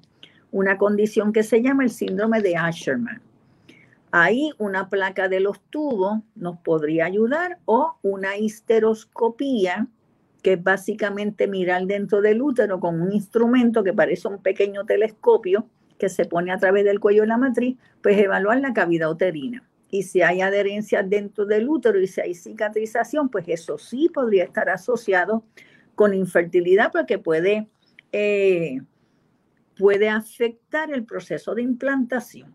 una 0.52 0.78
condición 0.78 1.32
que 1.32 1.42
se 1.42 1.62
llama 1.62 1.84
el 1.84 1.90
síndrome 1.90 2.40
de 2.40 2.56
Asherman. 2.56 3.20
Ahí 4.12 4.52
una 4.58 4.88
placa 4.88 5.28
de 5.28 5.40
los 5.40 5.60
tubos 5.68 6.20
nos 6.36 6.58
podría 6.58 7.06
ayudar 7.06 7.58
o 7.64 7.98
una 8.02 8.36
histeroscopía 8.36 9.88
que 10.46 10.52
es 10.52 10.62
básicamente 10.62 11.48
mirar 11.48 11.86
dentro 11.86 12.20
del 12.20 12.40
útero 12.40 12.78
con 12.78 13.02
un 13.02 13.12
instrumento 13.12 13.82
que 13.82 13.92
parece 13.92 14.28
un 14.28 14.40
pequeño 14.40 14.86
telescopio 14.86 15.66
que 15.98 16.08
se 16.08 16.24
pone 16.24 16.52
a 16.52 16.58
través 16.58 16.84
del 16.84 17.00
cuello 17.00 17.22
de 17.22 17.26
la 17.26 17.36
matriz, 17.36 17.76
pues 18.00 18.16
evaluar 18.16 18.60
la 18.60 18.72
cavidad 18.72 19.10
uterina. 19.10 19.68
Y 19.90 20.04
si 20.04 20.22
hay 20.22 20.42
adherencia 20.42 21.02
dentro 21.02 21.46
del 21.46 21.68
útero 21.68 22.00
y 22.00 22.06
si 22.06 22.20
hay 22.20 22.32
cicatrización, 22.32 23.28
pues 23.28 23.46
eso 23.48 23.76
sí 23.76 24.08
podría 24.08 24.44
estar 24.44 24.68
asociado 24.68 25.42
con 25.96 26.14
infertilidad 26.14 26.92
porque 26.92 27.18
puede, 27.18 27.66
eh, 28.12 28.82
puede 29.76 30.08
afectar 30.08 30.92
el 30.92 31.04
proceso 31.04 31.56
de 31.56 31.62
implantación. 31.62 32.54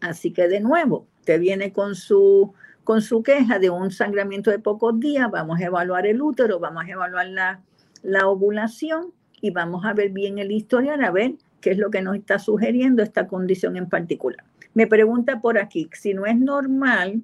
Así 0.00 0.32
que 0.32 0.46
de 0.46 0.60
nuevo, 0.60 1.08
te 1.24 1.36
viene 1.36 1.72
con 1.72 1.96
su 1.96 2.54
con 2.84 3.02
su 3.02 3.22
queja 3.22 3.58
de 3.58 3.70
un 3.70 3.90
sangramiento 3.90 4.50
de 4.50 4.58
pocos 4.58 4.98
días, 4.98 5.30
vamos 5.30 5.60
a 5.60 5.64
evaluar 5.64 6.06
el 6.06 6.20
útero, 6.20 6.58
vamos 6.58 6.84
a 6.84 6.90
evaluar 6.90 7.28
la, 7.28 7.62
la 8.02 8.28
ovulación 8.28 9.12
y 9.40 9.50
vamos 9.50 9.84
a 9.84 9.92
ver 9.92 10.10
bien 10.10 10.38
el 10.38 10.50
historial, 10.50 11.02
a 11.04 11.10
ver 11.10 11.34
qué 11.60 11.70
es 11.70 11.78
lo 11.78 11.90
que 11.90 12.02
nos 12.02 12.16
está 12.16 12.38
sugiriendo 12.38 13.02
esta 13.02 13.26
condición 13.26 13.76
en 13.76 13.88
particular. 13.88 14.44
Me 14.74 14.86
pregunta 14.86 15.40
por 15.40 15.58
aquí, 15.58 15.88
si 15.92 16.14
no 16.14 16.26
es 16.26 16.38
normal 16.38 17.22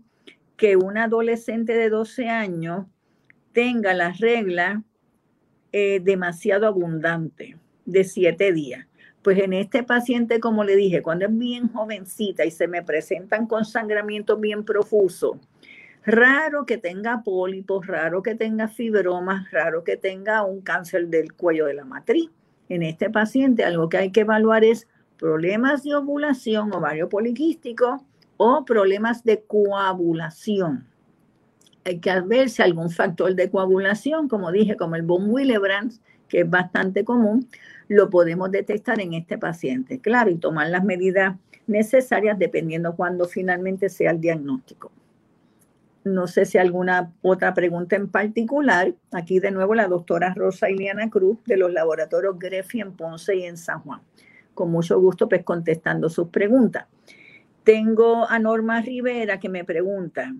que 0.56 0.76
un 0.76 0.98
adolescente 0.98 1.74
de 1.74 1.90
12 1.90 2.28
años 2.28 2.86
tenga 3.52 3.94
la 3.94 4.12
regla 4.12 4.82
eh, 5.72 6.00
demasiado 6.02 6.66
abundante 6.66 7.58
de 7.84 8.04
7 8.04 8.52
días. 8.52 8.86
Pues 9.26 9.40
en 9.40 9.54
este 9.54 9.82
paciente, 9.82 10.38
como 10.38 10.62
le 10.62 10.76
dije, 10.76 11.02
cuando 11.02 11.24
es 11.24 11.36
bien 11.36 11.66
jovencita 11.72 12.44
y 12.44 12.52
se 12.52 12.68
me 12.68 12.84
presentan 12.84 13.48
con 13.48 13.64
sangramiento 13.64 14.36
bien 14.36 14.64
profuso, 14.64 15.40
Raro 16.04 16.64
que 16.64 16.78
tenga 16.78 17.24
pólipos, 17.24 17.88
raro 17.88 18.22
que 18.22 18.36
tenga 18.36 18.68
fibromas, 18.68 19.50
raro 19.50 19.82
que 19.82 19.96
tenga 19.96 20.44
un 20.44 20.60
cáncer 20.60 21.08
del 21.08 21.32
cuello 21.32 21.66
de 21.66 21.74
la 21.74 21.84
matriz. 21.84 22.30
En 22.68 22.84
este 22.84 23.10
paciente 23.10 23.64
algo 23.64 23.88
que 23.88 23.96
hay 23.96 24.12
que 24.12 24.20
evaluar 24.20 24.62
es 24.62 24.86
problemas 25.18 25.82
de 25.82 25.96
ovulación, 25.96 26.72
ovario 26.72 27.08
poliquístico 27.08 28.04
o 28.36 28.64
problemas 28.64 29.24
de 29.24 29.42
coagulación. 29.42 30.86
Hay 31.84 31.98
que 31.98 32.20
ver 32.20 32.48
si 32.48 32.62
algún 32.62 32.90
factor 32.90 33.34
de 33.34 33.50
coagulación, 33.50 34.28
como 34.28 34.52
dije, 34.52 34.76
como 34.76 34.94
el 34.94 35.02
von 35.02 35.28
Willebrand, 35.28 35.94
que 36.28 36.40
es 36.40 36.50
bastante 36.50 37.04
común, 37.04 37.48
lo 37.88 38.10
podemos 38.10 38.50
detectar 38.50 39.00
en 39.00 39.14
este 39.14 39.38
paciente. 39.38 40.00
Claro, 40.00 40.30
y 40.30 40.36
tomar 40.36 40.68
las 40.68 40.84
medidas 40.84 41.36
necesarias 41.66 42.38
dependiendo 42.38 42.94
cuándo 42.96 43.26
finalmente 43.26 43.88
sea 43.88 44.10
el 44.10 44.20
diagnóstico. 44.20 44.92
No 46.04 46.28
sé 46.28 46.44
si 46.44 46.56
alguna 46.56 47.12
otra 47.22 47.52
pregunta 47.52 47.96
en 47.96 48.08
particular. 48.08 48.94
Aquí 49.10 49.40
de 49.40 49.50
nuevo 49.50 49.74
la 49.74 49.88
doctora 49.88 50.32
Rosa 50.34 50.70
Iliana 50.70 51.10
Cruz 51.10 51.38
de 51.46 51.56
los 51.56 51.72
laboratorios 51.72 52.38
Grefi 52.38 52.80
en 52.80 52.92
Ponce 52.92 53.34
y 53.34 53.42
en 53.42 53.56
San 53.56 53.80
Juan. 53.80 54.00
Con 54.54 54.70
mucho 54.70 55.00
gusto 55.00 55.28
pues 55.28 55.42
contestando 55.42 56.08
sus 56.08 56.28
preguntas. 56.28 56.86
Tengo 57.64 58.28
a 58.30 58.38
Norma 58.38 58.80
Rivera 58.80 59.40
que 59.40 59.48
me 59.48 59.64
pregunta 59.64 60.32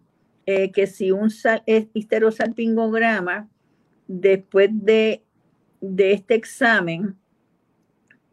eh, 0.47 0.71
que 0.71 0.87
si 0.87 1.11
un 1.11 1.33
histerosalpingograma 1.93 3.49
después 4.07 4.71
de, 4.73 5.25
de 5.81 6.13
este 6.13 6.35
examen, 6.35 7.17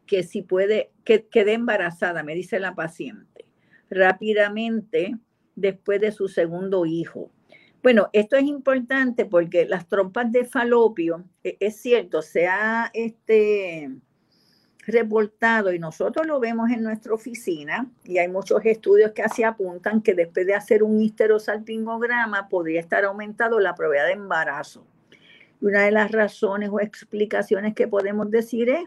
que 0.06 0.24
si 0.24 0.42
puede, 0.42 0.92
que 1.04 1.28
quede 1.28 1.54
embarazada, 1.54 2.24
me 2.24 2.36
dice 2.36 2.60
la 2.60 2.76
paciente, 2.76 3.46
rápidamente 3.90 5.18
después 5.56 6.02
de 6.02 6.12
su 6.12 6.28
segundo 6.28 6.86
hijo. 6.86 7.32
Bueno, 7.82 8.10
esto 8.14 8.38
es 8.38 8.44
importante 8.44 9.26
porque 9.26 9.66
las 9.66 9.88
trompas 9.88 10.32
de 10.32 10.46
falopio, 10.46 11.26
e, 11.44 11.58
es 11.60 11.82
cierto, 11.82 12.22
se 12.22 12.48
ha 12.48 12.90
este, 12.94 13.92
reportado 14.86 15.74
y 15.74 15.80
nosotros 15.80 16.26
lo 16.26 16.40
vemos 16.40 16.70
en 16.70 16.84
nuestra 16.84 17.14
oficina 17.14 17.90
y 18.04 18.18
hay 18.18 18.28
muchos 18.28 18.66
estudios 18.66 19.12
que 19.12 19.24
así 19.24 19.44
apuntan 19.44 20.02
que 20.02 20.14
después 20.14 20.46
de 20.46 20.56
hacer 20.56 20.84
un 20.84 21.02
histerosalpingograma 21.02 22.50
podría 22.50 22.80
estar 22.80 23.04
aumentado 23.04 23.60
la 23.60 23.76
probabilidad 23.76 24.08
de 24.08 24.14
embarazo. 24.14 24.86
Una 25.64 25.84
de 25.84 25.92
las 25.92 26.12
razones 26.12 26.70
o 26.74 26.82
explicaciones 26.82 27.74
que 27.74 27.88
podemos 27.88 28.30
decir 28.30 28.68
es 28.68 28.84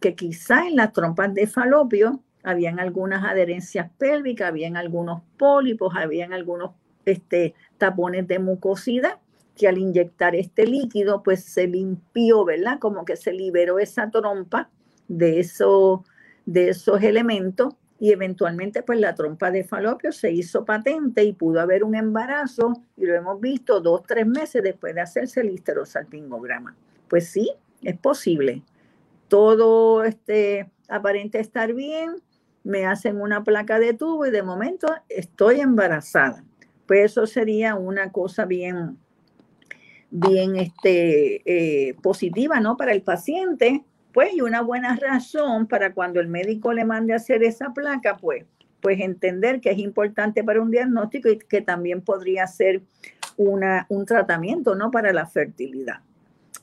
que 0.00 0.14
quizá 0.14 0.66
en 0.66 0.76
las 0.76 0.94
trompas 0.94 1.34
de 1.34 1.46
falopio 1.46 2.22
habían 2.42 2.80
algunas 2.80 3.22
adherencias 3.24 3.90
pélvicas, 3.98 4.48
habían 4.48 4.78
algunos 4.78 5.20
pólipos, 5.36 5.94
habían 5.94 6.32
algunos 6.32 6.70
este, 7.04 7.52
tapones 7.76 8.26
de 8.26 8.38
mucosidad 8.38 9.18
que 9.54 9.68
al 9.68 9.76
inyectar 9.76 10.34
este 10.34 10.66
líquido 10.66 11.22
pues 11.22 11.44
se 11.44 11.66
limpió, 11.66 12.46
¿verdad? 12.46 12.78
Como 12.78 13.04
que 13.04 13.16
se 13.16 13.34
liberó 13.34 13.78
esa 13.78 14.10
trompa 14.10 14.70
de, 15.08 15.40
eso, 15.40 16.06
de 16.46 16.70
esos 16.70 17.02
elementos 17.02 17.74
y 17.98 18.12
eventualmente 18.12 18.82
pues 18.82 18.98
la 18.98 19.14
trompa 19.14 19.50
de 19.50 19.64
falopio 19.64 20.12
se 20.12 20.32
hizo 20.32 20.64
patente 20.64 21.24
y 21.24 21.32
pudo 21.32 21.60
haber 21.60 21.84
un 21.84 21.94
embarazo 21.94 22.72
y 22.96 23.06
lo 23.06 23.14
hemos 23.14 23.40
visto 23.40 23.80
dos, 23.80 24.02
tres 24.06 24.26
meses 24.26 24.62
después 24.62 24.94
de 24.94 25.00
hacerse 25.00 25.40
el 25.40 25.50
histerosalpingograma. 25.50 26.76
Pues 27.08 27.28
sí, 27.28 27.52
es 27.82 27.96
posible. 27.96 28.62
Todo 29.28 30.04
este 30.04 30.70
aparente 30.88 31.40
estar 31.40 31.72
bien, 31.72 32.16
me 32.64 32.86
hacen 32.86 33.20
una 33.20 33.44
placa 33.44 33.78
de 33.78 33.94
tubo 33.94 34.26
y 34.26 34.30
de 34.30 34.42
momento 34.42 34.88
estoy 35.08 35.60
embarazada. 35.60 36.44
Pues 36.86 37.12
eso 37.12 37.26
sería 37.26 37.76
una 37.76 38.10
cosa 38.10 38.44
bien, 38.46 38.98
bien 40.10 40.56
este, 40.56 41.42
eh, 41.44 41.94
positiva, 42.02 42.60
¿no? 42.60 42.76
Para 42.76 42.92
el 42.92 43.02
paciente, 43.02 43.84
pues, 44.14 44.32
y 44.32 44.40
una 44.40 44.62
buena 44.62 44.94
razón 44.94 45.66
para 45.66 45.92
cuando 45.92 46.20
el 46.20 46.28
médico 46.28 46.72
le 46.72 46.84
mande 46.84 47.12
a 47.12 47.16
hacer 47.16 47.42
esa 47.42 47.74
placa, 47.74 48.16
pues, 48.16 48.44
pues 48.80 49.00
entender 49.00 49.60
que 49.60 49.72
es 49.72 49.78
importante 49.78 50.44
para 50.44 50.62
un 50.62 50.70
diagnóstico 50.70 51.28
y 51.28 51.38
que 51.38 51.60
también 51.60 52.00
podría 52.00 52.46
ser 52.46 52.82
una, 53.36 53.86
un 53.88 54.06
tratamiento, 54.06 54.76
¿no? 54.76 54.92
Para 54.92 55.12
la 55.12 55.26
fertilidad. 55.26 56.00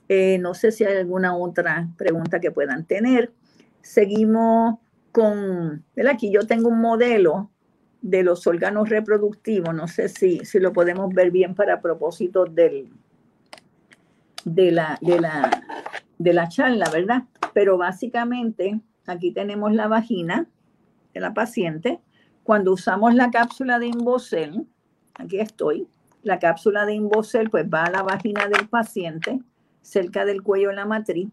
Eh, 0.07 0.37
no 0.39 0.53
sé 0.53 0.71
si 0.71 0.85
hay 0.85 0.95
alguna 0.95 1.35
otra 1.35 1.89
pregunta 1.97 2.39
que 2.39 2.51
puedan 2.51 2.85
tener. 2.85 3.33
Seguimos 3.81 4.79
con, 5.11 5.83
aquí 6.09 6.31
yo 6.31 6.47
tengo 6.47 6.69
un 6.69 6.79
modelo 6.79 7.49
de 8.01 8.23
los 8.23 8.47
órganos 8.47 8.87
reproductivos. 8.87 9.75
No 9.75 9.89
sé 9.89 10.07
si, 10.07 10.45
si 10.45 10.59
lo 10.59 10.71
podemos 10.71 11.13
ver 11.13 11.31
bien 11.31 11.53
para 11.53 11.81
propósito 11.81 12.45
del, 12.45 12.89
de, 14.45 14.71
la, 14.71 14.97
de, 15.01 15.19
la, 15.19 15.63
de 16.21 16.33
la 16.33 16.47
charla, 16.47 16.87
¿verdad? 16.91 17.23
Pero 17.53 17.77
básicamente 17.77 18.79
aquí 19.07 19.31
tenemos 19.31 19.73
la 19.73 19.87
vagina 19.87 20.47
de 21.13 21.19
la 21.19 21.33
paciente. 21.33 21.99
Cuando 22.43 22.73
usamos 22.73 23.15
la 23.15 23.31
cápsula 23.31 23.79
de 23.79 23.87
Invocel, 23.87 24.67
aquí 25.15 25.39
estoy, 25.39 25.87
la 26.21 26.37
cápsula 26.37 26.85
de 26.85 26.93
Invocel 26.93 27.49
pues 27.49 27.65
va 27.65 27.85
a 27.85 27.91
la 27.91 28.03
vagina 28.03 28.47
del 28.47 28.67
paciente, 28.69 29.39
cerca 29.81 30.25
del 30.25 30.43
cuello 30.43 30.69
de 30.69 30.75
la 30.75 30.85
matriz, 30.85 31.29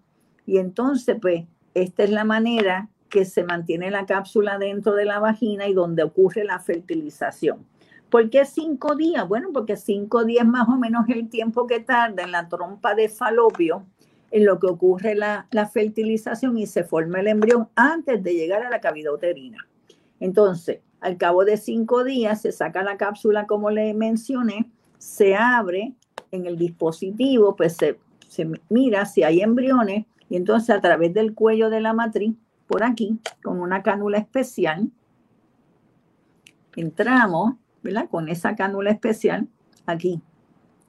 y 0.46 0.56
entonces 0.56 1.18
pues 1.20 1.44
esta 1.74 2.04
es 2.04 2.10
la 2.10 2.24
manera 2.24 2.88
que 3.10 3.26
se 3.26 3.44
mantiene 3.44 3.90
la 3.90 4.06
cápsula 4.06 4.58
dentro 4.58 4.94
de 4.94 5.04
la 5.04 5.18
vagina 5.18 5.66
y 5.66 5.74
donde 5.74 6.02
ocurre 6.02 6.44
la 6.44 6.58
fertilización. 6.60 7.66
¿Por 8.10 8.30
qué 8.30 8.46
cinco 8.46 8.96
días? 8.96 9.28
Bueno, 9.28 9.50
porque 9.52 9.76
cinco 9.76 10.24
días 10.24 10.46
más 10.46 10.66
o 10.68 10.76
menos 10.76 11.06
el 11.08 11.28
tiempo 11.28 11.66
que 11.66 11.80
tarda 11.80 12.22
en 12.22 12.32
la 12.32 12.48
trompa 12.48 12.94
de 12.94 13.10
falopio 13.10 13.84
en 14.30 14.44
lo 14.44 14.58
que 14.58 14.66
ocurre 14.66 15.14
la, 15.14 15.46
fertilización 15.72 16.58
y 16.58 16.66
se 16.66 16.84
forma 16.84 17.20
el 17.20 17.28
embrión 17.28 17.68
antes 17.74 18.22
de 18.22 18.34
llegar 18.34 18.62
a 18.62 18.70
la 18.70 18.80
cavidad 18.80 19.12
uterina. 19.12 19.66
Entonces, 20.20 20.80
al 21.00 21.16
cabo 21.16 21.44
de 21.44 21.56
cinco 21.56 22.04
días 22.04 22.42
se 22.42 22.52
saca 22.52 22.82
la 22.82 22.96
cápsula, 22.96 23.46
como 23.46 23.70
le 23.70 23.94
mencioné, 23.94 24.70
se 24.98 25.36
abre 25.36 25.94
en 26.30 26.46
el 26.46 26.58
dispositivo, 26.58 27.56
pues 27.56 27.76
se, 27.76 27.98
se 28.28 28.50
mira 28.68 29.06
si 29.06 29.22
hay 29.22 29.40
embriones 29.40 30.06
y 30.28 30.36
entonces 30.36 30.70
a 30.70 30.80
través 30.80 31.14
del 31.14 31.34
cuello 31.34 31.70
de 31.70 31.80
la 31.80 31.92
matriz 31.92 32.34
por 32.66 32.82
aquí 32.82 33.18
con 33.42 33.60
una 33.60 33.82
cánula 33.82 34.18
especial. 34.18 34.90
Entramos, 36.76 37.54
¿verdad? 37.82 38.08
Con 38.10 38.28
esa 38.28 38.54
cánula 38.54 38.90
especial 38.90 39.48
aquí. 39.86 40.20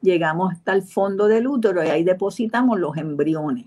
Llegamos 0.01 0.53
hasta 0.53 0.73
el 0.73 0.83
fondo 0.83 1.27
del 1.27 1.47
útero 1.47 1.83
y 1.83 1.87
ahí 1.87 2.03
depositamos 2.03 2.79
los 2.79 2.97
embriones. 2.97 3.65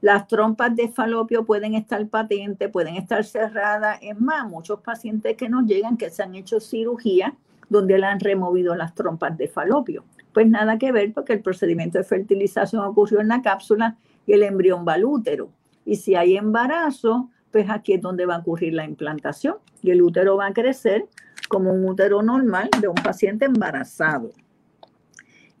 Las 0.00 0.28
trompas 0.28 0.76
de 0.76 0.88
falopio 0.88 1.44
pueden 1.44 1.74
estar 1.74 2.06
patentes, 2.06 2.70
pueden 2.70 2.96
estar 2.96 3.24
cerradas. 3.24 3.98
Es 4.02 4.18
más, 4.20 4.48
muchos 4.48 4.80
pacientes 4.80 5.36
que 5.36 5.48
nos 5.48 5.66
llegan 5.66 5.96
que 5.96 6.10
se 6.10 6.22
han 6.22 6.34
hecho 6.34 6.60
cirugía 6.60 7.34
donde 7.68 7.98
le 7.98 8.06
han 8.06 8.20
removido 8.20 8.74
las 8.74 8.94
trompas 8.94 9.36
de 9.36 9.48
falopio. 9.48 10.04
Pues 10.32 10.48
nada 10.48 10.78
que 10.78 10.92
ver 10.92 11.12
porque 11.12 11.32
el 11.32 11.40
procedimiento 11.40 11.98
de 11.98 12.04
fertilización 12.04 12.84
ocurrió 12.84 13.20
en 13.20 13.28
la 13.28 13.42
cápsula 13.42 13.96
y 14.26 14.34
el 14.34 14.42
embrión 14.42 14.84
va 14.86 14.94
al 14.94 15.04
útero. 15.04 15.50
Y 15.84 15.96
si 15.96 16.14
hay 16.14 16.36
embarazo, 16.36 17.30
pues 17.50 17.70
aquí 17.70 17.94
es 17.94 18.02
donde 18.02 18.26
va 18.26 18.36
a 18.36 18.38
ocurrir 18.38 18.74
la 18.74 18.84
implantación 18.84 19.56
y 19.82 19.90
el 19.90 20.02
útero 20.02 20.36
va 20.36 20.46
a 20.46 20.52
crecer 20.52 21.06
como 21.48 21.72
un 21.72 21.84
útero 21.84 22.22
normal 22.22 22.68
de 22.80 22.88
un 22.88 22.96
paciente 22.96 23.46
embarazado. 23.46 24.30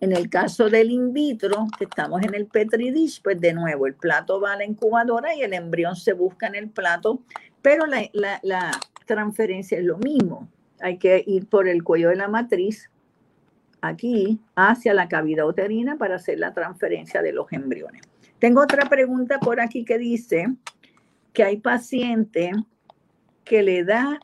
En 0.00 0.12
el 0.12 0.28
caso 0.28 0.68
del 0.68 0.90
in 0.90 1.12
vitro, 1.12 1.66
que 1.78 1.84
estamos 1.84 2.22
en 2.22 2.34
el 2.34 2.46
Petri 2.46 2.90
dish, 2.90 3.22
pues 3.22 3.40
de 3.40 3.54
nuevo 3.54 3.86
el 3.86 3.94
plato 3.94 4.40
va 4.40 4.52
a 4.52 4.56
la 4.56 4.64
incubadora 4.64 5.34
y 5.34 5.42
el 5.42 5.54
embrión 5.54 5.96
se 5.96 6.12
busca 6.12 6.46
en 6.46 6.54
el 6.54 6.68
plato, 6.68 7.22
pero 7.62 7.86
la, 7.86 8.80
transferencia 9.06 9.78
es 9.78 9.84
lo 9.84 9.98
mismo. 9.98 10.48
Hay 10.80 10.98
que 10.98 11.22
ir 11.26 11.46
por 11.46 11.68
el 11.68 11.82
cuello 11.82 12.10
de 12.10 12.16
la 12.16 12.28
matriz 12.28 12.90
aquí 13.80 14.40
hacia 14.56 14.92
la 14.92 15.08
cavidad 15.08 15.46
uterina 15.46 15.96
para 15.96 16.16
hacer 16.16 16.40
la 16.40 16.52
transferencia 16.52 17.22
de 17.22 17.32
los 17.32 17.50
embriones. 17.52 18.02
Tengo 18.38 18.62
otra 18.62 18.88
pregunta 18.88 19.38
por 19.38 19.60
aquí 19.60 19.84
que 19.84 19.96
dice, 19.96 20.48
que 21.32 21.44
hay 21.44 21.58
pacientes 21.58 22.52
que 23.44 23.62
le 23.62 23.84
da 23.84 24.18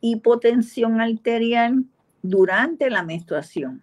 hipotensión 0.00 1.00
arterial 1.00 1.84
durante 2.22 2.88
la 2.90 3.02
menstruación. 3.02 3.82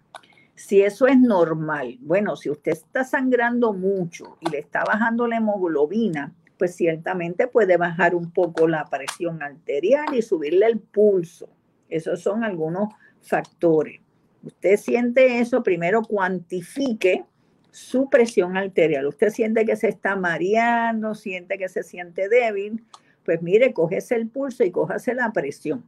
Si 0.58 0.82
eso 0.82 1.06
es 1.06 1.16
normal, 1.16 1.98
bueno, 2.00 2.34
si 2.34 2.50
usted 2.50 2.72
está 2.72 3.04
sangrando 3.04 3.72
mucho 3.72 4.38
y 4.40 4.50
le 4.50 4.58
está 4.58 4.82
bajando 4.82 5.28
la 5.28 5.36
hemoglobina, 5.36 6.34
pues 6.58 6.74
ciertamente 6.74 7.46
puede 7.46 7.76
bajar 7.76 8.16
un 8.16 8.32
poco 8.32 8.66
la 8.66 8.84
presión 8.86 9.40
arterial 9.40 10.06
y 10.12 10.20
subirle 10.20 10.66
el 10.66 10.80
pulso. 10.80 11.48
Esos 11.88 12.20
son 12.22 12.42
algunos 12.42 12.88
factores. 13.20 14.00
Usted 14.42 14.76
siente 14.78 15.38
eso, 15.38 15.62
primero 15.62 16.02
cuantifique 16.02 17.24
su 17.70 18.10
presión 18.10 18.56
arterial. 18.56 19.06
Usted 19.06 19.30
siente 19.30 19.64
que 19.64 19.76
se 19.76 19.88
está 19.88 20.16
mareando, 20.16 21.14
siente 21.14 21.56
que 21.56 21.68
se 21.68 21.84
siente 21.84 22.28
débil, 22.28 22.84
pues 23.24 23.42
mire, 23.42 23.72
cógese 23.72 24.16
el 24.16 24.26
pulso 24.26 24.64
y 24.64 24.72
cójase 24.72 25.14
la 25.14 25.32
presión 25.32 25.84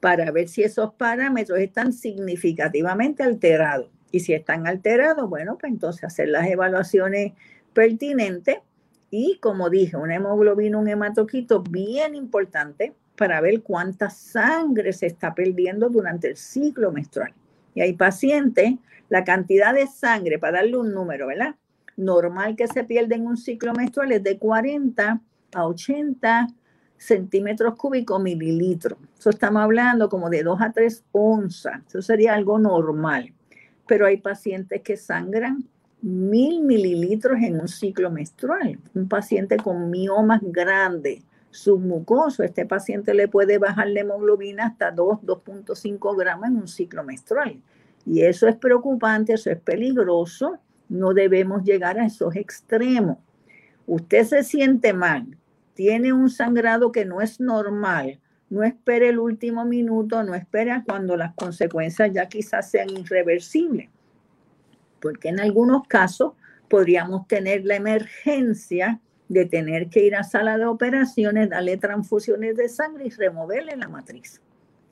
para 0.00 0.30
ver 0.30 0.48
si 0.48 0.62
esos 0.62 0.94
parámetros 0.94 1.58
están 1.58 1.92
significativamente 1.92 3.22
alterados. 3.22 3.90
Y 4.10 4.20
si 4.20 4.32
están 4.32 4.66
alterados, 4.66 5.28
bueno, 5.28 5.56
pues 5.58 5.72
entonces 5.72 6.04
hacer 6.04 6.28
las 6.28 6.48
evaluaciones 6.48 7.32
pertinentes 7.72 8.58
y 9.10 9.38
como 9.40 9.70
dije, 9.70 9.96
una 9.96 10.16
hemoglobina, 10.16 10.78
un 10.78 10.88
hematoquito 10.88 11.62
bien 11.62 12.14
importante 12.14 12.94
para 13.16 13.40
ver 13.40 13.62
cuánta 13.62 14.08
sangre 14.08 14.92
se 14.92 15.06
está 15.06 15.34
perdiendo 15.34 15.88
durante 15.88 16.28
el 16.28 16.36
ciclo 16.36 16.92
menstrual. 16.92 17.34
Y 17.74 17.82
hay 17.82 17.92
pacientes 17.92 18.74
la 19.08 19.24
cantidad 19.24 19.74
de 19.74 19.86
sangre, 19.88 20.38
para 20.38 20.58
darle 20.58 20.76
un 20.76 20.94
número, 20.94 21.26
¿verdad? 21.26 21.56
Normal 21.96 22.56
que 22.56 22.68
se 22.68 22.84
pierde 22.84 23.16
en 23.16 23.26
un 23.26 23.36
ciclo 23.36 23.74
menstrual 23.74 24.12
es 24.12 24.22
de 24.22 24.38
40 24.38 25.20
a 25.52 25.66
80 25.66 26.46
centímetros 27.00 27.76
cúbicos 27.76 28.22
mililitros. 28.22 28.98
Eso 29.18 29.30
estamos 29.30 29.62
hablando 29.62 30.10
como 30.10 30.28
de 30.28 30.42
2 30.42 30.60
a 30.60 30.70
3 30.70 31.04
onzas. 31.12 31.80
Eso 31.88 32.02
sería 32.02 32.34
algo 32.34 32.58
normal. 32.58 33.32
Pero 33.86 34.04
hay 34.04 34.18
pacientes 34.18 34.82
que 34.82 34.98
sangran 34.98 35.64
mil 36.02 36.60
mililitros 36.60 37.38
en 37.40 37.58
un 37.58 37.68
ciclo 37.68 38.10
menstrual. 38.10 38.78
Un 38.94 39.08
paciente 39.08 39.56
con 39.56 39.90
miomas 39.90 40.40
grandes 40.42 41.22
submucoso. 41.50 42.42
Este 42.42 42.66
paciente 42.66 43.14
le 43.14 43.28
puede 43.28 43.56
bajar 43.56 43.88
la 43.88 44.00
hemoglobina 44.00 44.66
hasta 44.66 44.90
2, 44.90 45.20
2.5 45.22 46.16
gramos 46.18 46.48
en 46.48 46.56
un 46.56 46.68
ciclo 46.68 47.02
menstrual. 47.02 47.58
Y 48.04 48.22
eso 48.22 48.46
es 48.46 48.56
preocupante, 48.56 49.32
eso 49.32 49.50
es 49.50 49.58
peligroso. 49.58 50.58
No 50.90 51.14
debemos 51.14 51.64
llegar 51.64 51.98
a 51.98 52.04
esos 52.04 52.36
extremos. 52.36 53.16
Usted 53.86 54.24
se 54.24 54.44
siente 54.44 54.92
mal, 54.92 55.26
tiene 55.80 56.12
un 56.12 56.28
sangrado 56.28 56.92
que 56.92 57.06
no 57.06 57.22
es 57.22 57.40
normal, 57.40 58.20
no 58.50 58.64
espere 58.64 59.08
el 59.08 59.18
último 59.18 59.64
minuto, 59.64 60.22
no 60.22 60.34
espere 60.34 60.82
cuando 60.84 61.16
las 61.16 61.32
consecuencias 61.32 62.12
ya 62.12 62.26
quizás 62.26 62.70
sean 62.70 62.90
irreversibles, 62.90 63.88
porque 65.00 65.30
en 65.30 65.40
algunos 65.40 65.88
casos 65.88 66.34
podríamos 66.68 67.26
tener 67.28 67.64
la 67.64 67.76
emergencia 67.76 69.00
de 69.30 69.46
tener 69.46 69.88
que 69.88 70.04
ir 70.04 70.16
a 70.16 70.22
sala 70.22 70.58
de 70.58 70.66
operaciones, 70.66 71.48
darle 71.48 71.78
transfusiones 71.78 72.58
de 72.58 72.68
sangre 72.68 73.06
y 73.06 73.08
removerle 73.08 73.74
la 73.74 73.88
matriz. 73.88 74.42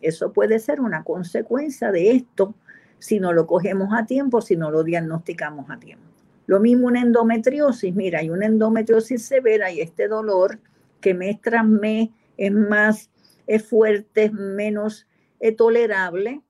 Eso 0.00 0.32
puede 0.32 0.58
ser 0.58 0.80
una 0.80 1.04
consecuencia 1.04 1.92
de 1.92 2.12
esto 2.12 2.54
si 2.98 3.20
no 3.20 3.34
lo 3.34 3.46
cogemos 3.46 3.90
a 3.92 4.06
tiempo, 4.06 4.40
si 4.40 4.56
no 4.56 4.70
lo 4.70 4.84
diagnosticamos 4.84 5.68
a 5.68 5.78
tiempo. 5.78 6.06
Lo 6.46 6.60
mismo 6.60 6.86
una 6.86 7.02
endometriosis, 7.02 7.94
mira, 7.94 8.20
hay 8.20 8.30
una 8.30 8.46
endometriosis 8.46 9.22
severa 9.22 9.70
y 9.70 9.82
este 9.82 10.08
dolor 10.08 10.58
que 11.00 11.14
mes 11.14 11.40
tras 11.40 11.66
es 12.36 12.52
más 12.52 13.10
es 13.46 13.66
fuerte, 13.66 14.24
es 14.24 14.32
menos 14.32 15.06
tolerable, 15.56 16.42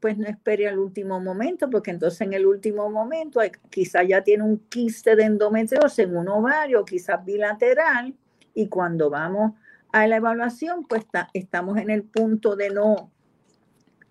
pues 0.00 0.18
no 0.18 0.26
espere 0.26 0.66
al 0.66 0.80
último 0.80 1.20
momento, 1.20 1.70
porque 1.70 1.92
entonces 1.92 2.20
en 2.22 2.32
el 2.32 2.44
último 2.44 2.90
momento 2.90 3.40
quizás 3.70 4.06
ya 4.08 4.22
tiene 4.22 4.42
un 4.42 4.58
quiste 4.68 5.14
de 5.14 5.22
endometriosis 5.22 6.00
en 6.00 6.16
un 6.16 6.28
ovario, 6.28 6.84
quizás 6.84 7.24
bilateral, 7.24 8.14
y 8.52 8.68
cuando 8.68 9.10
vamos 9.10 9.52
a 9.92 10.06
la 10.06 10.16
evaluación, 10.16 10.84
pues 10.86 11.04
estamos 11.32 11.78
en 11.78 11.90
el 11.90 12.02
punto 12.02 12.56
de 12.56 12.70
no, 12.70 13.12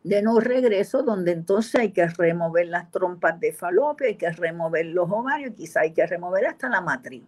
de 0.04 0.22
no 0.22 0.40
regreso, 0.40 1.04
donde 1.04 1.34
entonces 1.34 1.76
hay 1.76 1.92
que 1.92 2.08
remover 2.08 2.68
las 2.68 2.90
trompas 2.90 3.40
de 3.40 3.52
falopio, 3.52 4.08
hay 4.08 4.16
que 4.16 4.32
remover 4.32 4.86
los 4.86 5.12
ovarios, 5.12 5.54
quizás 5.58 5.84
hay 5.84 5.92
que 5.92 6.08
remover 6.08 6.48
hasta 6.48 6.70
la 6.70 6.82
matriz. 6.82 7.24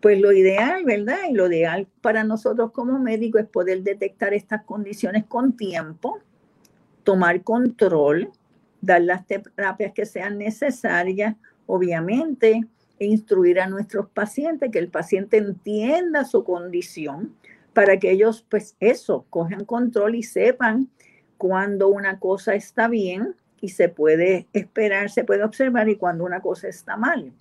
Pues 0.00 0.20
lo 0.20 0.32
ideal, 0.32 0.84
¿verdad? 0.84 1.18
Y 1.30 1.34
lo 1.34 1.46
ideal 1.48 1.88
para 2.00 2.22
nosotros 2.22 2.70
como 2.72 2.98
médicos 2.98 3.42
es 3.42 3.48
poder 3.48 3.82
detectar 3.82 4.34
estas 4.34 4.62
condiciones 4.64 5.24
con 5.24 5.56
tiempo, 5.56 6.20
tomar 7.02 7.42
control, 7.42 8.30
dar 8.80 9.02
las 9.02 9.26
terapias 9.26 9.92
que 9.92 10.06
sean 10.06 10.38
necesarias, 10.38 11.34
obviamente, 11.66 12.66
e 12.98 13.06
instruir 13.06 13.60
a 13.60 13.66
nuestros 13.66 14.08
pacientes, 14.08 14.70
que 14.70 14.78
el 14.78 14.88
paciente 14.88 15.38
entienda 15.38 16.24
su 16.24 16.44
condición, 16.44 17.34
para 17.72 17.98
que 17.98 18.10
ellos, 18.10 18.44
pues 18.48 18.76
eso, 18.80 19.26
cojan 19.28 19.64
control 19.64 20.14
y 20.14 20.22
sepan 20.22 20.88
cuando 21.36 21.88
una 21.88 22.18
cosa 22.18 22.54
está 22.54 22.88
bien 22.88 23.34
y 23.60 23.70
se 23.70 23.88
puede 23.88 24.46
esperar, 24.52 25.10
se 25.10 25.24
puede 25.24 25.44
observar 25.44 25.88
y 25.88 25.96
cuando 25.96 26.24
una 26.24 26.40
cosa 26.40 26.68
está 26.68 26.96
mal 26.96 27.32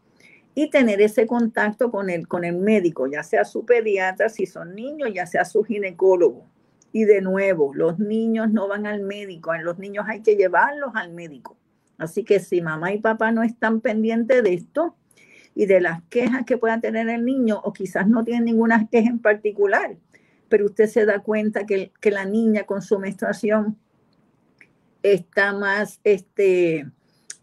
y 0.56 0.70
tener 0.70 1.02
ese 1.02 1.28
contacto 1.28 1.92
con 1.92 2.10
el, 2.10 2.30
con 2.30 2.46
el 2.46 2.56
médico, 2.56 3.08
ya 3.08 3.24
sea 3.24 3.44
su 3.44 3.66
pediatra, 3.66 4.30
si 4.30 4.46
son 4.46 4.74
niños, 4.74 5.10
ya 5.14 5.26
sea 5.26 5.44
su 5.44 5.64
ginecólogo. 5.64 6.46
Y 6.94 7.04
de 7.04 7.22
nuevo, 7.22 7.74
los 7.74 8.00
niños 8.00 8.50
no 8.52 8.70
van 8.70 8.88
al 8.88 9.02
médico, 9.02 9.54
los 9.58 9.78
niños 9.78 10.06
hay 10.08 10.22
que 10.22 10.38
llevarlos 10.38 10.92
al 10.96 11.12
médico. 11.12 11.58
Así 11.98 12.24
que 12.24 12.40
si 12.40 12.62
mamá 12.62 12.94
y 12.94 13.00
papá 13.00 13.34
no 13.34 13.44
están 13.44 13.82
pendientes 13.82 14.42
de 14.44 14.54
esto 14.54 14.96
y 15.54 15.66
de 15.66 15.82
las 15.82 16.02
quejas 16.04 16.46
que 16.46 16.58
pueda 16.58 16.80
tener 16.80 17.10
el 17.10 17.26
niño, 17.26 17.60
o 17.62 17.74
quizás 17.74 18.08
no 18.08 18.24
tienen 18.24 18.46
ninguna 18.46 18.88
queja 18.90 19.10
en 19.10 19.20
particular, 19.20 19.98
pero 20.48 20.66
usted 20.66 20.88
se 20.88 21.06
da 21.06 21.20
cuenta 21.20 21.66
que, 21.66 21.92
que 22.00 22.12
la 22.12 22.24
niña 22.24 22.64
con 22.64 22.82
su 22.82 22.98
menstruación 22.98 23.78
está 25.04 25.52
más, 25.54 26.00
este, 26.06 26.90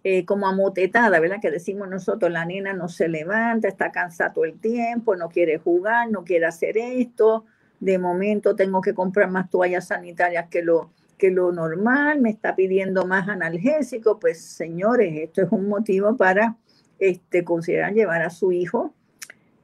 eh, 0.05 0.25
como 0.25 0.49
amotetada, 0.49 1.21
¿verdad? 1.21 1.41
Que 1.41 1.51
decimos 1.51 1.89
nosotros, 1.89 2.31
la 2.31 2.45
nena 2.45 2.73
no 2.73 2.89
se 2.89 3.09
levanta, 3.09 3.69
está 3.69 3.93
cansada 3.93 4.33
todo 4.33 4.45
el 4.45 4.59
tiempo, 4.59 5.15
no 5.15 5.29
quiere 5.29 5.59
jugar, 5.59 6.11
no 6.11 6.25
quiere 6.25 6.47
hacer 6.47 6.77
esto, 6.77 7.45
de 7.79 7.99
momento 7.99 8.57
tengo 8.57 8.81
que 8.81 8.95
comprar 8.95 9.31
más 9.31 9.49
toallas 9.49 9.89
sanitarias 9.89 10.49
que 10.49 10.63
lo, 10.63 10.91
que 11.19 11.31
lo 11.31 11.53
normal, 11.53 12.21
me 12.21 12.31
está 12.31 12.57
pidiendo 12.57 13.07
más 13.07 13.29
analgésico, 13.29 14.19
pues 14.19 14.41
señores, 14.41 15.15
esto 15.17 15.43
es 15.43 15.53
un 15.53 15.69
motivo 15.69 16.17
para 16.17 16.57
este, 16.99 17.45
considerar 17.45 17.93
llevar 17.93 18.23
a 18.23 18.31
su 18.31 18.51
hijo, 18.51 18.93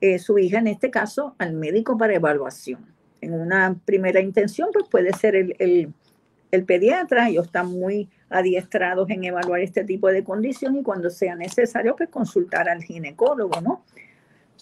eh, 0.01 0.21
su 0.21 0.39
hija 0.39 0.59
en 0.59 0.69
este 0.69 0.91
caso, 0.91 1.35
al 1.39 1.55
médico 1.55 1.99
para 1.99 2.15
evaluación. 2.15 2.87
En 3.21 3.35
una 3.35 3.77
primera 3.85 4.21
intención, 4.21 4.69
pues 4.73 4.87
puede 4.89 5.13
ser 5.15 5.35
el, 5.35 5.57
el, 5.59 5.93
el 6.51 6.65
pediatra, 6.65 7.29
ellos 7.29 7.47
están 7.47 7.71
muy 7.71 8.09
adiestrados 8.31 9.09
en 9.11 9.25
evaluar 9.25 9.61
este 9.61 9.85
tipo 9.85 10.09
de 10.09 10.25
condición 10.25 10.77
y 10.77 10.83
cuando 10.83 11.11
sea 11.11 11.35
necesario, 11.35 11.97
pues 11.97 12.09
consultar 12.09 12.69
al 12.69 12.83
ginecólogo, 12.83 13.61
¿no? 13.61 13.85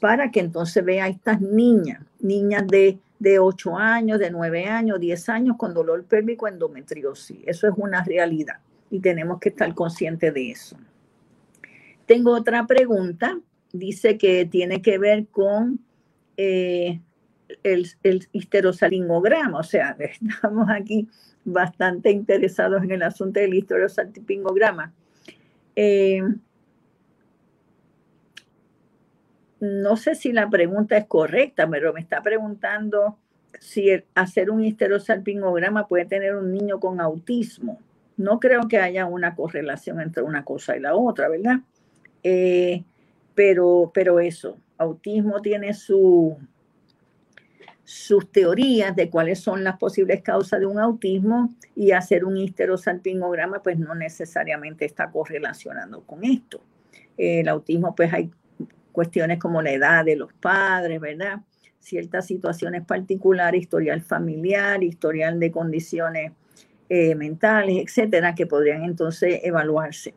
Para 0.00 0.30
que 0.30 0.40
entonces 0.40 0.84
vea 0.84 1.04
a 1.04 1.08
estas 1.08 1.40
niñas, 1.40 2.02
niñas 2.20 2.66
de, 2.66 2.98
de 3.18 3.38
8 3.38 3.76
años, 3.76 4.18
de 4.18 4.30
9 4.30 4.66
años, 4.66 5.00
10 5.00 5.28
años 5.28 5.56
con 5.56 5.74
dolor 5.74 6.04
pélvico 6.04 6.48
endometriosis. 6.48 7.38
Eso 7.46 7.68
es 7.68 7.74
una 7.76 8.04
realidad 8.04 8.56
y 8.90 9.00
tenemos 9.00 9.40
que 9.40 9.48
estar 9.50 9.72
conscientes 9.74 10.32
de 10.34 10.50
eso. 10.50 10.76
Tengo 12.04 12.32
otra 12.32 12.66
pregunta, 12.66 13.38
dice 13.72 14.18
que 14.18 14.44
tiene 14.44 14.82
que 14.82 14.98
ver 14.98 15.26
con 15.26 15.80
eh, 16.36 17.00
el, 17.62 17.88
el 18.02 18.28
histerosalingograma, 18.32 19.58
o 19.58 19.64
sea, 19.64 19.96
estamos 19.98 20.68
aquí 20.68 21.08
bastante 21.46 22.10
interesados 22.10 22.82
en 22.82 22.90
el 22.90 23.02
asunto 23.02 23.40
del 23.40 23.54
histerosalpingograma. 23.54 24.92
Eh, 25.76 26.20
no 29.60 29.96
sé 29.96 30.14
si 30.14 30.32
la 30.32 30.50
pregunta 30.50 30.96
es 30.96 31.06
correcta, 31.06 31.68
pero 31.68 31.92
me 31.92 32.00
está 32.00 32.20
preguntando 32.20 33.16
si 33.60 33.88
hacer 34.14 34.50
un 34.50 34.64
histerosalpingograma 34.64 35.86
puede 35.86 36.04
tener 36.04 36.36
un 36.36 36.52
niño 36.52 36.78
con 36.80 37.00
autismo. 37.00 37.78
No 38.16 38.40
creo 38.40 38.68
que 38.68 38.78
haya 38.78 39.06
una 39.06 39.34
correlación 39.34 40.00
entre 40.00 40.22
una 40.22 40.44
cosa 40.44 40.76
y 40.76 40.80
la 40.80 40.94
otra, 40.94 41.28
¿verdad? 41.28 41.60
Eh, 42.22 42.84
pero, 43.34 43.92
pero 43.94 44.18
eso, 44.18 44.58
autismo 44.78 45.40
tiene 45.40 45.74
su, 45.74 46.36
sus 47.86 48.32
teorías 48.32 48.96
de 48.96 49.08
cuáles 49.08 49.38
son 49.38 49.62
las 49.62 49.76
posibles 49.76 50.20
causas 50.20 50.58
de 50.58 50.66
un 50.66 50.80
autismo 50.80 51.54
y 51.76 51.92
hacer 51.92 52.24
un 52.24 52.36
histerosalpingograma 52.36 53.62
pues 53.62 53.78
no 53.78 53.94
necesariamente 53.94 54.84
está 54.84 55.08
correlacionando 55.12 56.00
con 56.00 56.24
esto. 56.24 56.60
El 57.16 57.46
autismo 57.46 57.94
pues 57.94 58.12
hay 58.12 58.28
cuestiones 58.90 59.38
como 59.38 59.62
la 59.62 59.70
edad 59.70 60.04
de 60.04 60.16
los 60.16 60.32
padres, 60.32 61.00
¿verdad? 61.00 61.42
Ciertas 61.78 62.26
situaciones 62.26 62.84
particulares, 62.84 63.62
historial 63.62 64.02
familiar, 64.02 64.82
historial 64.82 65.38
de 65.38 65.52
condiciones 65.52 66.32
eh, 66.88 67.14
mentales, 67.14 67.76
etcétera, 67.84 68.34
que 68.34 68.46
podrían 68.46 68.82
entonces 68.82 69.42
evaluarse. 69.44 70.12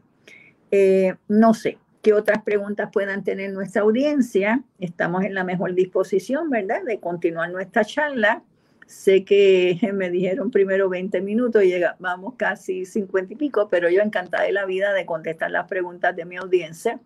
Eh, 0.72 1.14
no 1.28 1.54
sé, 1.54 1.78
qué 2.02 2.14
otras 2.14 2.44
preguntas 2.44 2.90
puedan 2.92 3.24
tener 3.24 3.52
nuestra 3.52 3.82
audiencia. 3.82 4.64
Estamos 4.80 5.24
en 5.26 5.34
la 5.34 5.44
mejor 5.44 5.74
disposición, 5.74 6.50
¿verdad?, 6.50 6.84
de 6.84 7.00
continuar 7.00 7.52
nuestra 7.52 7.84
charla. 7.84 8.44
Sé 8.86 9.24
que 9.24 9.78
me 9.94 10.10
dijeron 10.10 10.52
primero 10.52 10.90
20 10.90 11.22
minutos 11.22 11.64
y 11.64 11.74
vamos 12.00 12.36
casi 12.38 12.86
50 12.86 13.34
y 13.34 13.36
pico, 13.36 13.68
pero 13.70 13.90
yo 13.90 14.02
encantada 14.02 14.44
de 14.44 14.54
la 14.54 14.66
vida 14.66 14.94
de 14.94 15.06
contestar 15.06 15.52
las 15.52 15.68
preguntas 15.68 16.16
de 16.16 16.26
mi 16.26 16.38
audiencia 16.38 17.00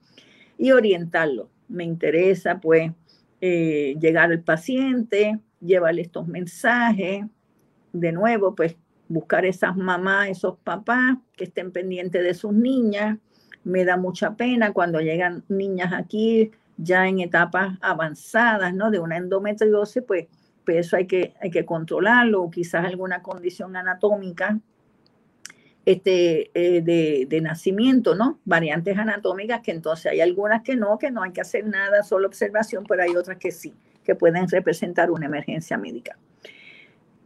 y 0.57 0.71
orientarlo. 0.71 1.49
Me 1.67 1.83
interesa, 1.83 2.59
pues, 2.59 2.91
eh, 3.41 3.95
llegar 3.99 4.31
al 4.31 4.41
paciente, 4.41 5.39
llevarle 5.59 6.03
estos 6.03 6.27
mensajes. 6.27 7.25
De 7.91 8.11
nuevo, 8.11 8.55
pues, 8.55 8.75
buscar 9.07 9.45
esas 9.45 9.75
mamás, 9.75 10.29
esos 10.29 10.57
papás 10.59 11.17
que 11.35 11.45
estén 11.45 11.71
pendientes 11.71 12.23
de 12.23 12.33
sus 12.33 12.53
niñas 12.53 13.17
me 13.64 13.86
da 13.86 13.97
mucha 13.97 14.36
pena 14.36 14.74
cuando 14.74 14.99
llegan 14.99 15.43
niñas 15.47 15.93
aquí 15.93 16.51
ya 16.78 17.07
en 17.07 17.20
etapas 17.20 17.78
avanzadas, 17.82 18.74
¿no? 18.74 18.91
De 18.91 18.99
una 18.99 19.18
endometriosis, 19.18 20.03
pues, 20.05 20.28
pues 20.66 20.78
eso 20.78 20.97
hay 20.97 21.05
que, 21.05 21.34
hay 21.41 21.51
que 21.51 21.66
controlarlo, 21.66 22.43
o 22.43 22.49
quizás 22.49 22.86
alguna 22.86 23.22
condición 23.22 23.76
anatómica 23.76 24.59
este, 25.86 26.49
eh, 26.53 26.82
de, 26.82 27.28
de, 27.30 27.41
nacimiento, 27.41 28.16
¿no? 28.16 28.39
Variantes 28.45 28.97
anatómicas 28.97 29.61
que 29.61 29.72
entonces 29.72 30.11
hay 30.14 30.22
algunas 30.22 30.64
que 30.64 30.76
no, 30.76 30.97
que 30.97 31.11
no 31.11 31.24
hay 31.24 31.32
que 31.32 31.41
hacer 31.41 31.68
nada, 31.68 32.03
solo 32.03 32.28
observación, 32.28 32.86
pero 32.88 33.03
hay 33.03 33.16
otras 33.16 33.38
que 33.38 33.51
sí, 33.51 33.74
que 34.03 34.16
pueden 34.16 34.47
representar 34.47 35.11
una 35.11 35.26
emergencia 35.26 35.78
médica. 35.78 36.18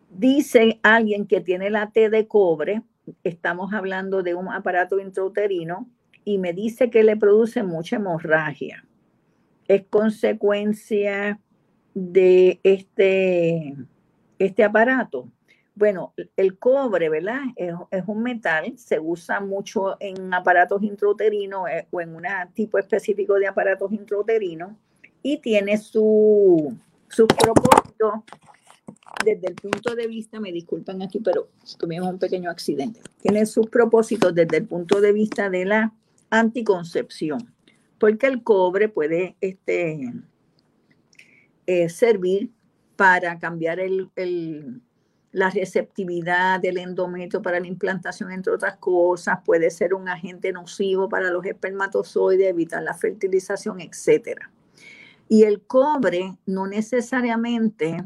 Dice 0.09 0.79
alguien 0.81 1.27
que 1.27 1.41
tiene 1.41 1.69
la 1.69 1.91
T 1.91 2.09
de 2.09 2.27
cobre, 2.27 2.81
estamos 3.23 3.73
hablando 3.73 4.23
de 4.23 4.33
un 4.33 4.51
aparato 4.51 4.99
intrauterino 4.99 5.87
y 6.27 6.39
me 6.39 6.51
dice 6.51 6.89
que 6.89 7.03
le 7.03 7.15
produce 7.15 7.63
mucha 7.63 7.95
hemorragia. 7.95 8.85
Es 9.65 9.83
consecuencia 9.89 11.39
de 11.93 12.59
este, 12.63 13.73
este 14.37 14.63
aparato? 14.65 15.31
Bueno, 15.73 16.13
el 16.35 16.57
cobre, 16.57 17.07
¿verdad? 17.07 17.43
Es, 17.55 17.73
un 18.07 18.23
metal, 18.23 18.77
se 18.77 18.99
usa 18.99 19.39
mucho 19.39 19.95
en 20.01 20.33
aparatos 20.33 20.83
intrauterinos 20.83 21.69
eh, 21.69 21.87
o 21.91 22.01
en 22.01 22.13
un 22.13 22.23
tipo 22.53 22.77
específico 22.77 23.35
de 23.35 23.47
aparatos 23.47 23.93
intrauterinos 23.93 24.71
y 25.23 25.37
tiene 25.37 25.77
su, 25.77 26.75
su 27.07 27.25
propósito 27.25 28.25
desde 29.23 29.47
el 29.47 29.55
punto 29.55 29.95
de 29.95 30.07
vista, 30.07 30.41
me 30.41 30.51
disculpan 30.51 31.01
aquí, 31.01 31.21
pero 31.21 31.47
tuvimos 31.79 32.09
un 32.09 32.19
pequeño 32.19 32.49
accidente, 32.51 32.99
tiene 33.21 33.45
sus 33.45 33.67
propósitos 33.67 34.35
desde 34.35 34.57
el 34.57 34.65
punto 34.65 34.99
de 34.99 35.13
vista 35.13 35.49
de 35.49 35.63
la 35.63 35.93
anticoncepción, 36.29 37.53
porque 37.99 38.27
el 38.27 38.43
cobre 38.43 38.89
puede 38.89 39.35
este, 39.41 40.13
eh, 41.65 41.89
servir 41.89 42.51
para 42.95 43.37
cambiar 43.39 43.79
el, 43.79 44.09
la 45.31 45.49
receptividad 45.49 46.59
del 46.59 46.77
endometrio 46.77 47.41
para 47.41 47.59
la 47.59 47.67
implantación, 47.67 48.31
entre 48.31 48.53
otras 48.53 48.77
cosas, 48.77 49.39
puede 49.45 49.69
ser 49.69 49.93
un 49.93 50.09
agente 50.09 50.51
nocivo 50.51 51.07
para 51.07 51.29
los 51.29 51.45
espermatozoides, 51.45 52.47
evitar 52.47 52.81
la 52.81 52.93
fertilización, 52.93 53.79
etc. 53.79 54.41
Y 55.29 55.43
el 55.43 55.61
cobre 55.61 56.37
no 56.45 56.67
necesariamente 56.67 58.03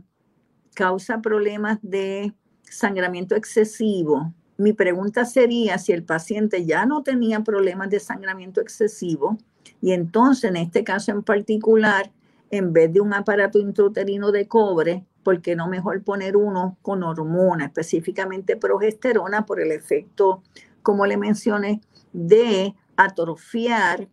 causa 0.74 1.22
problemas 1.22 1.80
de 1.82 2.34
sangramiento 2.63 3.36
excesivo. 3.36 4.34
Mi 4.62 4.74
pregunta 4.74 5.26
sería 5.26 5.80
si 5.80 5.91
el 5.91 6.03
paciente 6.03 6.64
ya 6.68 6.86
no 6.86 7.01
tenía 7.01 7.39
problemas 7.39 7.89
de 7.89 7.99
sangramiento 7.99 8.62
excesivo 8.62 9.39
y 9.82 9.91
entonces 9.91 10.51
en 10.51 10.55
este 10.55 10.84
caso 10.84 11.12
en 11.12 11.24
particular, 11.24 12.12
en 12.51 12.72
vez 12.72 12.93
de 12.93 13.01
un 13.01 13.12
aparato 13.12 13.57
intrauterino 13.57 14.32
de 14.32 14.47
cobre, 14.47 15.03
¿por 15.24 15.41
qué 15.41 15.55
no 15.55 15.68
mejor 15.68 16.03
poner 16.03 16.38
uno 16.38 16.78
con 16.84 17.01
hormona, 17.01 17.66
específicamente 17.66 18.55
progesterona, 18.55 19.47
por 19.47 19.59
el 19.59 19.72
efecto, 19.72 20.43
como 20.84 21.07
le 21.07 21.18
mencioné, 21.18 21.82
de 22.14 22.76
atrofiar 22.97 24.09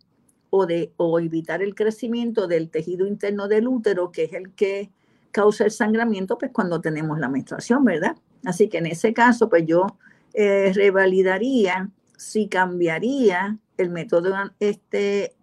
o 0.49 0.64
de 0.64 0.94
o 0.96 1.20
evitar 1.20 1.61
el 1.61 1.74
crecimiento 1.74 2.46
del 2.46 2.70
tejido 2.70 3.07
interno 3.07 3.49
del 3.49 3.68
útero, 3.68 4.12
que 4.12 4.24
es 4.24 4.32
el 4.32 4.55
que 4.55 4.90
causa 5.30 5.64
el 5.64 5.72
sangramiento, 5.72 6.38
pues 6.38 6.53
cuando 6.55 6.80
tenemos 6.80 7.18
la 7.18 7.28
menstruación, 7.28 7.84
¿verdad? 7.84 8.16
Así 8.46 8.70
que 8.70 8.78
en 8.78 8.86
ese 8.86 9.12
caso, 9.12 9.51
pues 9.51 9.66
yo 9.66 9.99
eh, 10.35 10.72
revalidaría 10.74 11.91
si 12.16 12.49
cambiaría 12.49 13.59
el 13.76 13.91
método 13.91 14.35
este 14.61 15.35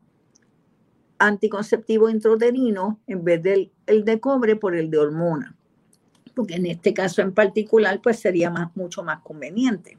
anticonceptivo 1.18 2.10
intrauterino 2.10 3.00
en 3.08 3.24
vez 3.24 3.42
del 3.42 3.72
el 3.88 4.04
de 4.04 4.20
cobre 4.20 4.56
por 4.56 4.76
el 4.76 4.92
de 4.92 4.98
hormona, 4.98 5.56
porque 6.36 6.56
en 6.56 6.66
este 6.66 6.94
caso 6.94 7.22
en 7.22 7.34
particular 7.34 8.02
pues 8.02 8.20
sería 8.20 8.50
más, 8.50 8.76
mucho 8.76 9.04
más 9.04 9.22
conveniente. 9.22 9.98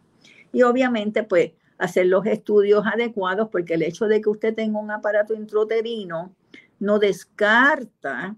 Y 0.52 0.62
obviamente 0.62 1.22
pues 1.22 1.52
hacer 1.78 2.06
los 2.06 2.26
estudios 2.26 2.84
adecuados 2.86 3.48
porque 3.50 3.74
el 3.74 3.82
hecho 3.82 4.06
de 4.06 4.20
que 4.20 4.28
usted 4.28 4.54
tenga 4.54 4.78
un 4.78 4.90
aparato 4.90 5.34
intrauterino 5.34 6.34
no 6.78 6.98
descarta 6.98 8.36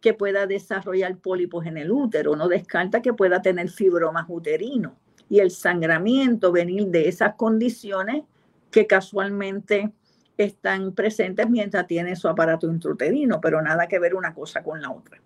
que 0.00 0.14
pueda 0.14 0.46
desarrollar 0.46 1.16
pólipos 1.16 1.66
en 1.66 1.78
el 1.78 1.90
útero, 1.90 2.36
no 2.36 2.46
descarta 2.46 3.02
que 3.02 3.14
pueda 3.14 3.42
tener 3.42 3.70
fibromas 3.70 4.26
uterino 4.28 4.96
y 5.28 5.40
el 5.40 5.50
sangramiento 5.50 6.52
venir 6.52 6.86
de 6.86 7.08
esas 7.08 7.34
condiciones 7.34 8.24
que 8.70 8.86
casualmente 8.86 9.92
están 10.36 10.92
presentes 10.92 11.48
mientras 11.48 11.86
tiene 11.86 12.16
su 12.16 12.28
aparato 12.28 12.66
intrauterino, 12.68 13.40
pero 13.40 13.62
nada 13.62 13.86
que 13.86 13.98
ver 13.98 14.14
una 14.14 14.34
cosa 14.34 14.62
con 14.62 14.82
la 14.82 14.90
otra. 14.90 15.20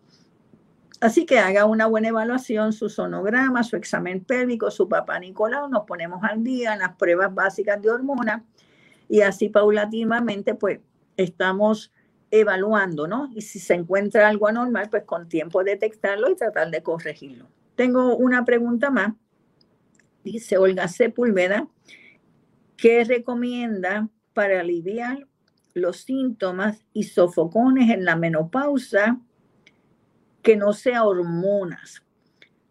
Así 1.00 1.26
que 1.26 1.38
haga 1.38 1.64
una 1.64 1.86
buena 1.86 2.08
evaluación, 2.08 2.72
su 2.72 2.88
sonograma, 2.88 3.62
su 3.62 3.76
examen 3.76 4.24
pélvico, 4.24 4.70
su 4.70 4.88
papá 4.88 5.18
Nicolau, 5.20 5.68
nos 5.68 5.84
ponemos 5.84 6.22
al 6.24 6.42
día 6.42 6.72
en 6.72 6.80
las 6.80 6.96
pruebas 6.96 7.32
básicas 7.32 7.80
de 7.80 7.90
hormonas 7.90 8.42
y 9.08 9.20
así 9.20 9.48
paulatinamente 9.48 10.54
pues 10.54 10.80
estamos 11.16 11.92
evaluando, 12.30 13.06
¿no? 13.06 13.30
Y 13.32 13.42
si 13.42 13.60
se 13.60 13.74
encuentra 13.74 14.28
algo 14.28 14.48
anormal, 14.48 14.88
pues 14.90 15.04
con 15.04 15.28
tiempo 15.28 15.62
detectarlo 15.62 16.30
y 16.30 16.36
tratar 16.36 16.70
de 16.70 16.82
corregirlo. 16.82 17.46
Tengo 17.76 18.16
una 18.16 18.44
pregunta 18.44 18.90
más. 18.90 19.14
Dice 20.24 20.58
Olga 20.58 20.88
Sepúlveda, 20.88 21.68
¿qué 22.76 23.04
recomienda 23.04 24.08
para 24.34 24.60
aliviar 24.60 25.26
los 25.74 25.98
síntomas 25.98 26.84
y 26.92 27.04
sofocones 27.04 27.90
en 27.90 28.04
la 28.04 28.16
menopausa 28.16 29.20
que 30.42 30.56
no 30.56 30.72
sea 30.72 31.04
hormonas? 31.04 32.02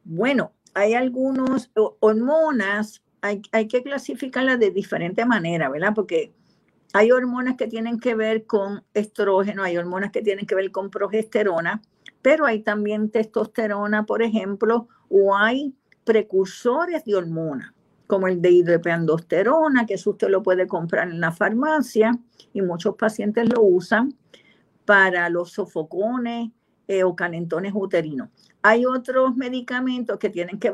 Bueno, 0.04 0.54
hay 0.74 0.94
algunas 0.94 1.72
hormonas, 2.00 3.04
hay, 3.22 3.42
hay 3.52 3.68
que 3.68 3.84
clasificarlas 3.84 4.60
de 4.60 4.72
diferente 4.72 5.26
manera, 5.26 5.70
¿verdad? 5.70 5.94
Porque 5.96 6.34
hay 6.94 7.12
hormonas 7.12 7.58
que 7.58 7.68
tienen 7.68 8.00
que 8.00 8.16
ver 8.16 8.46
con 8.46 8.84
estrógeno, 8.94 9.64
hay 9.64 9.78
hormonas 9.78 10.12
que 10.12 10.22
tienen 10.22 10.46
que 10.46 10.56
ver 10.56 10.72
con 10.72 10.90
progesterona, 10.90 11.82
pero 12.22 12.46
hay 12.46 12.62
también 12.62 13.10
testosterona, 13.10 14.06
por 14.06 14.22
ejemplo, 14.22 14.88
o 15.10 15.36
hay 15.36 15.74
precursores 16.08 17.04
de 17.04 17.16
hormonas, 17.16 17.74
como 18.08 18.30
el 18.30 18.42
de 18.42 18.52
hidropeandosterona, 18.52 19.86
que 19.86 19.96
eso 19.96 20.12
usted 20.12 20.30
lo 20.30 20.42
puede 20.42 20.66
comprar 20.66 21.10
en 21.10 21.20
la 21.20 21.34
farmacia 21.34 22.18
y 22.54 22.62
muchos 22.62 22.96
pacientes 22.96 23.50
lo 23.50 23.62
usan 23.62 24.16
para 24.86 25.30
los 25.30 25.52
sofocones 25.52 26.50
eh, 26.88 27.04
o 27.04 27.14
calentones 27.14 27.74
uterinos. 27.76 28.30
Hay 28.62 28.86
otros 28.86 29.36
medicamentos 29.36 30.18
que 30.18 30.30
tienen 30.30 30.60
que, 30.60 30.72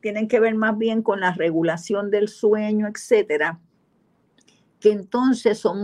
tienen 0.00 0.26
que 0.26 0.40
ver 0.40 0.54
más 0.54 0.78
bien 0.78 1.02
con 1.02 1.20
la 1.20 1.34
regulación 1.34 2.10
del 2.10 2.28
sueño, 2.28 2.88
etcétera, 2.88 3.60
que 4.80 4.92
entonces 4.92 5.58
son 5.58 5.82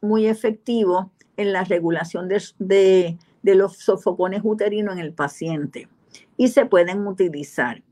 muy 0.00 0.26
efectivos 0.26 1.08
en 1.36 1.52
la 1.52 1.64
regulación 1.64 2.28
de, 2.28 3.18
los 3.42 3.76
sofocones 3.76 4.40
uterinos 4.42 4.94
en 4.94 5.00
el 5.00 5.12
paciente 5.12 5.88
y 6.38 6.48
se 6.48 6.64
pueden 6.64 7.06
utilizar. 7.06 7.82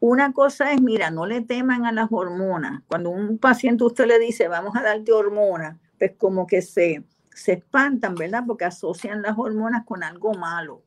Una 0.00 0.32
cosa 0.32 0.72
es, 0.72 0.80
mira, 0.80 1.10
no 1.10 1.26
le 1.26 1.40
teman 1.40 1.86
a 1.86 1.92
las 1.92 2.08
hormonas. 2.10 2.82
Cuando 2.86 3.10
un 3.10 3.38
paciente 3.38 3.84
usted 3.84 4.06
le 4.06 4.18
dice, 4.18 4.48
vamos 4.48 4.76
a 4.76 4.82
darte 4.82 5.12
hormonas, 5.12 5.78
pues 5.98 6.12
como 6.18 6.46
que 6.46 6.62
se, 6.62 7.04
se 7.34 7.54
espantan, 7.54 8.14
¿verdad? 8.14 8.44
Porque 8.46 8.66
asocian 8.66 9.22
las 9.22 9.38
hormonas 9.38 9.84
con 9.84 10.02
algo 10.02 10.34
malo. 10.34 10.82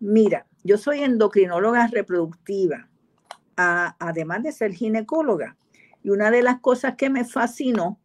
Mira, 0.00 0.46
yo 0.64 0.78
soy 0.78 1.00
endocrinóloga 1.00 1.86
reproductiva, 1.86 2.88
además 3.56 4.42
de 4.42 4.52
ser 4.52 4.72
ginecóloga. 4.72 5.56
Y 6.02 6.10
una 6.10 6.30
de 6.30 6.42
las 6.42 6.60
cosas 6.60 6.96
que 6.96 7.10
me 7.10 7.24
fascinó 7.24 7.98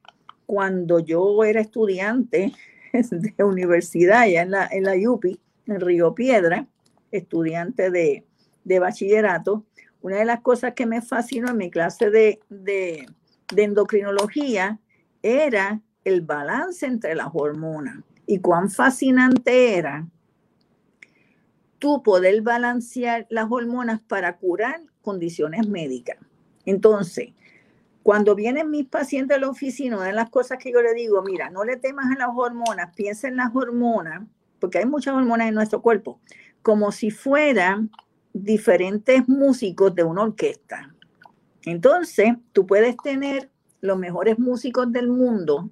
cuando 0.46 1.00
yo 1.00 1.44
era 1.44 1.62
estudiante 1.62 2.54
de 2.94 3.44
universidad, 3.44 4.28
ya 4.28 4.42
en 4.42 4.52
la, 4.52 4.68
en 4.72 4.84
la 4.84 4.94
en 4.94 5.80
Río 5.80 6.14
Piedra, 6.14 6.68
estudiante 7.12 7.90
de, 7.92 8.26
bachillerato, 8.80 9.66
una 10.02 10.18
de 10.18 10.26
las 10.26 10.42
cosas 10.42 10.74
que 10.74 10.86
me 10.86 11.02
fascinó 11.02 11.50
en 11.50 11.58
mi 11.58 11.70
clase 11.70 12.10
de, 12.10 13.08
endocrinología 13.56 14.80
era 15.22 15.82
el 16.04 16.22
balance 16.22 16.86
entre 16.86 17.16
las 17.16 17.30
hormonas 17.34 18.00
y 18.26 18.40
cuán 18.40 18.70
fascinante 18.70 19.78
era 19.78 20.08
tú 21.80 22.02
poder 22.04 22.42
balancear 22.42 23.28
las 23.30 23.48
hormonas 23.50 24.02
para 24.02 24.38
curar 24.38 24.82
condiciones 25.02 25.68
médicas. 25.68 26.18
Entonces, 26.66 27.34
cuando 28.04 28.36
vienen 28.36 28.70
mis 28.70 28.88
pacientes 28.88 29.38
a 29.38 29.40
la 29.40 29.50
oficina, 29.50 29.98
una 29.98 30.06
de 30.06 30.14
las 30.14 30.30
cosas 30.30 30.58
que 30.60 30.72
yo 30.72 30.82
le 30.82 30.94
digo, 30.94 31.24
mira, 31.24 31.50
no 31.50 31.64
le 31.64 31.78
temas 31.78 32.06
a 32.16 32.20
las 32.20 32.30
hormonas, 32.36 32.94
piensa 32.96 33.28
en 33.28 33.36
las 33.36 33.56
hormonas, 33.56 34.24
porque 34.60 34.78
hay 34.78 34.86
muchas 34.86 35.16
hormonas 35.16 35.48
en 35.48 35.56
nuestro 35.56 35.82
cuerpo, 35.82 36.20
como 36.62 36.92
si 36.92 37.10
fueran 37.10 37.90
diferentes 38.34 39.28
músicos 39.28 39.94
de 39.96 40.04
una 40.04 40.24
orquesta. 40.24 40.94
Entonces, 41.64 42.34
tú 42.54 42.66
puedes 42.66 42.98
tener 42.98 43.52
los 43.82 43.98
mejores 43.98 44.40
músicos 44.40 44.92
del 44.92 45.10
mundo, 45.10 45.70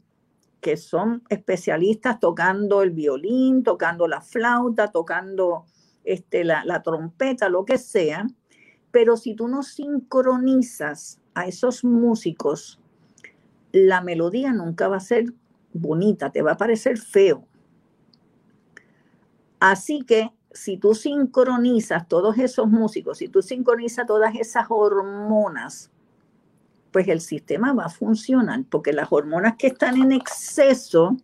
que 0.61 0.77
son 0.77 1.23
especialistas 1.29 2.19
tocando 2.19 2.81
el 2.81 2.91
violín, 2.91 3.63
tocando 3.63 4.07
la 4.07 4.21
flauta, 4.21 4.89
tocando 4.89 5.65
este, 6.03 6.43
la, 6.43 6.65
la 6.65 6.81
trompeta, 6.81 7.49
lo 7.49 7.65
que 7.65 7.77
sea, 7.77 8.27
pero 8.91 9.17
si 9.17 9.35
tú 9.35 9.47
no 9.47 9.63
sincronizas 9.63 11.21
a 11.33 11.45
esos 11.45 11.83
músicos, 11.83 12.79
la 13.71 14.01
melodía 14.01 14.51
nunca 14.51 14.87
va 14.87 14.97
a 14.97 15.01
ser 15.01 15.25
bonita, 15.73 16.31
te 16.31 16.41
va 16.41 16.53
a 16.53 16.57
parecer 16.57 16.97
feo. 16.97 17.45
Así 19.59 20.01
que 20.01 20.31
si 20.51 20.77
tú 20.77 20.95
sincronizas 20.95 22.07
todos 22.07 22.37
esos 22.37 22.67
músicos, 22.67 23.19
si 23.19 23.27
tú 23.27 23.41
sincronizas 23.41 24.07
todas 24.07 24.35
esas 24.35 24.65
hormonas, 24.69 25.91
pues 26.91 27.07
el 27.07 27.21
sistema 27.21 27.73
va 27.73 27.85
a 27.85 27.89
funcionar, 27.89 28.63
porque 28.69 28.93
las 28.93 29.11
hormonas 29.11 29.55
que 29.57 29.67
están 29.67 29.97
en 29.97 30.11
exceso 30.11 31.17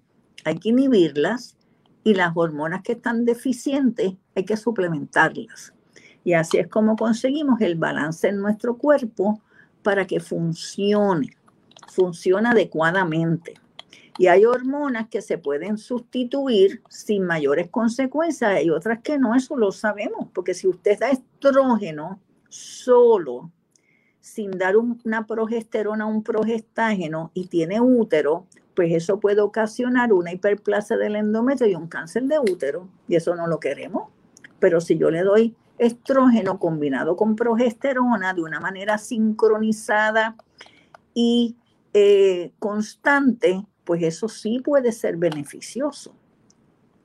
hay 0.44 0.60
que 0.60 0.70
inhibirlas 0.70 1.58
y 2.04 2.14
las 2.14 2.34
hormonas 2.36 2.84
que 2.84 2.94
están 2.94 3.26
deficientes 3.26 4.14
hay 4.36 4.46
que 4.46 4.58
suplementarlas. 4.58 5.74
Y 6.24 6.34
así 6.34 6.58
es 6.58 6.68
como 6.68 6.96
conseguimos 6.96 7.62
el 7.62 7.76
balance 7.76 8.28
en 8.28 8.38
nuestro 8.38 8.78
cuerpo 8.78 9.42
para 9.82 10.06
que 10.06 10.20
funcione, 10.20 11.36
funcione 11.88 12.50
adecuadamente. 12.50 13.56
Y 14.18 14.28
hay 14.28 14.46
hormonas 14.46 15.10
que 15.10 15.22
se 15.22 15.38
pueden 15.38 15.78
sustituir 15.78 16.82
sin 16.90 17.24
mayores 17.24 17.70
consecuencias, 17.70 18.52
hay 18.52 18.70
otras 18.70 19.00
que 19.02 19.18
no, 19.18 19.36
eso 19.36 19.58
lo 19.58 19.72
sabemos, 19.72 20.30
porque 20.34 20.54
si 20.54 20.68
usted 20.68 20.98
da 21.00 21.10
estrógeno 21.10 22.20
solo, 22.48 23.52
sin 24.22 24.52
dar 24.52 24.78
una 24.78 25.28
progesterona, 25.28 26.06
un 26.06 26.24
progestágeno 26.24 27.32
y 27.34 27.48
tiene 27.48 27.82
útero, 27.82 28.48
pues 28.74 28.94
eso 28.94 29.20
puede 29.20 29.42
ocasionar 29.42 30.14
una 30.14 30.32
hiperplasia 30.34 30.98
del 30.98 31.16
endometrio 31.16 31.70
y 31.70 31.76
un 31.76 31.88
cáncer 31.88 32.24
de 32.24 32.40
útero, 32.40 32.88
y 33.08 33.16
eso 33.16 33.36
no 33.36 33.48
lo 33.48 33.60
queremos. 33.60 34.10
Pero 34.60 34.82
si 34.82 34.98
yo 34.98 35.12
le 35.12 35.24
doy 35.24 35.56
estrógeno 35.78 36.58
combinado 36.58 37.16
con 37.16 37.36
progesterona 37.36 38.34
de 38.34 38.42
una 38.42 38.60
manera 38.60 38.98
sincronizada 38.98 40.36
y 41.14 41.58
eh, 41.94 42.52
constante, 42.60 43.66
pues 43.86 44.04
eso 44.04 44.28
sí 44.28 44.60
puede 44.60 44.92
ser 44.92 45.18
beneficioso. 45.18 46.14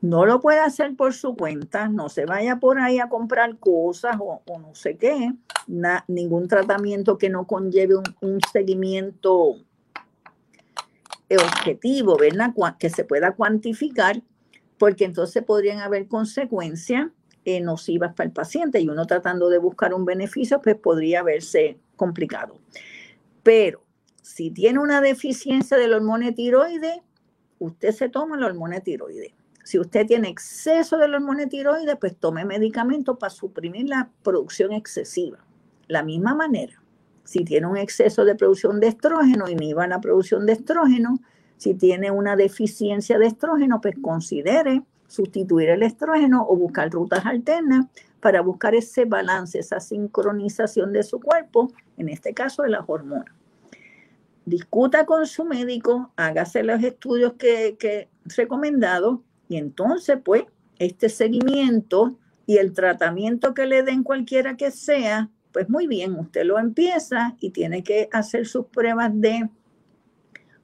No 0.01 0.25
lo 0.25 0.41
puede 0.41 0.61
hacer 0.61 0.97
por 0.97 1.13
su 1.13 1.37
cuenta, 1.37 1.89
no 1.89 2.09
se 2.09 2.25
vaya 2.25 2.57
por 2.57 2.81
ahí 2.81 2.99
a 2.99 3.11
comprar 3.11 3.59
cosas 3.59 4.17
o, 4.19 4.43
no 4.59 4.75
sé 4.75 4.97
qué, 4.97 5.33
ningún 6.09 6.49
tratamiento 6.49 7.19
que 7.19 7.29
no 7.29 7.47
conlleve 7.47 7.97
un 8.23 8.41
seguimiento 8.51 9.57
objetivo, 11.29 12.17
¿verdad? 12.17 12.55
Que 12.79 12.89
se 12.89 13.05
pueda 13.05 13.33
cuantificar, 13.33 14.23
porque 14.79 15.05
entonces 15.05 15.45
podrían 15.45 15.81
haber 15.81 16.09
consecuencias 16.09 17.09
eh, 17.45 17.61
nocivas 17.61 18.15
para 18.15 18.27
el 18.27 18.33
paciente 18.33 18.81
y 18.81 18.89
uno 18.89 19.07
tratando 19.07 19.51
de 19.51 19.59
buscar 19.59 19.93
un 19.93 20.07
beneficio, 20.07 20.61
pues 20.63 20.77
podría 20.77 21.23
verse 21.23 21.79
complicado. 21.97 22.57
Pero 23.43 23.83
si 24.31 24.53
tiene 24.53 24.79
una 24.79 25.01
deficiencia 25.01 25.77
del 25.77 25.93
hormona 25.93 26.33
usted 27.59 27.91
se 27.91 28.09
toma 28.09 28.37
la 28.37 28.47
hormona 28.47 28.79
tiroide. 28.79 29.35
Si 29.65 29.77
usted 29.77 30.07
tiene 30.07 30.29
exceso 30.29 30.99
de 30.99 31.07
hormona 31.07 31.49
pues 31.99 32.17
tome 32.17 32.45
medicamentos 32.45 33.19
para 33.19 33.31
suprimir 33.31 33.89
la 33.89 34.09
producción 34.23 34.73
excesiva. 34.73 35.39
La 35.89 36.05
misma 36.05 36.37
manera, 36.37 36.81
si 37.25 37.45
tiene 37.45 37.67
un 37.67 37.77
exceso 37.77 38.25
de 38.25 38.37
producción 38.37 38.79
de 38.79 38.87
estrógeno, 38.87 39.49
inhiba 39.49 39.89
la 39.89 40.01
producción 40.01 40.47
de 40.47 40.53
estrógeno. 40.53 41.19
Si 41.57 41.75
tiene 41.75 42.13
una 42.13 42.37
deficiencia 42.37 43.19
de 43.19 43.27
estrógeno, 43.27 43.81
pues 43.81 43.97
considere 44.01 44.85
sustituir 45.09 45.71
el 45.71 45.83
estrógeno 45.83 46.47
o 46.49 46.57
buscar 46.57 46.89
rutas 46.89 47.27
alternas 47.27 47.87
para 48.21 48.43
buscar 48.43 48.77
ese 48.77 49.07
balance, 49.07 49.59
esa 49.59 49.81
sincronización 49.81 50.93
de 50.93 51.03
su 51.03 51.19
cuerpo, 51.19 51.73
en 51.97 52.09
este 52.09 52.33
caso 52.33 52.63
de 52.63 52.71
las 52.71 52.85
hormonas. 52.87 53.40
Discuta 54.51 55.07
con 55.07 55.29
su 55.29 55.45
médico, 55.45 56.13
hágase 56.17 56.65
los 56.65 56.83
estudios 56.83 57.35
que, 57.35 57.77
que 57.79 58.09
recomendado 58.37 59.23
y 59.49 59.59
entonces 59.59 60.19
pues 60.25 60.43
este 60.81 61.09
seguimiento 61.09 62.19
y 62.47 62.57
el 62.57 62.73
tratamiento 62.73 63.55
que 63.55 63.67
le 63.67 63.85
den 63.85 64.03
cualquiera 64.03 64.57
que 64.57 64.73
sea, 64.73 65.31
pues 65.53 65.71
muy 65.71 65.87
bien, 65.87 66.15
usted 66.15 66.43
lo 66.43 66.59
empieza 66.59 67.37
y 67.39 67.51
tiene 67.51 67.85
que 67.85 68.09
hacer 68.11 68.45
sus 68.45 68.67
pruebas 68.67 69.13
de 69.15 69.49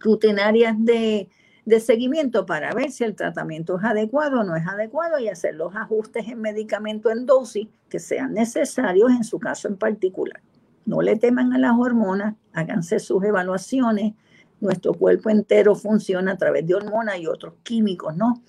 rutinarias 0.00 0.74
de, 0.76 1.28
de 1.64 1.78
seguimiento 1.78 2.44
para 2.44 2.74
ver 2.74 2.90
si 2.90 3.04
el 3.04 3.14
tratamiento 3.14 3.78
es 3.78 3.84
adecuado 3.84 4.40
o 4.40 4.42
no 4.42 4.56
es 4.56 4.66
adecuado 4.66 5.20
y 5.20 5.28
hacer 5.28 5.54
los 5.54 5.76
ajustes 5.76 6.26
en 6.26 6.40
medicamento 6.40 7.08
en 7.08 7.24
dosis 7.24 7.68
que 7.88 8.00
sean 8.00 8.34
necesarios 8.34 9.12
en 9.12 9.22
su 9.22 9.38
caso 9.38 9.68
en 9.68 9.76
particular. 9.76 10.42
No 10.86 11.02
le 11.02 11.16
teman 11.16 11.52
a 11.52 11.58
las 11.58 11.72
hormonas, 11.76 12.36
háganse 12.52 12.98
sus 13.00 13.22
evaluaciones. 13.24 14.14
Nuestro 14.60 14.94
cuerpo 14.94 15.28
entero 15.28 15.74
funciona 15.74 16.32
a 16.32 16.36
través 16.38 16.66
de 16.66 16.74
hormonas 16.74 17.18
y 17.18 17.26
otros 17.26 17.54
químicos, 17.62 18.16
¿no? 18.16 18.42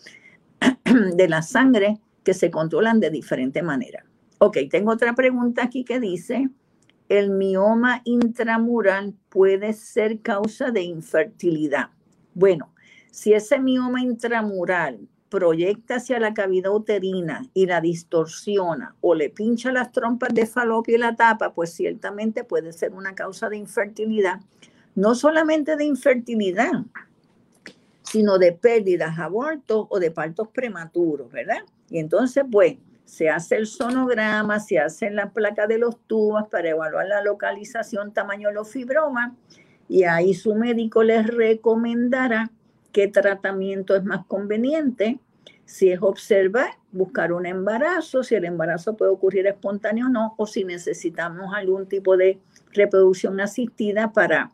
de 1.16 1.28
la 1.28 1.42
sangre 1.42 2.00
que 2.24 2.34
se 2.34 2.52
controlan 2.52 3.00
de 3.00 3.10
diferente 3.10 3.62
manera. 3.62 4.06
Ok, 4.40 4.58
tengo 4.70 4.92
otra 4.92 5.16
pregunta 5.16 5.64
aquí 5.64 5.84
que 5.84 6.00
dice, 6.00 6.50
¿el 7.10 7.32
mioma 7.32 8.02
intramural 8.06 9.16
puede 9.30 9.74
ser 9.74 10.22
causa 10.22 10.70
de 10.72 10.84
infertilidad? 10.84 11.90
Bueno, 12.34 12.74
si 13.12 13.34
ese 13.34 13.60
mioma 13.60 14.02
intramural 14.02 15.00
proyecta 15.30 15.96
hacia 15.96 16.20
la 16.20 16.34
cavidad 16.34 16.74
uterina 16.74 17.48
y 17.54 17.66
la 17.66 17.82
distorsiona 17.82 18.96
o 19.02 19.16
le 19.16 19.30
pincha 19.30 19.72
las 19.72 19.92
trompas 19.92 20.34
de 20.34 20.46
falopio 20.46 20.96
y 20.96 21.00
la 21.00 21.16
tapa, 21.16 21.54
pues 21.54 21.72
ciertamente 21.74 22.44
puede 22.44 22.74
ser 22.74 22.94
una 22.94 23.16
causa 23.16 23.50
de 23.50 23.58
infertilidad. 23.58 24.40
No 24.96 25.16
solamente 25.16 25.76
de 25.76 25.86
infertilidad, 25.86 26.84
sino 28.02 28.38
de 28.38 28.54
pérdidas, 28.54 29.20
abortos 29.20 29.86
o 29.90 30.00
de 30.00 30.12
partos 30.12 30.48
prematuros, 30.48 31.32
¿verdad? 31.32 31.60
Y 31.90 32.00
entonces, 32.00 32.46
pues, 32.50 32.78
se 33.06 33.30
hace 33.30 33.56
el 33.56 33.68
sonograma, 33.68 34.60
se 34.60 34.80
hace 34.80 35.10
la 35.10 35.30
placa 35.32 35.68
de 35.68 35.78
los 35.78 35.98
tubos 36.08 36.48
para 36.50 36.70
evaluar 36.70 37.08
la 37.08 37.22
localización, 37.22 38.14
tamaño 38.14 38.50
de 38.50 38.56
los 38.56 38.70
fibromas, 38.70 39.32
y 39.90 40.04
ahí 40.04 40.34
su 40.34 40.56
médico 40.56 41.04
les 41.04 41.26
recomendará 41.28 42.52
qué 42.98 43.08
tratamiento 43.08 43.96
es 43.96 44.04
más 44.04 44.26
conveniente, 44.26 45.20
si 45.66 45.92
es 45.92 46.02
observar, 46.02 46.80
buscar 46.92 47.32
un 47.32 47.46
embarazo, 47.46 48.24
si 48.24 48.34
el 48.34 48.44
embarazo 48.44 48.98
puede 48.98 49.12
ocurrir 49.12 49.46
espontáneo 49.46 50.08
o 50.08 50.10
no, 50.10 50.34
o 50.36 50.48
si 50.48 50.64
necesitamos 50.64 51.54
algún 51.54 51.86
tipo 51.86 52.18
de 52.18 52.40
reproducción 52.74 53.40
asistida 53.40 54.12
para, 54.14 54.50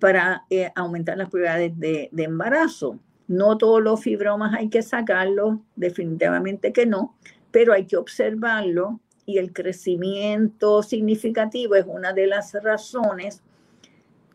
para 0.00 0.44
eh, 0.50 0.72
aumentar 0.74 1.18
las 1.18 1.30
probabilidades 1.30 1.78
de, 1.78 2.08
de 2.10 2.24
embarazo. 2.24 2.98
No 3.28 3.56
todos 3.58 3.80
los 3.80 4.02
fibromas 4.02 4.54
hay 4.54 4.70
que 4.70 4.82
sacarlos, 4.82 5.60
definitivamente 5.76 6.72
que 6.72 6.84
no, 6.84 7.16
pero 7.52 7.72
hay 7.72 7.86
que 7.86 7.96
observarlo 7.96 8.98
y 9.24 9.38
el 9.38 9.52
crecimiento 9.52 10.82
significativo 10.82 11.76
es 11.76 11.84
una 11.86 12.12
de 12.12 12.26
las 12.26 12.54
razones 12.60 13.40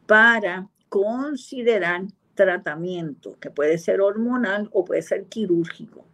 para 0.08 0.70
considerar 0.88 2.04
tratamiento, 2.36 3.38
que 3.40 3.50
puede 3.50 3.78
ser 3.78 4.02
hormonal 4.02 4.70
o 4.72 4.86
puede 4.86 5.02
ser 5.02 5.26
quirúrgico. 5.26 6.06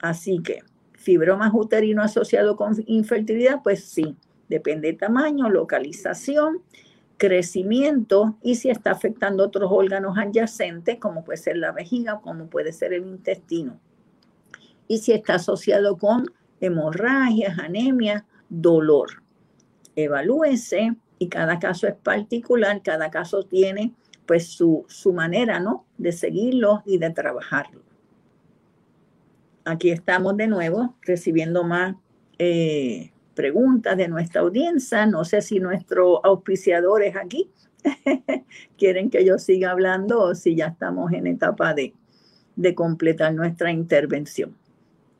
Así 0.00 0.40
que, 0.42 0.62
fibromas 0.92 1.52
uterino 1.54 2.02
asociado 2.02 2.56
con 2.56 2.74
infertilidad, 2.86 3.60
pues 3.62 3.84
sí, 3.84 4.16
depende 4.48 4.88
de 4.92 4.98
tamaño, 4.98 5.48
localización, 5.48 6.62
crecimiento 7.16 8.36
y 8.42 8.56
si 8.56 8.70
está 8.70 8.90
afectando 8.90 9.44
otros 9.44 9.70
órganos 9.72 10.18
adyacentes, 10.18 10.98
como 10.98 11.24
puede 11.24 11.38
ser 11.38 11.56
la 11.56 11.72
vejiga, 11.72 12.20
como 12.20 12.46
puede 12.46 12.72
ser 12.72 12.92
el 12.92 13.06
intestino 13.06 13.78
y 14.88 14.98
si 14.98 15.12
está 15.12 15.34
asociado 15.34 15.96
con 15.96 16.30
hemorragias, 16.60 17.58
anemia, 17.58 18.26
dolor. 18.48 19.22
Evalúese 19.96 20.96
y 21.18 21.28
cada 21.28 21.58
caso 21.58 21.86
es 21.86 21.94
particular, 21.94 22.82
cada 22.82 23.10
caso 23.10 23.44
tiene 23.44 23.92
pues 24.26 24.48
su, 24.48 24.86
manera, 25.14 25.60
¿no? 25.60 25.86
De 25.98 26.12
seguirlo 26.12 26.82
y 26.86 26.98
de 26.98 27.10
trabajarlo. 27.10 27.82
Aquí 29.64 29.90
estamos 29.90 30.36
de 30.36 30.46
nuevo 30.46 30.96
recibiendo 31.02 31.64
más 31.64 31.96
eh, 32.38 33.12
preguntas 33.34 33.96
de 33.96 34.08
nuestra 34.08 34.42
audiencia. 34.42 35.06
No 35.06 35.24
sé 35.24 35.42
si 35.42 35.60
nuestros 35.60 36.20
auspiciadores 36.22 37.16
aquí 37.16 37.50
quieren 38.78 39.10
que 39.10 39.24
yo 39.24 39.38
siga 39.38 39.70
hablando 39.70 40.20
o 40.20 40.34
si 40.34 40.54
ya 40.54 40.66
estamos 40.66 41.12
en 41.12 41.26
etapa 41.26 41.74
de, 41.74 41.94
de 42.56 42.74
completar 42.74 43.34
nuestra 43.34 43.70
intervención 43.72 44.56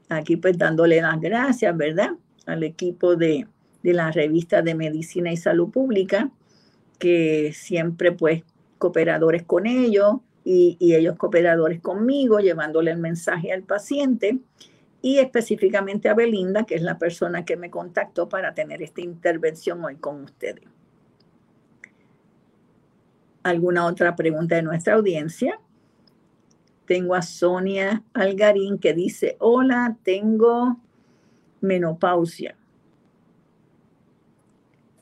aquí 0.08 0.36
pues 0.36 0.58
dándole 0.58 1.00
las 1.00 1.20
gracias, 1.20 1.76
¿verdad? 1.76 2.10
Al 2.46 2.62
equipo 2.62 3.16
de, 3.16 3.46
la 3.82 4.10
revista 4.10 4.62
de 4.62 4.74
Medicina 4.74 5.30
y 5.32 5.36
Salud 5.36 5.70
Pública, 5.70 6.30
que 6.98 7.52
siempre 7.54 8.12
pues 8.12 8.42
cooperadores 8.84 9.44
con 9.44 9.66
ellos 9.66 10.16
y, 10.44 10.76
ellos 10.94 11.16
cooperadores 11.16 11.80
conmigo, 11.80 12.38
llevándole 12.38 12.90
el 12.90 12.98
mensaje 12.98 13.50
al 13.50 13.62
paciente 13.62 14.40
y 15.00 15.20
específicamente 15.20 16.10
a 16.10 16.14
Belinda, 16.14 16.64
que 16.64 16.74
es 16.74 16.82
la 16.82 16.98
persona 16.98 17.46
que 17.46 17.56
me 17.56 17.70
contactó 17.70 18.28
para 18.28 18.52
tener 18.52 18.82
esta 18.82 19.00
intervención 19.00 19.82
hoy 19.82 19.96
con 19.96 20.24
ustedes. 20.24 20.64
¿Alguna 23.42 23.86
otra 23.86 24.14
pregunta 24.14 24.56
de 24.56 24.62
nuestra 24.62 24.96
audiencia? 24.96 25.58
Tengo 26.84 27.14
a 27.14 27.22
Sonia 27.22 28.02
Algarín 28.12 28.78
que 28.78 28.92
dice, 28.92 29.38
hola, 29.40 29.96
tengo 30.02 30.76
menopausia. 31.62 32.54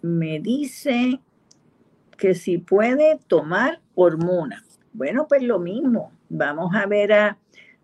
Me 0.02 0.38
dice 0.38 1.20
que 2.22 2.36
si 2.36 2.58
puede 2.58 3.18
tomar 3.26 3.80
hormona. 3.96 4.64
Bueno, 4.92 5.26
pues 5.26 5.42
lo 5.42 5.58
mismo. 5.58 6.12
Vamos 6.28 6.72
a 6.72 6.86
ver 6.86 7.12
a, 7.12 7.36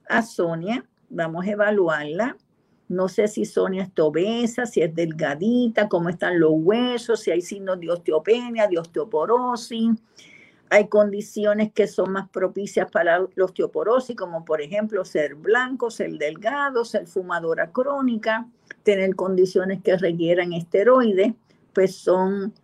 a 0.08 0.22
Sonia 0.22 0.84
vamos 1.10 1.44
a 1.44 1.50
evaluarla. 1.50 2.36
No 2.88 3.08
sé 3.08 3.26
si 3.26 3.44
Sonia 3.44 3.82
es 3.82 3.98
obesa, 3.98 4.64
si 4.64 4.80
es 4.80 4.94
delgadita, 4.94 5.88
cómo 5.88 6.08
están 6.08 6.38
los 6.38 6.52
huesos, 6.54 7.18
si 7.18 7.32
hay 7.32 7.40
signos 7.40 7.80
de 7.80 7.90
osteopenia, 7.90 8.68
de 8.68 8.78
osteoporosis. 8.78 9.90
Hay 10.70 10.86
condiciones 10.86 11.72
que 11.72 11.88
son 11.88 12.12
más 12.12 12.28
propicias 12.28 12.88
para 12.92 13.18
la 13.18 13.44
osteoporosis, 13.44 14.14
como 14.14 14.44
por 14.44 14.62
ejemplo 14.62 15.04
ser 15.04 15.34
blanco, 15.34 15.90
ser 15.90 16.12
delgado, 16.12 16.84
ser 16.84 17.08
fumadora 17.08 17.72
crónica, 17.72 18.46
tener 18.84 19.16
condiciones 19.16 19.82
que 19.82 19.96
requieran 19.96 20.52
esteroides, 20.52 21.34
pues 21.72 21.96
son 21.96 22.54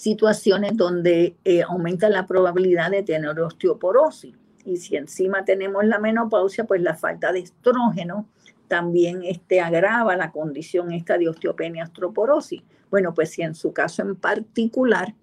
situaciones 0.00 0.76
donde 0.76 1.36
eh, 1.44 1.62
aumenta 1.62 2.08
la 2.08 2.26
probabilidad 2.26 2.90
de 2.90 3.02
tener 3.02 3.38
osteoporosis. 3.40 4.34
Y 4.64 4.76
si 4.76 4.96
encima 4.96 5.44
tenemos 5.44 5.84
la 5.84 5.98
menopausia, 5.98 6.64
pues 6.64 6.82
la 6.82 6.94
falta 6.94 7.32
de 7.32 7.40
estrógeno 7.40 8.26
también 8.68 9.22
este, 9.24 9.60
agrava 9.60 10.16
la 10.16 10.30
condición 10.30 10.92
esta 10.92 11.18
de 11.18 11.28
osteopenia 11.28 11.84
osteoporosis. 11.84 12.62
Bueno, 12.90 13.14
pues 13.14 13.30
si 13.30 13.42
en 13.42 13.54
su 13.54 13.72
caso 13.72 14.02
en 14.02 14.16
particular, 14.16 15.14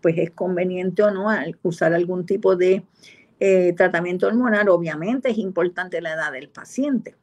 pues 0.00 0.18
es 0.18 0.30
conveniente 0.30 1.02
o 1.02 1.10
no 1.10 1.28
usar 1.62 1.94
algún 1.94 2.26
tipo 2.26 2.56
de 2.56 2.84
eh, 3.40 3.72
tratamiento 3.76 4.26
hormonal, 4.26 4.68
obviamente 4.68 5.30
es 5.30 5.38
importante 5.38 6.00
la 6.00 6.14
edad 6.14 6.32
del 6.32 6.48
paciente 6.48 7.16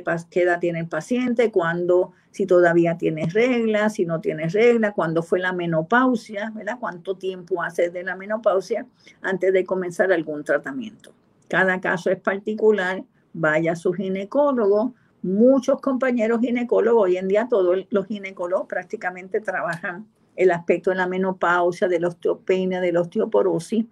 qué, 0.00 0.40
edad 0.40 0.60
tiene 0.60 0.80
el 0.80 0.88
paciente, 0.88 1.50
cuándo, 1.50 2.12
si 2.32 2.46
todavía 2.46 2.96
tiene 2.96 3.26
regla, 3.26 3.88
si 3.90 4.04
no 4.04 4.20
tiene 4.20 4.48
regla, 4.48 4.92
cuándo 4.92 5.22
fue 5.22 5.38
la 5.38 5.52
menopausia, 5.52 6.50
¿verdad? 6.54 6.78
Cuánto 6.80 7.16
tiempo 7.16 7.62
hace 7.62 7.90
de 7.90 8.02
la 8.02 8.16
menopausia 8.16 8.86
antes 9.20 9.52
de 9.52 9.64
comenzar 9.64 10.12
algún 10.12 10.42
tratamiento. 10.42 11.12
Cada 11.48 11.80
caso 11.80 12.10
es 12.10 12.18
particular, 12.18 13.04
vaya 13.34 13.72
a 13.72 13.76
su 13.76 13.92
ginecólogo. 13.92 14.94
Muchos 15.22 15.80
compañeros 15.80 16.40
ginecólogos, 16.40 17.04
hoy 17.04 17.18
en 17.18 17.28
día 17.28 17.46
todos 17.48 17.86
los 17.90 18.06
ginecólogos 18.06 18.66
prácticamente 18.66 19.40
trabajan 19.40 20.08
el 20.34 20.50
aspecto 20.50 20.90
de 20.90 20.96
la 20.96 21.06
menopausia, 21.06 21.86
de 21.86 22.00
la 22.00 22.08
osteopenia, 22.08 22.80
de 22.80 22.92
la 22.92 23.02
osteoporosis. 23.02 23.84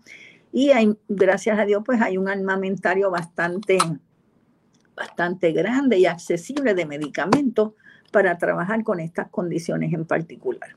Y 0.52 0.72
gracias 1.08 1.58
a 1.58 1.64
Dios, 1.66 1.82
pues 1.84 2.00
hay 2.00 2.16
un 2.16 2.28
armamentario 2.28 3.10
bastante 3.10 3.78
bastante 4.96 5.52
grande 5.52 5.98
y 5.98 6.04
accesible 6.04 6.74
de 6.74 6.84
medicamentos 6.84 7.72
para 8.10 8.38
trabajar 8.38 8.82
con 8.82 9.00
estas 9.00 9.28
condiciones 9.28 9.92
en 9.92 10.04
particular. 10.04 10.70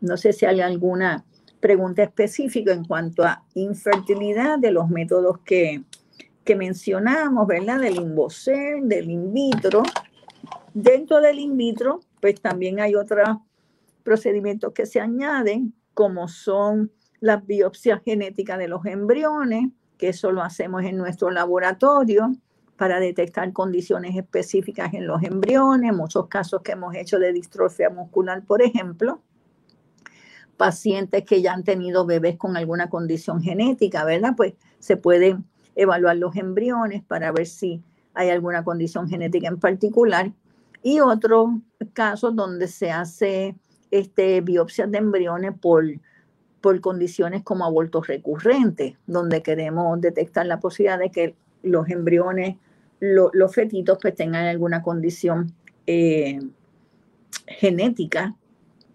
No 0.00 0.16
sé 0.16 0.32
si 0.32 0.46
hay 0.46 0.60
alguna 0.60 1.24
pregunta 1.60 2.02
específica 2.02 2.72
en 2.72 2.84
cuanto 2.84 3.22
a 3.22 3.44
infertilidad 3.54 4.58
de 4.58 4.72
los 4.72 4.88
métodos 4.88 5.38
que, 5.44 5.82
que 6.44 6.56
mencionamos, 6.56 7.46
¿verdad? 7.46 7.80
Del 7.80 7.96
INVOCER, 7.96 8.82
del 8.82 9.10
in 9.10 9.32
vitro. 9.32 9.82
Dentro 10.74 11.20
del 11.20 11.38
in 11.38 11.56
vitro, 11.56 12.00
pues 12.20 12.40
también 12.40 12.80
hay 12.80 12.94
otros 12.94 13.38
procedimientos 14.02 14.72
que 14.72 14.86
se 14.86 15.00
añaden, 15.00 15.72
como 15.94 16.26
son 16.26 16.90
las 17.20 17.46
biopsias 17.46 18.02
genéticas 18.02 18.58
de 18.58 18.66
los 18.66 18.84
embriones, 18.84 19.70
que 19.98 20.08
eso 20.08 20.32
lo 20.32 20.42
hacemos 20.42 20.82
en 20.82 20.96
nuestro 20.96 21.30
laboratorio 21.30 22.32
para 22.76 23.00
detectar 23.00 23.52
condiciones 23.52 24.16
específicas 24.16 24.92
en 24.94 25.06
los 25.06 25.22
embriones, 25.22 25.94
muchos 25.94 26.26
casos 26.26 26.62
que 26.62 26.72
hemos 26.72 26.94
hecho 26.94 27.18
de 27.18 27.32
distrofia 27.32 27.90
muscular, 27.90 28.44
por 28.44 28.62
ejemplo, 28.62 29.20
pacientes 30.56 31.24
que 31.24 31.42
ya 31.42 31.52
han 31.52 31.64
tenido 31.64 32.06
bebés 32.06 32.36
con 32.36 32.56
alguna 32.56 32.88
condición 32.88 33.42
genética, 33.42 34.04
¿verdad? 34.04 34.34
Pues 34.36 34.54
se 34.78 34.96
pueden 34.96 35.44
evaluar 35.74 36.16
los 36.16 36.36
embriones 36.36 37.02
para 37.02 37.32
ver 37.32 37.46
si 37.46 37.82
hay 38.14 38.30
alguna 38.30 38.64
condición 38.64 39.08
genética 39.08 39.48
en 39.48 39.58
particular. 39.58 40.32
Y 40.82 41.00
otros 41.00 41.50
casos 41.92 42.34
donde 42.34 42.68
se 42.68 42.90
hace 42.90 43.56
este, 43.90 44.40
biopsias 44.40 44.90
de 44.90 44.98
embriones 44.98 45.52
por, 45.60 45.84
por 46.60 46.80
condiciones 46.80 47.42
como 47.42 47.64
abortos 47.64 48.06
recurrentes, 48.06 48.96
donde 49.06 49.42
queremos 49.42 50.00
detectar 50.00 50.46
la 50.46 50.60
posibilidad 50.60 50.98
de 50.98 51.10
que 51.10 51.36
los 51.62 51.88
embriones 51.88 52.56
los 53.02 53.52
fetitos 53.52 53.98
pues 54.00 54.14
tengan 54.14 54.46
alguna 54.46 54.80
condición 54.80 55.52
eh, 55.86 56.38
genética 57.48 58.36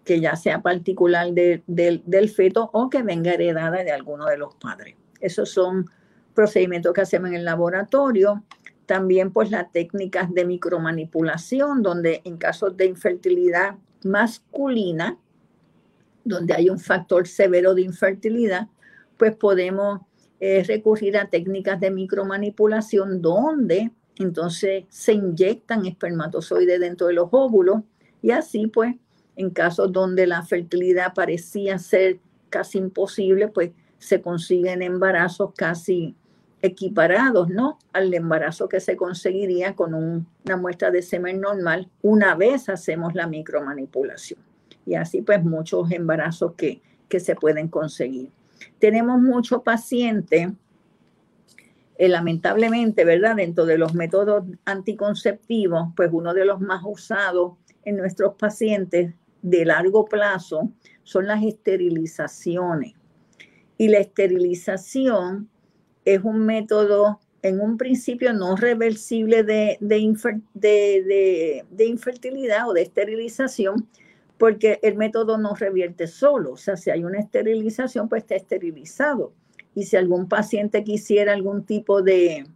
que 0.04 0.20
ya 0.20 0.34
sea 0.34 0.62
particular 0.62 1.28
del 1.34 2.30
feto 2.30 2.70
o 2.72 2.88
que 2.88 3.02
venga 3.02 3.34
heredada 3.34 3.84
de 3.84 3.92
alguno 3.92 4.24
de 4.24 4.38
los 4.38 4.54
padres. 4.54 4.94
Esos 5.20 5.50
son 5.50 5.90
procedimientos 6.32 6.94
que 6.94 7.02
hacemos 7.02 7.28
en 7.28 7.36
el 7.36 7.44
laboratorio. 7.44 8.42
También 8.86 9.30
pues 9.30 9.50
las 9.50 9.70
técnicas 9.70 10.32
de 10.32 10.46
micromanipulación, 10.46 11.82
donde 11.82 12.22
en 12.24 12.38
casos 12.38 12.74
de 12.78 12.86
infertilidad 12.86 13.74
masculina, 14.02 15.18
donde 16.24 16.54
hay 16.54 16.70
un 16.70 16.78
factor 16.78 17.28
severo 17.28 17.74
de 17.74 17.82
infertilidad, 17.82 18.68
pues 19.18 19.36
podemos 19.36 20.00
eh, 20.40 20.62
recurrir 20.64 21.16
a 21.16 21.28
técnicas 21.28 21.80
de 21.80 21.90
micromanipulación 21.90 23.20
donde 23.20 23.90
entonces 24.18 24.84
se 24.88 25.12
inyectan 25.12 25.86
espermatozoides 25.86 26.80
dentro 26.80 27.06
de 27.08 27.14
los 27.14 27.28
óvulos 27.30 27.82
y 28.22 28.30
así 28.30 28.66
pues 28.66 28.94
en 29.36 29.50
casos 29.50 29.92
donde 29.92 30.26
la 30.26 30.42
fertilidad 30.42 31.14
parecía 31.14 31.78
ser 31.78 32.18
casi 32.50 32.78
imposible, 32.78 33.48
pues 33.48 33.70
se 33.98 34.20
consiguen 34.20 34.82
embarazos 34.82 35.52
casi 35.56 36.16
equiparados, 36.60 37.48
¿no? 37.48 37.78
Al 37.92 38.12
embarazo 38.12 38.68
que 38.68 38.80
se 38.80 38.96
conseguiría 38.96 39.76
con 39.76 39.94
una 39.94 40.56
muestra 40.56 40.90
de 40.90 41.02
semen 41.02 41.40
normal 41.40 41.88
una 42.02 42.34
vez 42.34 42.68
hacemos 42.68 43.14
la 43.14 43.28
micromanipulación. 43.28 44.40
Y 44.84 44.94
así 44.94 45.22
pues 45.22 45.44
muchos 45.44 45.90
embarazos 45.92 46.54
que, 46.54 46.80
que 47.08 47.20
se 47.20 47.36
pueden 47.36 47.68
conseguir. 47.68 48.30
Tenemos 48.78 49.20
muchos 49.20 49.62
pacientes 49.62 50.48
eh, 51.98 52.08
lamentablemente, 52.08 53.04
¿verdad? 53.04 53.36
Dentro 53.36 53.66
de 53.66 53.76
los 53.76 53.92
métodos 53.92 54.44
anticonceptivos, 54.64 55.88
pues 55.96 56.10
uno 56.12 56.32
de 56.32 56.44
los 56.44 56.60
más 56.60 56.82
usados 56.84 57.54
en 57.84 57.96
nuestros 57.96 58.34
pacientes 58.36 59.14
de 59.42 59.64
largo 59.64 60.04
plazo 60.04 60.70
son 61.02 61.26
las 61.26 61.42
esterilizaciones. 61.42 62.94
Y 63.76 63.88
la 63.88 63.98
esterilización 63.98 65.48
es 66.04 66.22
un 66.22 66.40
método 66.46 67.20
en 67.42 67.60
un 67.60 67.76
principio 67.76 68.32
no 68.32 68.56
reversible 68.56 69.42
de, 69.42 69.76
de, 69.80 71.64
de, 71.70 71.84
infertilidad 71.84 72.68
o 72.68 72.72
de 72.72 72.82
esterilización, 72.82 73.88
porque 74.38 74.78
el 74.82 74.96
método 74.96 75.36
no 75.36 75.54
revierte 75.54 76.06
solo. 76.06 76.52
O 76.52 76.56
sea, 76.56 76.76
si 76.76 76.90
hay 76.90 77.04
una 77.04 77.18
esterilización, 77.18 78.08
pues 78.08 78.22
está 78.22 78.36
esterilizado 78.36 79.32
y 79.78 79.84
si 79.84 79.96
algún 79.96 80.28
paciente 80.28 80.82
quisiera 80.82 81.32
algún 81.32 81.64
tipo 81.64 82.02
de, 82.02 82.46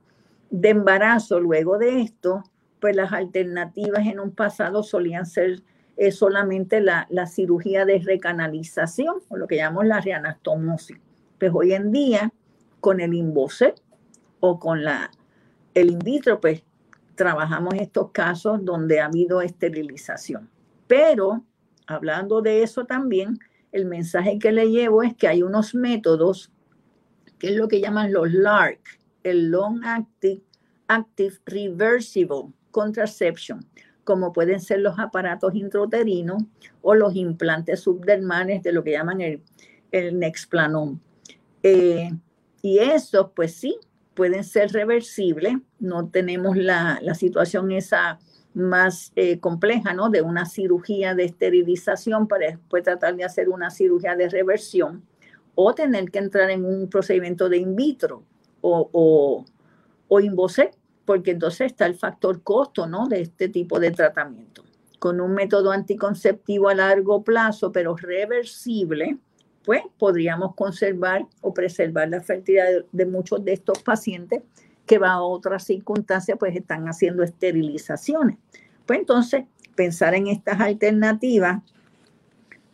embarazo 0.50 1.38
luego 1.38 1.78
de 1.78 2.00
esto, 2.00 2.42
pues 2.80 2.96
las 2.96 3.12
alternativas 3.12 4.06
en 4.06 4.18
un 4.18 4.32
pasado 4.32 4.82
solían 4.82 5.24
ser 5.24 5.62
eh, 5.96 6.10
solamente 6.10 6.80
la, 6.80 7.06
cirugía 7.28 7.84
de 7.84 8.00
recanalización 8.00 9.16
o 9.28 9.36
lo 9.36 9.46
que 9.46 9.54
llamamos 9.54 9.86
la 9.86 10.00
reanastomosis. 10.00 10.98
Pues 11.38 11.52
hoy 11.54 11.74
en 11.74 11.92
día, 11.92 12.32
con 12.80 13.00
el 13.00 13.14
INVOCE 13.14 13.74
o 14.40 14.58
con 14.58 14.82
la, 14.82 15.12
el 15.74 15.92
in 15.92 16.00
vitro, 16.00 16.40
pues 16.40 16.64
trabajamos 17.14 17.74
estos 17.74 18.10
casos 18.10 18.64
donde 18.64 18.98
ha 18.98 19.06
habido 19.06 19.42
esterilización. 19.42 20.50
Pero 20.88 21.44
hablando 21.86 22.42
de 22.42 22.62
eso 22.62 22.84
también, 22.84 23.38
el 23.72 23.86
mensaje 23.86 24.38
que 24.38 24.52
le 24.52 24.70
llevo 24.70 25.02
es 25.02 25.14
que 25.14 25.28
hay 25.28 25.42
unos 25.42 25.74
métodos 25.74 26.50
que 27.38 27.48
es 27.48 27.56
lo 27.56 27.68
que 27.68 27.80
llaman 27.80 28.12
los 28.12 28.32
LARC, 28.32 29.00
el 29.24 29.50
Long 29.50 29.82
Active, 29.84 31.40
Reversible 31.46 32.52
Contraception, 32.70 33.64
como 34.04 34.32
pueden 34.32 34.60
ser 34.60 34.80
los 34.80 34.98
aparatos 34.98 35.54
intrauterinos 35.54 36.42
o 36.82 36.94
los 36.94 37.16
implantes 37.16 37.80
subdermales 37.80 38.62
de 38.62 38.72
lo 38.72 38.84
que 38.84 38.92
llaman 38.92 39.20
el, 39.20 39.42
el 39.90 40.18
Nexplanon. 40.18 41.00
Eh, 41.62 42.10
y 42.62 42.78
esos, 42.78 43.30
pues 43.34 43.54
sí, 43.54 43.76
pueden 44.14 44.44
ser 44.44 44.72
reversibles. 44.72 45.54
No 45.78 46.08
tenemos 46.08 46.56
la, 46.56 47.00
situación 47.14 47.72
esa 47.72 48.18
más 48.54 49.12
eh, 49.16 49.38
compleja, 49.40 49.94
¿no? 49.94 50.10
De 50.10 50.22
una 50.22 50.46
cirugía 50.46 51.14
de 51.14 51.24
esterilización 51.24 52.28
para 52.28 52.46
después 52.46 52.82
tratar 52.82 53.16
de 53.16 53.24
hacer 53.24 53.48
una 53.48 53.70
cirugía 53.70 54.14
de 54.14 54.28
reversión 54.28 55.02
o 55.54 55.74
tener 55.74 56.10
que 56.10 56.18
entrar 56.18 56.50
en 56.50 56.64
un 56.64 56.88
procedimiento 56.88 57.48
de 57.48 57.58
in 57.58 57.76
vitro 57.76 58.22
o, 58.60 58.88
o, 58.92 59.44
o 60.08 60.20
porque 61.04 61.32
entonces 61.32 61.72
está 61.72 61.86
el 61.86 61.94
factor 61.94 62.42
costo 62.42 62.86
¿no? 62.86 63.08
de 63.08 63.22
este 63.22 63.48
tipo 63.48 63.80
de 63.80 63.90
tratamiento. 63.90 64.62
Con 64.98 65.20
un 65.20 65.34
método 65.34 65.72
anticonceptivo 65.72 66.68
a 66.68 66.74
largo 66.74 67.24
plazo, 67.24 67.72
pero 67.72 67.96
reversible, 67.96 69.18
pues 69.64 69.82
podríamos 69.98 70.54
conservar 70.54 71.26
o 71.40 71.52
preservar 71.52 72.08
la 72.08 72.20
fertilidad 72.20 72.84
de, 72.92 73.06
muchos 73.06 73.44
de 73.44 73.52
estos 73.52 73.82
pacientes 73.82 74.42
que 74.86 74.98
va 74.98 75.12
a 75.12 75.22
otras 75.22 75.64
circunstancias, 75.64 76.36
pues 76.38 76.56
están 76.56 76.86
haciendo 76.86 77.22
esterilizaciones. 77.22 78.36
Pues 78.86 78.98
entonces, 78.98 79.44
pensar 79.74 80.14
en 80.14 80.26
estas 80.26 80.60
alternativas 80.60 81.62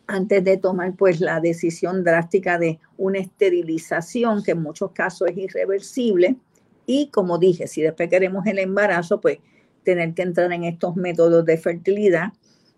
antes 0.07 0.43
de 0.43 0.57
tomar 0.57 0.95
pues 0.95 1.21
la 1.21 1.39
decisión 1.39 2.03
drástica 2.03 2.57
de 2.57 2.79
una 2.97 3.19
esterilización 3.19 4.43
que 4.43 4.51
en 4.51 4.63
muchos 4.63 4.91
casos 4.91 5.29
es 5.29 5.37
irreversible 5.37 6.35
y 6.91 7.09
como 7.11 7.37
dije, 7.37 7.67
si 7.67 7.83
después 7.83 8.09
queremos 8.09 8.47
el 8.47 8.57
embarazo, 8.57 9.21
pues 9.21 9.37
tener 9.83 10.15
que 10.15 10.23
entrar 10.23 10.51
en 10.51 10.63
estos 10.63 10.95
métodos 10.95 11.45
de 11.45 11.57
fertilidad 11.57 12.33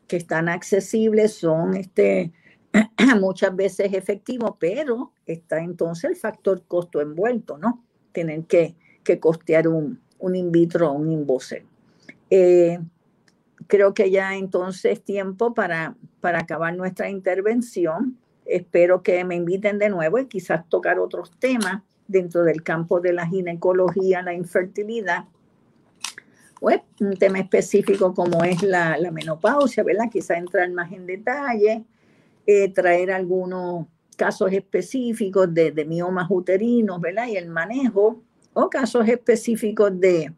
que 0.07 0.17
están 0.17 0.49
accesibles, 0.49 1.35
son 1.35 1.77
este, 1.77 2.33
muchas 3.21 3.55
veces 3.55 3.93
efectivos, 3.93 4.55
pero 4.59 5.13
está 5.25 5.59
entonces 5.59 6.11
el 6.11 6.17
factor 6.17 6.63
costo 6.67 6.99
envuelto, 6.99 7.57
¿no? 7.57 7.85
Tener 8.11 8.43
que, 8.43 8.75
costear 9.19 9.67
un, 9.67 9.99
un 10.19 10.35
in 10.35 10.51
vitro 10.51 10.91
o 10.91 10.93
un 10.93 11.11
in 11.11 11.27
eh, 12.29 12.79
creo 13.67 13.93
que 13.93 14.09
ya 14.09 14.35
entonces 14.35 14.93
es 14.93 15.03
tiempo 15.03 15.53
para, 15.53 15.95
para 16.21 16.39
acabar 16.39 16.75
nuestra 16.75 17.09
intervención. 17.09 18.17
Espero 18.45 19.03
que 19.03 19.23
me 19.23 19.35
inviten 19.35 19.79
de 19.79 19.89
nuevo 19.89 20.17
y 20.19 20.27
quizás 20.27 20.67
tocar 20.69 20.99
otros 20.99 21.31
temas 21.39 21.81
dentro 22.07 22.43
del 22.43 22.63
campo 22.63 22.99
de 22.99 23.13
la 23.13 23.27
ginecología, 23.27 24.21
la 24.21 24.33
infertilidad. 24.33 25.25
Pues, 26.59 26.81
un 26.99 27.17
tema 27.17 27.39
específico 27.39 28.13
como 28.13 28.43
es 28.43 28.61
la, 28.61 28.97
menopausia, 29.11 29.83
¿verdad? 29.83 30.09
Quizás 30.11 30.37
entrar 30.37 30.69
más 30.71 30.91
en 30.91 31.07
detalle, 31.07 31.83
eh, 32.45 32.71
traer 32.71 33.11
algunos 33.11 33.87
casos 34.15 34.51
específicos 34.53 35.51
de, 35.51 35.71
de, 35.71 35.85
miomas 35.85 36.27
uterinos, 36.29 37.01
¿verdad? 37.01 37.27
Y 37.27 37.37
el 37.37 37.47
manejo, 37.47 38.21
o 38.53 38.69
casos 38.69 39.07
específicos 39.07 39.99
de, 39.99 40.33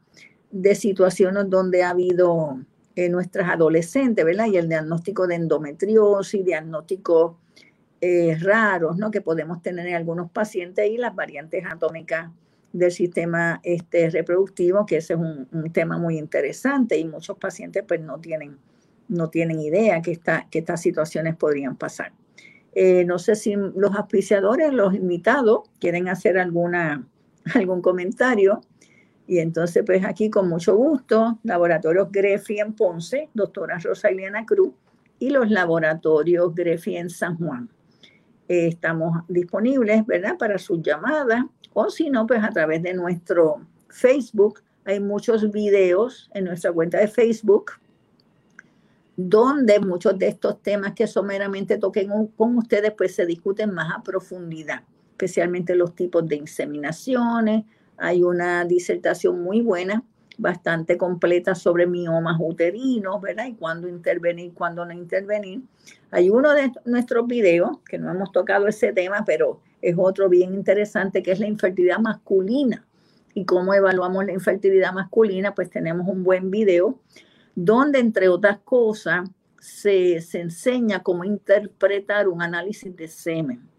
de 0.52 0.76
situaciones 0.76 1.49
donde 1.49 1.84
ha 1.84 1.90
habido 1.91 2.60
en 2.95 3.11
nuestras 3.11 3.49
adolescentes, 3.49 4.23
¿verdad? 4.23 4.45
Y 4.48 4.57
el 4.57 4.69
diagnóstico 4.69 5.26
de 5.27 5.35
endometriosis, 5.35 6.45
diagnósticos 6.45 7.35
eh, 8.02 8.38
raros, 8.40 8.98
¿no? 8.98 9.10
Que 9.11 9.22
podemos 9.22 9.61
tener 9.61 9.88
en 9.88 9.95
algunos 9.95 10.30
pacientes 10.30 10.90
y 10.90 10.98
las 10.98 11.15
variantes 11.15 11.64
atómicas 11.65 12.30
del 12.72 12.91
sistema 12.91 13.61
este, 13.64 14.10
reproductivo, 14.10 14.85
que 14.85 14.98
ese 14.98 15.14
es 15.14 15.19
un, 15.19 15.48
tema 15.72 15.98
muy 15.98 16.18
interesante 16.18 16.98
y 16.98 17.06
muchos 17.06 17.38
pacientes 17.38 17.84
pues 17.88 18.02
no 18.02 18.19
tienen, 18.19 18.57
no 19.07 19.30
tienen 19.30 19.60
idea 19.60 20.02
que, 20.02 20.19
que 20.49 20.60
estas 20.60 20.81
situaciones 20.81 21.35
podrían 21.35 21.77
pasar. 21.77 22.14
Eh, 22.76 23.06
no 23.06 23.19
sé 23.19 23.35
si 23.35 23.56
los 23.56 23.95
auspiciadores, 23.95 24.73
los 24.73 24.95
invitados, 24.95 25.69
quieren 25.80 26.10
hacer 26.10 26.40
alguna, 26.40 27.07
algún 27.56 27.82
comentario. 27.82 28.61
Y 29.26 29.40
entonces, 29.40 29.84
pues 29.86 30.03
aquí 30.03 30.30
con 30.30 30.49
mucho 30.49 30.76
gusto, 30.76 31.40
laboratorios 31.44 32.11
Grefi 32.11 32.60
en 32.60 32.74
Ponce, 32.74 33.30
doctora 33.34 33.80
Rosa 33.80 34.10
Cruz, 34.45 34.74
y 35.20 35.30
los 35.30 35.49
laboratorios 35.49 36.53
Grefi 36.53 36.98
en 36.98 37.10
San 37.10 37.38
Juan. 37.38 37.70
Eh, 38.49 38.68
estamos 38.68 39.24
disponibles, 39.30 40.06
¿verdad?, 40.06 40.38
para 40.38 40.57
sus 40.57 40.82
llamadas, 40.82 41.45
o 41.74 41.90
si 41.90 42.10
no, 42.10 42.28
pues 42.28 42.44
a 42.44 42.49
través 42.49 42.84
de 42.84 42.94
nuestro 42.94 43.65
Facebook. 43.88 44.61
Hay 44.86 44.99
muchos 44.99 45.49
videos 45.49 46.30
en 46.34 46.44
nuestra 46.45 46.74
cuenta 46.74 46.98
de 46.98 47.07
Facebook 47.07 47.72
donde 49.15 49.80
muchos 49.80 50.18
de 50.18 50.28
estos 50.28 50.61
temas 50.61 50.94
que 50.94 51.07
someramente 51.07 51.78
toquen 51.78 52.10
con 52.36 52.57
ustedes, 52.57 52.94
pues 52.98 53.15
se 53.15 53.26
discuten 53.26 53.74
más 53.74 53.94
a 53.95 54.02
profundidad, 54.02 54.84
especialmente 55.14 55.76
los 55.76 55.95
tipos 55.95 56.27
de 56.27 56.38
inseminaciones, 56.38 57.64
hay 57.98 58.23
una 58.23 58.65
disertación 58.65 59.44
muy 59.44 59.61
buena, 59.61 60.03
bastante 60.40 60.98
completa 60.98 61.53
sobre 61.53 61.85
miomas 61.85 62.38
uterinos, 62.40 63.22
¿verdad? 63.22 63.45
Y 63.45 63.53
cuándo 63.53 63.88
intervenir, 63.88 64.52
cuándo 64.53 64.84
no 64.84 64.91
intervenir. 64.91 65.61
Hay 66.10 66.31
uno 66.31 66.52
de 66.53 66.72
nuestros 66.85 67.27
videos, 67.27 67.77
que 67.88 67.99
no 67.99 68.10
hemos 68.10 68.31
tocado 68.31 68.68
ese 68.68 68.91
tema, 68.91 69.23
pero 69.26 69.61
es 69.81 69.95
otro 69.98 70.27
bien 70.30 70.56
interesante, 70.56 71.22
que 71.22 71.31
es 71.31 71.40
la 71.40 71.48
infertilidad 71.48 71.99
masculina. 71.99 72.84
Y 73.35 73.45
cómo 73.45 73.76
evaluamos 73.76 74.26
la 74.26 74.34
infertilidad 74.34 74.94
masculina, 74.94 75.53
pues 75.53 75.69
tenemos 75.69 76.07
un 76.07 76.23
buen 76.23 76.49
video 76.49 76.99
donde, 77.56 77.99
entre 77.99 78.27
otras 78.27 78.60
cosas, 78.64 79.30
se, 79.60 80.19
se 80.22 80.41
enseña 80.41 81.03
cómo 81.03 81.23
interpretar 81.23 82.27
un 82.27 82.41
análisis 82.41 82.95
de 82.95 83.07
semen. 83.07 83.72